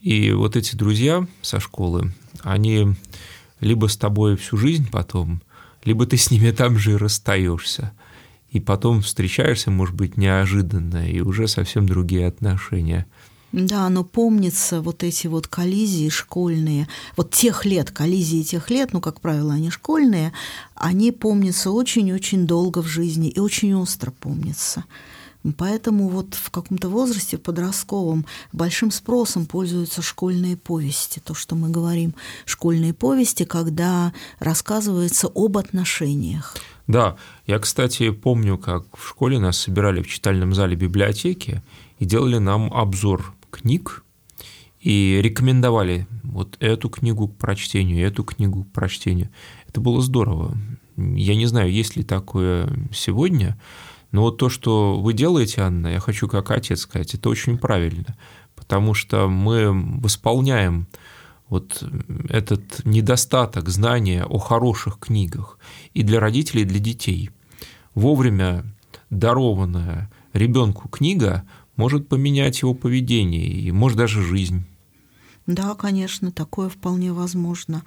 И 0.00 0.30
вот 0.32 0.54
эти 0.54 0.76
друзья 0.76 1.26
со 1.40 1.60
школы, 1.60 2.12
они 2.42 2.94
либо 3.60 3.86
с 3.86 3.96
тобой 3.96 4.36
всю 4.36 4.58
жизнь 4.58 4.88
потом, 4.90 5.42
либо 5.84 6.04
ты 6.06 6.18
с 6.18 6.30
ними 6.30 6.50
там 6.50 6.78
же 6.78 6.92
и 6.92 6.96
расстаешься. 6.96 7.92
И 8.50 8.60
потом 8.60 9.02
встречаешься, 9.02 9.70
может 9.70 9.94
быть, 9.94 10.16
неожиданно, 10.16 11.10
и 11.10 11.20
уже 11.20 11.48
совсем 11.48 11.86
другие 11.86 12.26
отношения– 12.26 13.06
да, 13.52 13.88
но 13.88 14.04
помнится 14.04 14.82
вот 14.82 15.02
эти 15.02 15.26
вот 15.26 15.48
коллизии 15.48 16.10
школьные, 16.10 16.86
вот 17.16 17.30
тех 17.30 17.64
лет, 17.64 17.90
коллизии 17.90 18.42
тех 18.42 18.68
лет, 18.70 18.92
ну, 18.92 19.00
как 19.00 19.20
правило, 19.20 19.54
они 19.54 19.70
школьные, 19.70 20.32
они 20.74 21.12
помнятся 21.12 21.70
очень-очень 21.70 22.46
долго 22.46 22.82
в 22.82 22.86
жизни 22.86 23.30
и 23.30 23.40
очень 23.40 23.74
остро 23.74 24.10
помнятся. 24.10 24.84
Поэтому 25.56 26.08
вот 26.08 26.34
в 26.34 26.50
каком-то 26.50 26.88
возрасте, 26.88 27.38
подростковом, 27.38 28.26
большим 28.52 28.90
спросом 28.90 29.46
пользуются 29.46 30.02
школьные 30.02 30.56
повести. 30.56 31.20
То, 31.20 31.32
что 31.32 31.54
мы 31.54 31.70
говорим, 31.70 32.14
школьные 32.44 32.92
повести, 32.92 33.44
когда 33.44 34.12
рассказывается 34.40 35.30
об 35.34 35.56
отношениях. 35.56 36.56
Да, 36.86 37.16
я, 37.46 37.58
кстати, 37.58 38.10
помню, 38.10 38.58
как 38.58 38.84
в 38.96 39.08
школе 39.08 39.38
нас 39.38 39.58
собирали 39.58 40.02
в 40.02 40.08
читальном 40.08 40.54
зале 40.54 40.74
библиотеки 40.74 41.62
и 41.98 42.04
делали 42.04 42.38
нам 42.38 42.72
обзор 42.74 43.34
книг 43.50 44.04
и 44.80 45.20
рекомендовали 45.22 46.06
вот 46.22 46.56
эту 46.60 46.88
книгу 46.88 47.28
к 47.28 47.36
прочтению, 47.36 48.06
эту 48.06 48.24
книгу 48.24 48.64
к 48.64 48.72
прочтению. 48.72 49.30
Это 49.68 49.80
было 49.80 50.00
здорово. 50.00 50.56
Я 50.96 51.34
не 51.36 51.46
знаю, 51.46 51.72
есть 51.72 51.96
ли 51.96 52.02
такое 52.02 52.68
сегодня, 52.92 53.58
но 54.10 54.22
вот 54.22 54.38
то, 54.38 54.48
что 54.48 54.98
вы 55.00 55.12
делаете, 55.12 55.62
Анна, 55.62 55.88
я 55.88 56.00
хочу 56.00 56.28
как 56.28 56.50
отец 56.50 56.80
сказать, 56.80 57.14
это 57.14 57.28
очень 57.28 57.58
правильно, 57.58 58.16
потому 58.54 58.94
что 58.94 59.28
мы 59.28 59.70
восполняем 60.00 60.86
вот 61.48 61.82
этот 62.28 62.84
недостаток 62.84 63.68
знания 63.68 64.24
о 64.24 64.38
хороших 64.38 64.98
книгах 64.98 65.58
и 65.94 66.02
для 66.02 66.20
родителей, 66.20 66.62
и 66.62 66.66
для 66.66 66.78
детей. 66.78 67.30
Вовремя 67.94 68.64
дарованная 69.10 70.10
ребенку 70.32 70.88
книга 70.88 71.44
может 71.78 72.08
поменять 72.08 72.60
его 72.60 72.74
поведение 72.74 73.46
и, 73.46 73.72
может, 73.72 73.96
даже 73.96 74.22
жизнь. 74.22 74.66
Да, 75.46 75.74
конечно, 75.74 76.30
такое 76.30 76.68
вполне 76.68 77.14
возможно. 77.14 77.82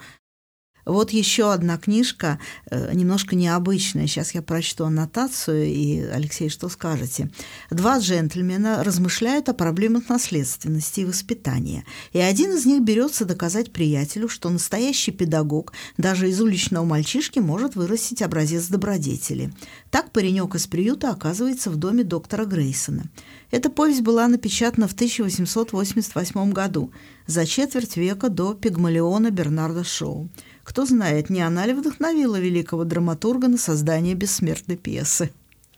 Вот 0.86 1.12
еще 1.12 1.54
одна 1.54 1.78
книжка, 1.78 2.40
э, 2.70 2.94
немножко 2.94 3.36
необычная. 3.36 4.08
Сейчас 4.08 4.34
я 4.34 4.42
прочту 4.42 4.86
аннотацию, 4.86 5.66
и, 5.66 6.00
Алексей, 6.02 6.50
что 6.50 6.70
скажете? 6.70 7.30
Два 7.70 8.00
джентльмена 8.00 8.84
размышляют 8.84 9.50
о 9.50 9.54
проблемах 9.54 10.10
наследственности 10.10 11.02
и 11.02 11.06
воспитания, 11.06 11.86
и 12.14 12.20
один 12.20 12.54
из 12.54 12.66
них 12.66 12.82
берется 12.82 13.26
доказать 13.26 13.72
приятелю, 13.72 14.28
что 14.28 14.50
настоящий 14.50 15.12
педагог 15.12 15.74
даже 15.98 16.30
из 16.30 16.42
уличного 16.42 16.86
мальчишки 16.86 17.40
может 17.40 17.76
вырастить 17.76 18.22
образец 18.22 18.68
добродетели. 18.68 19.54
Так 19.90 20.12
паренек 20.12 20.56
из 20.56 20.68
приюта 20.68 21.12
оказывается 21.12 21.70
в 21.70 21.76
доме 21.76 22.04
доктора 22.04 22.46
Грейсона. 22.46 23.06
Эта 23.52 23.70
повесть 23.70 24.02
была 24.02 24.28
напечатана 24.28 24.88
в 24.88 24.94
1888 24.94 26.52
году, 26.52 26.92
за 27.28 27.46
четверть 27.46 27.98
века 27.98 28.30
до 28.30 28.54
Пигмалиона 28.54 29.32
Бернарда 29.32 29.84
Шоу. 29.84 30.30
Кто 30.72 30.86
знает, 30.86 31.30
не 31.30 31.42
она 31.42 31.66
ли 31.66 31.74
вдохновила 31.74 32.40
великого 32.40 32.86
драматурга 32.86 33.50
на 33.50 33.58
создание 33.58 34.16
бессмертной 34.16 34.78
пьесы? 34.78 35.30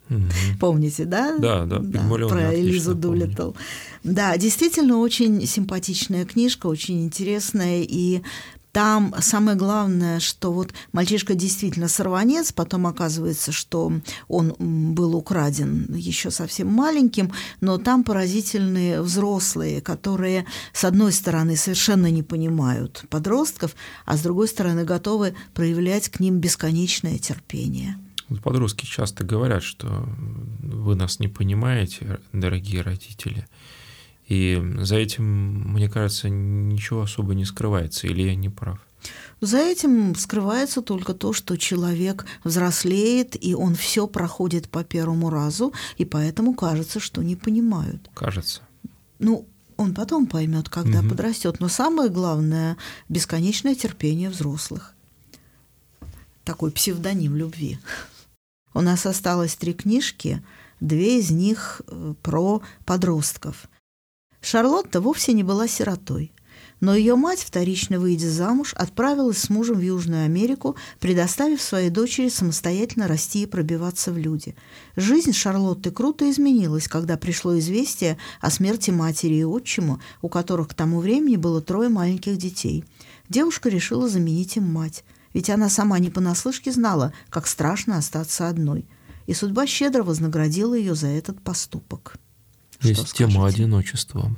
Угу. 0.07 0.19
Помните, 0.59 1.05
да? 1.05 1.35
Да, 1.39 1.65
да, 1.65 1.79
да 1.79 1.99
про 2.27 2.53
Элизу 2.53 2.93
Дулиттл. 2.93 3.53
Да, 4.03 4.37
действительно 4.37 4.99
очень 4.99 5.47
симпатичная 5.47 6.25
книжка, 6.25 6.67
очень 6.67 7.03
интересная, 7.03 7.81
и 7.81 8.21
там 8.73 9.13
самое 9.19 9.55
главное, 9.55 10.19
что 10.19 10.51
вот 10.51 10.73
мальчишка 10.93 11.35
действительно 11.35 11.87
сорванец, 11.87 12.51
потом 12.51 12.87
оказывается, 12.87 13.51
что 13.51 13.93
он 14.27 14.55
был 14.57 15.15
украден 15.15 15.93
еще 15.93 16.31
совсем 16.31 16.69
маленьким, 16.69 17.31
но 17.61 17.77
там 17.77 18.03
поразительные 18.03 19.03
взрослые, 19.03 19.79
которые, 19.79 20.47
с 20.73 20.83
одной 20.83 21.11
стороны, 21.11 21.55
совершенно 21.55 22.09
не 22.09 22.23
понимают 22.23 23.05
подростков, 23.11 23.75
а 24.05 24.17
с 24.17 24.21
другой 24.21 24.47
стороны, 24.47 24.83
готовы 24.85 25.35
проявлять 25.53 26.09
к 26.09 26.19
ним 26.19 26.39
бесконечное 26.39 27.19
терпение. 27.19 27.99
Подростки 28.43 28.87
часто 28.87 29.23
говорят, 29.23 29.61
что 29.61 30.09
вы 30.63 30.95
нас 30.95 31.19
не 31.19 31.27
понимаете, 31.27 32.19
дорогие 32.31 32.81
родители– 32.81 33.45
и 34.27 34.61
за 34.79 34.95
этим, 34.95 35.73
мне 35.73 35.89
кажется, 35.89 36.29
ничего 36.29 37.01
особо 37.01 37.33
не 37.35 37.45
скрывается, 37.45 38.07
или 38.07 38.23
я 38.23 38.35
не 38.35 38.49
прав? 38.49 38.79
За 39.41 39.57
этим 39.57 40.15
скрывается 40.15 40.81
только 40.81 41.13
то, 41.13 41.33
что 41.33 41.57
человек 41.57 42.25
взрослеет, 42.45 43.35
и 43.43 43.53
он 43.53 43.75
все 43.75 44.07
проходит 44.07 44.69
по 44.69 44.83
первому 44.85 45.29
разу, 45.29 45.73
и 45.97 46.05
поэтому 46.05 46.53
кажется, 46.53 47.01
что 47.01 47.21
не 47.21 47.35
понимают. 47.35 48.09
Кажется. 48.13 48.61
Ну, 49.19 49.45
он 49.75 49.93
потом 49.93 50.27
поймет, 50.27 50.69
когда 50.69 50.99
угу. 50.99 51.09
подрастет. 51.09 51.59
Но 51.59 51.67
самое 51.67 52.09
главное 52.09 52.77
бесконечное 53.09 53.75
терпение 53.75 54.29
взрослых. 54.29 54.95
Такой 56.45 56.71
псевдоним 56.71 57.35
любви. 57.35 57.79
У 58.73 58.81
нас 58.81 59.05
осталось 59.05 59.55
три 59.55 59.73
книжки, 59.73 60.41
две 60.79 61.19
из 61.19 61.31
них 61.31 61.81
э, 61.87 62.13
про 62.21 62.61
подростков. 62.85 63.67
Шарлотта 64.43 64.99
вовсе 64.99 65.31
не 65.31 65.41
была 65.41 65.69
сиротой, 65.69 66.33
но 66.81 66.93
ее 66.93 67.15
мать, 67.15 67.39
вторично 67.39 67.97
выйдя 67.97 68.29
замуж, 68.29 68.73
отправилась 68.73 69.37
с 69.37 69.49
мужем 69.49 69.77
в 69.77 69.81
Южную 69.81 70.25
Америку, 70.25 70.75
предоставив 70.99 71.61
своей 71.61 71.89
дочери 71.89 72.27
самостоятельно 72.27 73.07
расти 73.07 73.43
и 73.43 73.45
пробиваться 73.45 74.11
в 74.11 74.17
люди. 74.17 74.57
Жизнь 74.97 75.31
Шарлотты 75.31 75.91
круто 75.91 76.29
изменилась, 76.29 76.89
когда 76.89 77.15
пришло 77.15 77.57
известие 77.57 78.17
о 78.41 78.51
смерти 78.51 78.91
матери 78.91 79.35
и 79.35 79.45
отчиму, 79.45 80.01
у 80.21 80.27
которых 80.27 80.67
к 80.67 80.73
тому 80.73 80.99
времени 80.99 81.37
было 81.37 81.61
трое 81.61 81.87
маленьких 81.87 82.35
детей. 82.35 82.83
Девушка 83.29 83.69
решила 83.69 84.09
заменить 84.09 84.57
им 84.57 84.65
мать, 84.65 85.05
ведь 85.33 85.49
она 85.49 85.69
сама 85.69 85.99
не 85.99 86.09
понаслышке 86.09 86.73
знала, 86.73 87.13
как 87.29 87.47
страшно 87.47 87.97
остаться 87.97 88.49
одной. 88.49 88.85
И 89.25 89.33
судьба 89.33 89.67
щедро 89.67 90.03
вознаградила 90.03 90.73
ее 90.73 90.95
за 90.95 91.07
этот 91.07 91.41
поступок. 91.41 92.17
Есть 92.83 93.13
тема 93.13 93.47
одиночества. 93.47 94.35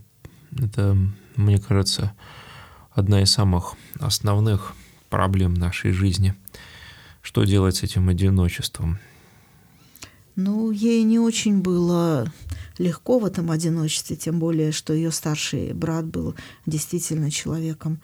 Это, 0.58 0.98
мне 1.36 1.60
кажется, 1.60 2.14
одна 2.92 3.22
из 3.22 3.32
самых 3.32 3.74
основных 4.00 4.74
проблем 5.10 5.54
нашей 5.54 5.92
жизни. 5.92 6.36
Что 7.22 7.44
делать 7.44 7.78
с 7.78 7.84
этим 7.84 8.10
одиночеством? 8.10 9.00
Ну, 10.36 10.72
ей 10.72 11.04
не 11.04 11.18
очень 11.18 11.62
было 11.62 12.32
легко 12.78 13.20
в 13.20 13.26
этом 13.26 13.52
одиночестве, 13.52 14.16
тем 14.16 14.40
более, 14.40 14.72
что 14.72 14.94
ее 14.94 15.12
старший 15.12 15.74
брат 15.74 16.06
был 16.06 16.36
действительно 16.66 17.32
человеком 17.32 18.02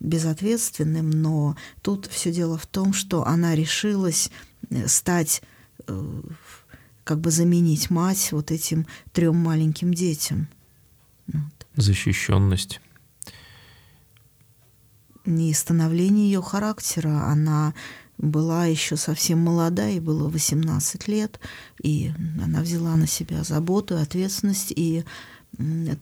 безответственным, 0.00 1.10
но 1.10 1.56
тут 1.82 2.06
все 2.06 2.32
дело 2.32 2.58
в 2.58 2.66
том, 2.66 2.92
что 2.92 3.26
она 3.26 3.54
решилась 3.54 4.30
э, 4.70 4.86
стать 4.86 5.42
э, 5.86 6.22
как 7.04 7.20
бы 7.20 7.30
заменить 7.30 7.90
мать 7.90 8.32
вот 8.32 8.50
этим 8.50 8.86
трем 9.12 9.36
маленьким 9.36 9.94
детям. 9.94 10.48
Вот. 11.26 11.66
Защищенность. 11.76 12.80
И 15.24 15.52
становление 15.52 16.26
ее 16.26 16.42
характера. 16.42 17.26
Она 17.26 17.74
была 18.18 18.66
еще 18.66 18.96
совсем 18.96 19.40
молода, 19.40 19.86
ей 19.86 20.00
было 20.00 20.28
18 20.28 21.08
лет, 21.08 21.40
и 21.82 22.12
она 22.42 22.60
взяла 22.60 22.94
на 22.96 23.06
себя 23.06 23.42
заботу, 23.42 23.98
ответственность, 23.98 24.72
и 24.74 25.04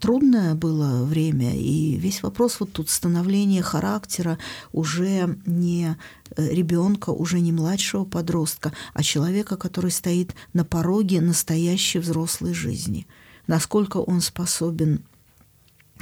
трудное 0.00 0.54
было 0.54 1.04
время, 1.04 1.56
и 1.56 1.96
весь 1.96 2.22
вопрос 2.22 2.60
вот 2.60 2.72
тут 2.72 2.88
становления 2.90 3.62
характера 3.62 4.38
уже 4.72 5.38
не 5.46 5.96
э, 6.36 6.48
ребенка, 6.54 7.10
уже 7.10 7.40
не 7.40 7.52
младшего 7.52 8.04
подростка, 8.04 8.72
а 8.94 9.02
человека, 9.02 9.56
который 9.56 9.90
стоит 9.90 10.34
на 10.52 10.64
пороге 10.64 11.20
настоящей 11.20 11.98
взрослой 11.98 12.54
жизни. 12.54 13.06
Насколько 13.46 13.98
он 13.98 14.20
способен 14.20 15.02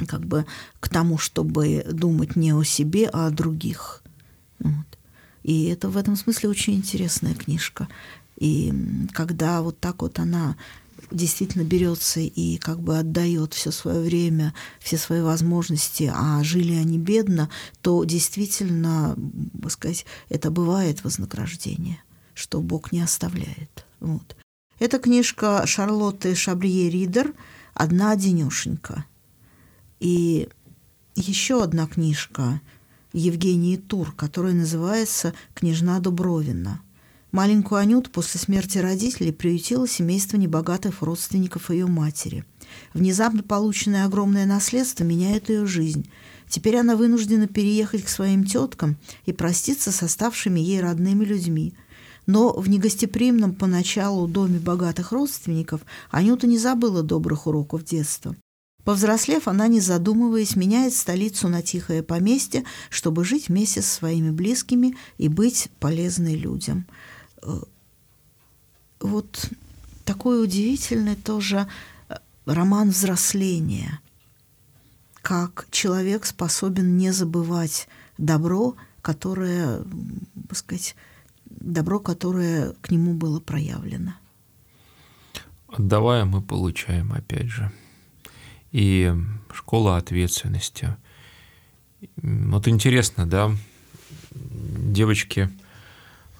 как 0.07 0.25
бы 0.25 0.45
к 0.79 0.89
тому, 0.89 1.17
чтобы 1.17 1.85
думать 1.91 2.35
не 2.35 2.53
о 2.53 2.63
себе, 2.63 3.09
а 3.11 3.27
о 3.27 3.31
других. 3.31 4.03
Вот. 4.59 4.85
И 5.43 5.65
это 5.65 5.89
в 5.89 5.97
этом 5.97 6.15
смысле 6.15 6.49
очень 6.49 6.75
интересная 6.75 7.33
книжка. 7.33 7.87
И 8.37 8.73
когда 9.13 9.61
вот 9.61 9.79
так 9.79 10.01
вот 10.01 10.19
она 10.19 10.55
действительно 11.09 11.63
берется 11.63 12.19
и 12.19 12.57
как 12.57 12.79
бы 12.81 12.97
отдает 12.97 13.53
все 13.53 13.71
свое 13.71 13.99
время, 14.01 14.53
все 14.79 14.97
свои 14.97 15.21
возможности, 15.21 16.11
а 16.13 16.43
жили 16.43 16.73
они 16.73 16.97
бедно, 16.97 17.49
то 17.81 18.03
действительно, 18.03 19.15
так 19.61 19.71
сказать, 19.71 20.05
это 20.29 20.51
бывает 20.51 21.03
вознаграждение, 21.03 22.03
что 22.33 22.61
Бог 22.61 22.91
не 22.91 23.01
оставляет. 23.01 23.85
Вот. 23.99 24.35
Это 24.79 24.99
книжка 24.99 25.63
Шарлотты 25.65 26.35
Шаблие 26.35 26.89
Ридер 26.89 27.33
«Одна 27.73 28.15
денешенька». 28.15 29.05
И 29.99 30.49
еще 31.15 31.63
одна 31.63 31.87
книжка 31.87 32.61
Евгении 33.13 33.77
Тур, 33.77 34.11
которая 34.13 34.53
называется 34.53 35.33
«Княжна 35.53 35.99
Дубровина». 35.99 36.81
Маленькую 37.31 37.79
Анюту 37.79 38.11
после 38.11 38.41
смерти 38.41 38.77
родителей 38.77 39.31
приютило 39.31 39.87
семейство 39.87 40.35
небогатых 40.35 41.01
родственников 41.01 41.69
ее 41.69 41.87
матери. 41.87 42.43
Внезапно 42.93 43.41
полученное 43.41 44.05
огромное 44.05 44.45
наследство 44.45 45.05
меняет 45.05 45.47
ее 45.47 45.65
жизнь. 45.65 46.09
Теперь 46.49 46.75
она 46.75 46.97
вынуждена 46.97 47.47
переехать 47.47 48.03
к 48.03 48.09
своим 48.09 48.43
теткам 48.43 48.97
и 49.25 49.31
проститься 49.31 49.93
с 49.93 50.03
оставшими 50.03 50.59
ей 50.59 50.81
родными 50.81 51.23
людьми. 51.23 51.73
Но 52.25 52.51
в 52.53 52.69
негостеприимном 52.69 53.55
поначалу 53.55 54.27
доме 54.27 54.59
богатых 54.59 55.13
родственников 55.13 55.81
Анюта 56.11 56.47
не 56.47 56.57
забыла 56.57 57.01
добрых 57.01 57.47
уроков 57.47 57.85
детства. 57.85 58.35
Повзрослев, 58.83 59.47
она, 59.47 59.67
не 59.67 59.79
задумываясь, 59.79 60.55
меняет 60.55 60.93
столицу 60.93 61.47
на 61.47 61.61
тихое 61.61 62.03
поместье, 62.03 62.63
чтобы 62.89 63.23
жить 63.23 63.47
вместе 63.47 63.81
со 63.81 63.95
своими 63.95 64.31
близкими 64.31 64.95
и 65.17 65.27
быть 65.27 65.69
полезной 65.79 66.35
людям. 66.35 66.87
Э, 67.41 67.61
вот 68.99 69.49
такой 70.05 70.43
удивительный 70.43 71.15
тоже 71.15 71.67
э, 72.09 72.15
роман 72.45 72.89
взросления, 72.89 73.99
как 75.21 75.67
человек 75.71 76.25
способен 76.25 76.97
не 76.97 77.11
забывать 77.11 77.87
добро, 78.17 78.75
которое, 79.01 79.83
так 80.47 80.57
сказать, 80.57 80.95
добро, 81.45 81.99
которое 81.99 82.73
к 82.81 82.91
нему 82.91 83.13
было 83.13 83.39
проявлено. 83.39 84.13
Отдавая, 85.67 86.25
мы 86.25 86.41
получаем, 86.41 87.13
опять 87.13 87.47
же 87.47 87.71
и 88.71 89.13
школа 89.53 89.97
ответственности. 89.97 90.95
Вот 92.15 92.67
интересно, 92.67 93.25
да, 93.25 93.51
девочки 94.31 95.49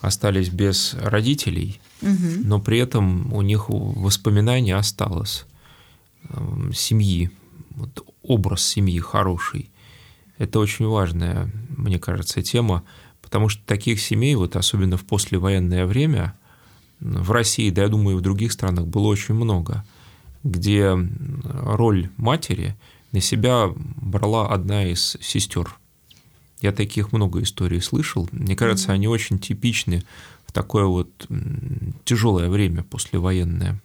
остались 0.01 0.49
без 0.49 0.95
родителей, 0.95 1.79
угу. 2.01 2.43
но 2.43 2.59
при 2.59 2.79
этом 2.79 3.31
у 3.33 3.41
них 3.41 3.69
воспоминание 3.69 4.75
осталось 4.75 5.45
эм, 6.29 6.73
семьи, 6.73 7.31
вот 7.71 8.05
образ 8.23 8.63
семьи 8.63 8.99
хороший. 8.99 9.69
Это 10.37 10.59
очень 10.59 10.87
важная, 10.87 11.51
мне 11.69 11.99
кажется, 11.99 12.41
тема, 12.41 12.83
потому 13.21 13.47
что 13.47 13.63
таких 13.65 14.01
семей, 14.01 14.35
вот 14.35 14.55
особенно 14.55 14.97
в 14.97 15.05
послевоенное 15.05 15.85
время, 15.85 16.35
в 16.99 17.31
России, 17.31 17.69
да, 17.69 17.83
я 17.83 17.87
думаю, 17.87 18.17
и 18.17 18.19
в 18.19 18.23
других 18.23 18.51
странах 18.51 18.87
было 18.87 19.07
очень 19.07 19.35
много– 19.35 19.85
где 20.43 20.97
роль 21.43 22.09
матери 22.17 22.75
на 23.11 23.21
себя 23.21 23.69
брала 23.75 24.49
одна 24.49 24.85
из 24.85 25.17
сестер. 25.21 25.77
Я 26.61 26.71
таких 26.71 27.11
много 27.11 27.41
историй 27.41 27.81
слышал. 27.81 28.29
Мне 28.31 28.55
кажется, 28.55 28.91
они 28.91 29.07
очень 29.07 29.39
типичны 29.39 30.03
в 30.45 30.51
такое 30.51 30.85
вот 30.85 31.27
тяжелое 32.05 32.49
время 32.49 32.83
послевоенное. 32.83 33.81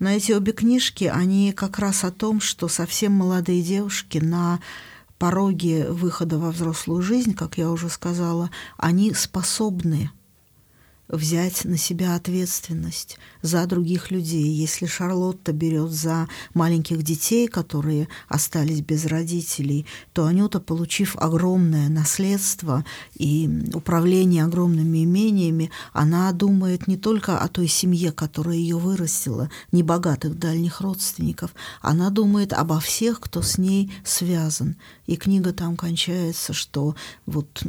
Но 0.00 0.10
эти 0.10 0.32
обе 0.32 0.52
книжки, 0.52 1.04
они 1.04 1.52
как 1.52 1.78
раз 1.78 2.02
о 2.04 2.10
том, 2.10 2.40
что 2.40 2.68
совсем 2.68 3.12
молодые 3.12 3.62
девушки 3.62 4.18
на 4.18 4.60
пороге 5.18 5.88
выхода 5.88 6.38
во 6.38 6.50
взрослую 6.50 7.00
жизнь, 7.00 7.34
как 7.34 7.58
я 7.58 7.70
уже 7.70 7.88
сказала, 7.88 8.50
они 8.76 9.14
способны 9.14 10.10
взять 11.16 11.64
на 11.64 11.76
себя 11.76 12.14
ответственность 12.14 13.18
за 13.42 13.66
других 13.66 14.10
людей. 14.10 14.44
Если 14.44 14.86
Шарлотта 14.86 15.52
берет 15.52 15.90
за 15.90 16.28
маленьких 16.54 17.02
детей, 17.02 17.48
которые 17.48 18.08
остались 18.28 18.80
без 18.80 19.06
родителей, 19.06 19.86
то 20.12 20.26
Анюта, 20.26 20.60
получив 20.60 21.16
огромное 21.16 21.88
наследство 21.88 22.84
и 23.14 23.50
управление 23.74 24.44
огромными 24.44 25.04
имениями, 25.04 25.70
она 25.92 26.32
думает 26.32 26.86
не 26.86 26.96
только 26.96 27.38
о 27.38 27.48
той 27.48 27.68
семье, 27.68 28.12
которая 28.12 28.56
ее 28.56 28.78
вырастила, 28.78 29.50
небогатых 29.72 30.38
дальних 30.38 30.80
родственников, 30.80 31.54
она 31.80 32.10
думает 32.10 32.52
обо 32.52 32.80
всех, 32.80 33.20
кто 33.20 33.42
с 33.42 33.58
ней 33.58 33.92
связан. 34.04 34.76
И 35.06 35.16
книга 35.16 35.52
там 35.52 35.76
кончается, 35.76 36.52
что 36.52 36.96
вот 37.26 37.62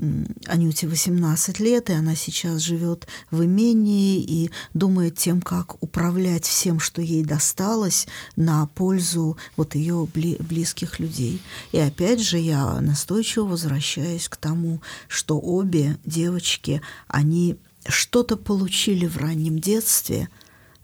Анюте 0.48 0.88
18 0.88 1.60
лет, 1.60 1.90
и 1.90 1.94
она 1.94 2.16
сейчас 2.16 2.62
живет 2.62 3.08
в 3.32 3.35
имении 3.44 4.20
и 4.22 4.52
думает 4.74 5.18
тем, 5.18 5.42
как 5.42 5.82
управлять 5.84 6.46
всем, 6.46 6.80
что 6.80 7.02
ей 7.02 7.24
досталось, 7.24 8.08
на 8.36 8.68
пользу 8.68 9.38
вот 9.58 9.76
ее 9.76 10.08
близких 10.14 11.00
людей. 11.00 11.42
И 11.72 11.80
опять 11.80 12.22
же 12.22 12.38
я 12.38 12.80
настойчиво 12.82 13.46
возвращаюсь 13.46 14.30
к 14.30 14.38
тому, 14.38 14.82
что 15.08 15.40
обе 15.40 15.98
девочки, 16.06 16.82
они 17.08 17.58
что-то 17.88 18.38
получили 18.38 19.06
в 19.06 19.18
раннем 19.18 19.60
детстве, 19.60 20.30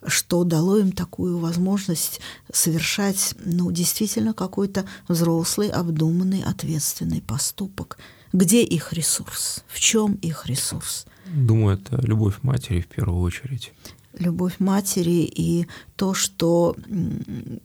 что 0.06 0.44
дало 0.44 0.78
им 0.78 0.92
такую 0.92 1.38
возможность 1.38 2.22
совершать, 2.52 3.36
ну, 3.44 3.72
действительно 3.72 4.34
какой-то 4.34 4.86
взрослый, 5.08 5.70
обдуманный, 5.70 6.44
ответственный 6.44 7.22
поступок. 7.22 7.98
Где 8.34 8.64
их 8.64 8.94
ресурс? 8.94 9.64
В 9.68 9.80
чем 9.80 10.14
их 10.16 10.46
ресурс? 10.46 11.06
Думаю, 11.26 11.78
это 11.78 12.00
любовь 12.02 12.40
матери 12.42 12.82
в 12.82 12.88
первую 12.88 13.22
очередь. 13.22 13.74
Любовь 14.20 14.56
матери 14.60 15.24
и 15.24 15.68
то, 15.96 16.14
что, 16.14 16.76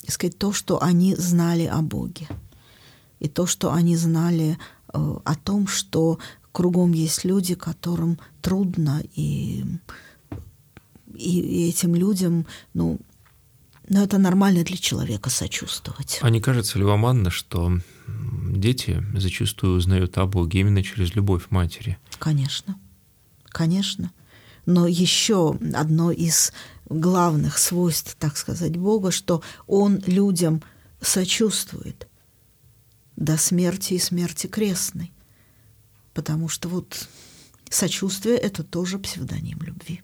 сказать, 0.07 0.39
то, 0.39 0.53
что 0.53 0.83
они 0.83 1.15
знали 1.17 1.65
о 1.65 1.83
Боге. 1.83 2.29
И 3.19 3.29
то, 3.29 3.47
что 3.47 3.73
они 3.73 3.97
знали 3.97 4.59
э, 4.93 5.17
о 5.25 5.35
том, 5.35 5.67
что 5.67 6.19
кругом 6.53 6.93
есть 6.93 7.25
люди, 7.25 7.55
которым 7.55 8.19
трудно, 8.43 9.03
и, 9.15 9.65
и 11.15 11.69
этим 11.69 11.95
людям, 11.95 12.47
ну, 12.75 13.01
ну, 13.89 14.03
это 14.03 14.19
нормально 14.19 14.65
для 14.65 14.77
человека 14.77 15.31
сочувствовать. 15.31 16.19
А 16.21 16.31
не 16.31 16.41
кажется 16.41 16.79
ли 16.79 16.85
вам, 16.85 17.07
Анна, 17.07 17.31
что 17.31 17.79
дети 18.07 19.03
зачастую 19.15 19.77
узнают 19.77 20.19
о 20.19 20.27
Боге 20.27 20.61
именно 20.61 20.83
через 20.83 21.15
любовь 21.15 21.47
матери? 21.51 21.99
Конечно 22.19 22.77
конечно. 23.57 24.13
Но 24.67 24.87
еще 24.87 25.59
одно 25.75 26.11
из 26.11 26.53
главных 26.91 27.57
свойств, 27.57 28.15
так 28.19 28.37
сказать, 28.37 28.77
Бога, 28.77 29.11
что 29.11 29.43
Он 29.67 30.03
людям 30.07 30.63
сочувствует 31.01 32.07
до 33.17 33.39
смерти 33.39 33.95
и 33.95 33.99
смерти 33.99 34.47
крестной. 34.47 35.11
Потому 36.13 36.49
что 36.49 36.69
вот 36.69 37.09
сочувствие– 37.71 38.37
это 38.49 38.63
тоже 38.63 38.99
псевдоним 38.99 39.63
любви. 39.63 40.03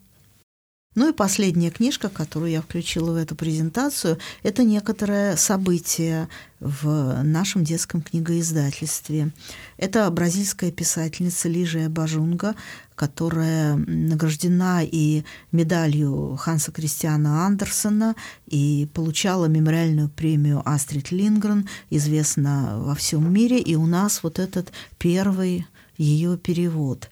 Ну 0.95 1.09
и 1.09 1.13
последняя 1.15 1.71
книжка, 1.71 2.11
которую 2.11 2.51
я 2.51 2.61
включила 2.61 3.13
в 3.13 3.17
эту 3.17 3.35
презентацию, 3.35 4.19
это 4.43 4.63
некоторое 4.63 5.37
событие 5.37 6.29
в 6.61 7.23
нашем 7.23 7.65
детском 7.65 8.03
книгоиздательстве. 8.03 9.31
Это 9.79 10.11
бразильская 10.11 10.71
писательница 10.71 11.49
Лижия 11.49 11.89
Бажунга, 11.89 12.55
которая 12.95 13.77
награждена 13.77 14.83
и 14.85 15.25
медалью 15.51 16.37
Ханса 16.39 16.73
Кристиана 16.73 17.47
Андерсона 17.47 18.15
и 18.47 18.87
получала 18.93 19.47
мемориальную 19.47 20.11
премию 20.11 20.63
Астрид 20.69 21.11
Лингрен, 21.11 21.69
известна 21.89 22.79
во 22.79 22.95
всем 22.95 23.33
мире. 23.33 23.59
И 23.59 23.77
у 23.77 23.87
нас 23.87 24.23
вот 24.23 24.39
этот 24.39 24.73
первый 24.99 25.67
ее 25.97 26.37
перевод 26.37 27.09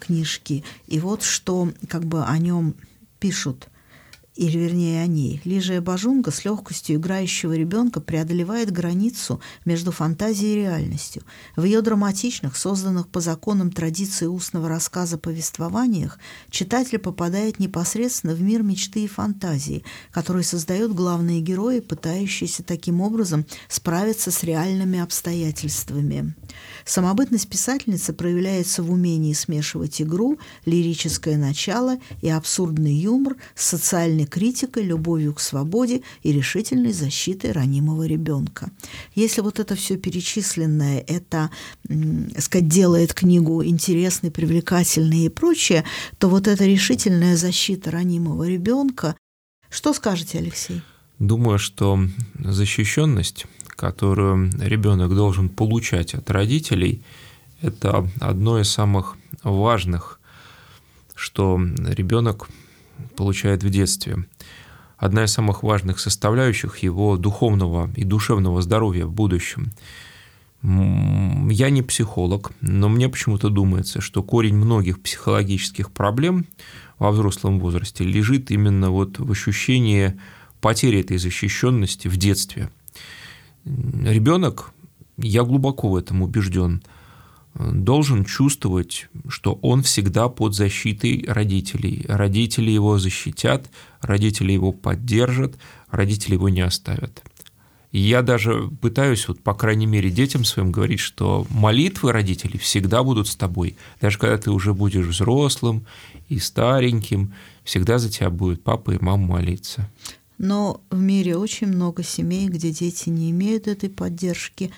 книжки. 0.00 0.64
И 0.86 0.98
вот 0.98 1.22
что 1.22 1.72
как 1.88 2.04
бы 2.04 2.24
о 2.24 2.38
нем 2.38 2.74
пишут 3.18 3.68
или 4.36 4.58
вернее 4.58 5.02
о 5.02 5.06
ней, 5.06 5.40
Лижия 5.44 5.80
Бажунга 5.80 6.32
с 6.32 6.44
легкостью 6.44 6.96
играющего 6.96 7.52
ребенка 7.52 8.00
преодолевает 8.00 8.72
границу 8.72 9.40
между 9.64 9.92
фантазией 9.92 10.54
и 10.54 10.56
реальностью. 10.56 11.22
В 11.54 11.62
ее 11.62 11.82
драматичных, 11.82 12.56
созданных 12.56 13.08
по 13.08 13.20
законам 13.20 13.70
традиции 13.70 14.26
устного 14.26 14.68
рассказа 14.68 15.18
повествованиях, 15.18 16.18
читатель 16.50 16.98
попадает 16.98 17.60
непосредственно 17.60 18.34
в 18.34 18.42
мир 18.42 18.64
мечты 18.64 19.04
и 19.04 19.08
фантазии, 19.08 19.84
который 20.10 20.42
создают 20.42 20.92
главные 20.92 21.40
герои, 21.40 21.78
пытающиеся 21.78 22.64
таким 22.64 23.00
образом 23.00 23.46
справиться 23.68 24.32
с 24.32 24.42
реальными 24.42 24.98
обстоятельствами. 24.98 26.34
Самобытность 26.84 27.48
писательницы 27.48 28.12
проявляется 28.12 28.82
в 28.82 28.90
умении 28.90 29.32
смешивать 29.32 30.02
игру, 30.02 30.38
лирическое 30.66 31.36
начало 31.36 31.98
и 32.20 32.28
абсурдный 32.28 32.94
юмор 32.94 33.36
с 33.54 33.66
социальной 33.66 34.23
критикой, 34.26 34.84
любовью 34.84 35.34
к 35.34 35.40
свободе 35.40 36.02
и 36.22 36.32
решительной 36.32 36.92
защитой 36.92 37.52
ранимого 37.52 38.06
ребенка. 38.06 38.70
Если 39.14 39.40
вот 39.40 39.58
это 39.60 39.74
все 39.74 39.96
перечисленное, 39.96 41.04
это, 41.06 41.50
сказать, 42.38 42.68
делает 42.68 43.14
книгу 43.14 43.64
интересной, 43.64 44.30
привлекательной 44.30 45.26
и 45.26 45.28
прочее, 45.28 45.84
то 46.18 46.28
вот 46.28 46.48
эта 46.48 46.64
решительная 46.64 47.36
защита 47.36 47.90
ранимого 47.90 48.48
ребенка, 48.48 49.16
что 49.70 49.92
скажете, 49.92 50.38
Алексей? 50.38 50.82
Думаю, 51.18 51.58
что 51.58 52.00
защищенность 52.38 53.46
которую 53.76 54.50
ребенок 54.60 55.14
должен 55.14 55.48
получать 55.48 56.14
от 56.14 56.30
родителей, 56.30 57.02
это 57.60 58.08
одно 58.20 58.60
из 58.60 58.70
самых 58.70 59.16
важных, 59.42 60.20
что 61.14 61.60
ребенок 61.88 62.48
получает 63.16 63.62
в 63.62 63.70
детстве. 63.70 64.24
Одна 64.96 65.24
из 65.24 65.32
самых 65.32 65.62
важных 65.62 65.98
составляющих 65.98 66.78
его 66.78 67.16
духовного 67.16 67.90
и 67.96 68.04
душевного 68.04 68.62
здоровья 68.62 69.06
в 69.06 69.12
будущем. 69.12 69.72
Я 70.62 71.68
не 71.70 71.82
психолог, 71.82 72.52
но 72.60 72.88
мне 72.88 73.08
почему-то 73.08 73.50
думается, 73.50 74.00
что 74.00 74.22
корень 74.22 74.56
многих 74.56 75.02
психологических 75.02 75.90
проблем 75.90 76.46
во 76.98 77.10
взрослом 77.10 77.60
возрасте 77.60 78.04
лежит 78.04 78.50
именно 78.50 78.90
вот 78.90 79.18
в 79.18 79.30
ощущении 79.30 80.18
потери 80.60 81.00
этой 81.00 81.18
защищенности 81.18 82.08
в 82.08 82.16
детстве– 82.16 82.70
ребенок, 83.64 84.72
я 85.16 85.42
глубоко 85.42 85.88
в 85.88 85.96
этом 85.96 86.22
убежден, 86.22 86.82
должен 87.54 88.24
чувствовать, 88.24 89.08
что 89.28 89.58
он 89.62 89.82
всегда 89.82 90.28
под 90.28 90.54
защитой 90.54 91.24
родителей. 91.26 92.04
Родители 92.08 92.70
его 92.70 92.98
защитят, 92.98 93.70
родители 94.00 94.52
его 94.52 94.72
поддержат, 94.72 95.56
родители 95.90 96.34
его 96.34 96.48
не 96.48 96.62
оставят. 96.62 97.22
Я 97.92 98.22
даже 98.22 98.70
пытаюсь, 98.80 99.28
вот, 99.28 99.40
по 99.40 99.54
крайней 99.54 99.86
мере, 99.86 100.10
детям 100.10 100.42
своим 100.44 100.72
говорить, 100.72 100.98
что 100.98 101.46
молитвы 101.48 102.10
родителей 102.10 102.58
всегда 102.58 103.04
будут 103.04 103.28
с 103.28 103.36
тобой. 103.36 103.76
Даже 104.00 104.18
когда 104.18 104.36
ты 104.36 104.50
уже 104.50 104.74
будешь 104.74 105.06
взрослым 105.06 105.86
и 106.28 106.40
стареньким, 106.40 107.34
всегда 107.62 107.98
за 107.98 108.10
тебя 108.10 108.30
будет 108.30 108.64
папа 108.64 108.90
и 108.90 108.98
мама 109.00 109.26
молиться. 109.36 109.88
Но 110.38 110.80
в 110.90 110.98
мире 110.98 111.36
очень 111.36 111.68
много 111.68 112.02
семей, 112.02 112.48
где 112.48 112.72
дети 112.72 113.10
не 113.10 113.30
имеют 113.30 113.68
этой 113.68 113.90
поддержки. 113.90 114.72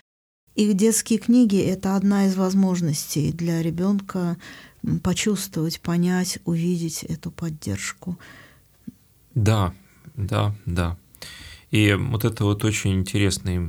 И 0.57 0.73
детские 0.73 1.19
книги– 1.19 1.59
это 1.59 1.97
одна 1.97 2.27
из 2.27 2.35
возможностей 2.35 3.33
для 3.33 3.63
ребенка 3.63 4.37
почувствовать, 5.03 5.81
понять, 5.81 6.39
увидеть 6.45 7.05
эту 7.05 7.31
поддержку. 7.31 8.19
Да, 9.35 9.73
да, 10.17 10.55
да. 10.65 10.97
И 11.71 11.93
вот 11.93 12.25
это 12.25 12.45
вот 12.45 12.65
очень 12.65 12.95
интересный 12.95 13.61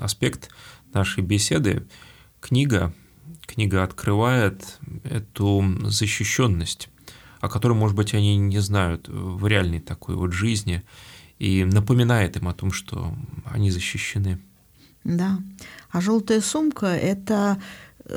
аспект 0.00 0.48
нашей 0.94 1.22
беседы. 1.22 1.86
Книга, 2.40 2.94
книга 3.46 3.82
открывает 3.82 4.78
эту 5.04 5.64
защищенность, 5.84 6.88
о 7.40 7.48
которой, 7.48 7.72
может 7.72 7.96
быть, 7.96 8.14
они 8.14 8.36
не 8.36 8.60
знают 8.60 9.08
в 9.08 9.46
реальной 9.46 9.80
такой 9.80 10.14
вот 10.14 10.32
жизни– 10.32 10.82
и 11.38 11.64
напоминает 11.64 12.36
им 12.36 12.48
о 12.48 12.54
том, 12.54 12.72
что 12.72 13.14
они 13.44 13.70
защищены. 13.70 14.38
Да. 15.04 15.38
А 15.90 16.00
желтая 16.00 16.40
сумка 16.40 16.86
это 16.86 17.60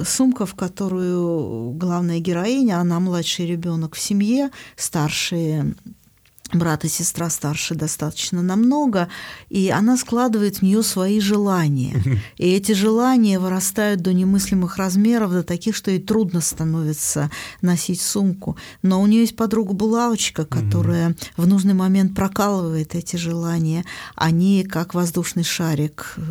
сумка, 0.05 0.45
в 0.45 0.55
которую 0.55 1.71
главная 1.71 2.19
героиня, 2.19 2.79
она 2.79 2.99
младший 2.99 3.45
ребенок 3.45 3.95
в 3.95 3.99
семье, 3.99 4.51
старшие 4.75 5.75
брат 6.53 6.85
и 6.85 6.87
сестра 6.87 7.29
старше 7.29 7.75
достаточно 7.75 8.41
намного, 8.41 9.07
и 9.49 9.69
она 9.69 9.97
складывает 9.97 10.57
в 10.57 10.61
нее 10.61 10.83
свои 10.83 11.19
желания. 11.19 12.01
И 12.37 12.49
эти 12.49 12.73
желания 12.73 13.39
вырастают 13.39 14.01
до 14.01 14.13
немыслимых 14.13 14.77
размеров, 14.77 15.31
до 15.31 15.43
таких, 15.43 15.75
что 15.75 15.91
ей 15.91 15.99
трудно 15.99 16.41
становится 16.41 17.29
носить 17.61 18.01
сумку. 18.01 18.57
Но 18.81 19.01
у 19.01 19.07
нее 19.07 19.21
есть 19.21 19.35
подруга-булавочка, 19.35 20.45
которая 20.45 21.15
в 21.37 21.47
нужный 21.47 21.73
момент 21.73 22.15
прокалывает 22.15 22.95
эти 22.95 23.15
желания. 23.15 23.85
Они, 24.15 24.63
как 24.63 24.93
воздушный 24.93 25.43
шарик, 25.43 26.13
э, 26.17 26.21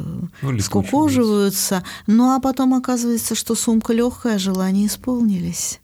ну, 0.42 0.58
скукоживаются. 0.58 1.82
Ну 2.06 2.34
а 2.34 2.40
потом 2.40 2.74
оказывается, 2.74 3.34
что 3.34 3.54
сумка 3.54 3.92
легкая, 3.92 4.38
желания 4.38 4.86
исполнились. 4.86 5.80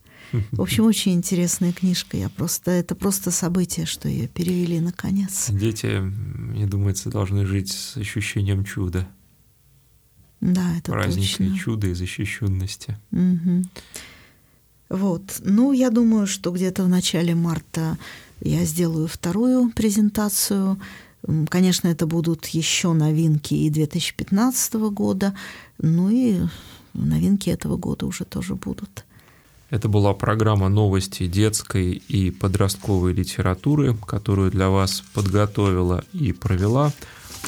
В 0.53 0.61
общем, 0.61 0.85
очень 0.87 1.15
интересная 1.15 1.73
книжка. 1.73 2.17
Я 2.17 2.29
просто 2.29 2.71
это 2.71 2.95
просто 2.95 3.31
событие, 3.31 3.87
что 3.87 4.09
ее 4.09 4.29
перевели 4.29 4.81
наконец. 4.81 5.49
Дети, 5.51 6.01
мне 6.01 6.67
думается, 6.67 7.11
должны 7.11 7.47
жить 7.47 7.73
с 7.73 7.97
ощущением 7.97 8.65
чуда. 8.65 9.09
Да, 10.41 10.77
это 10.77 10.93
Праздника 10.93 11.39
точно. 11.39 11.59
чуда 11.59 11.87
и 11.89 11.95
защищенности. 11.95 12.99
Угу. 13.13 13.65
Вот. 14.91 15.41
Ну, 15.45 15.73
я 15.73 15.91
думаю, 15.91 16.27
что 16.27 16.51
где-то 16.51 16.85
в 16.85 16.89
начале 16.89 17.35
марта 17.35 17.99
я 18.41 18.65
сделаю 18.65 19.09
вторую 19.09 19.71
презентацию. 19.71 20.79
Конечно, 21.49 21.89
это 21.89 22.07
будут 22.07 22.47
еще 22.47 22.93
новинки 22.93 23.55
и 23.55 23.71
2015 23.71 24.75
года, 24.91 25.35
ну 25.79 26.09
и 26.09 26.41
новинки 26.95 27.51
этого 27.51 27.77
года 27.77 28.07
уже 28.07 28.25
тоже 28.25 28.55
будут. 28.55 29.05
Это 29.69 29.89
была 29.89 30.15
программа 30.15 30.69
новости 30.69 31.27
детской 31.27 31.93
и 31.93 32.31
подростковой 32.31 33.13
литературы, 33.13 33.97
которую 34.07 34.51
для 34.51 34.69
вас 34.69 35.03
подготовила 35.13 36.05
и 36.13 36.33
провела 36.33 36.93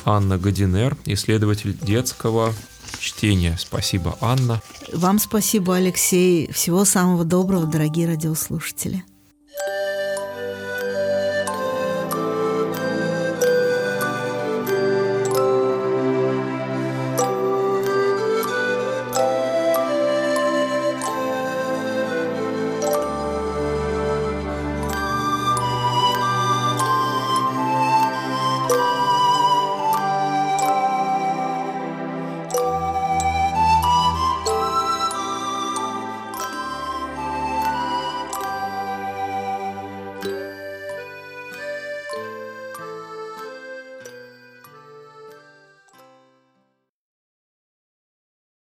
Анна 0.04 0.36
Годинер, 0.36 0.96
исследователь 1.04 1.76
детского 1.78 2.52
чтения. 2.98 3.56
Спасибо, 3.58 4.16
Анна. 4.20 4.60
Вам 4.92 5.18
спасибо, 5.18 5.76
Алексей. 5.76 6.50
Всего 6.52 6.84
самого 6.84 7.24
доброго, 7.24 7.66
дорогие 7.66 8.08
радиослушатели. 8.08 9.04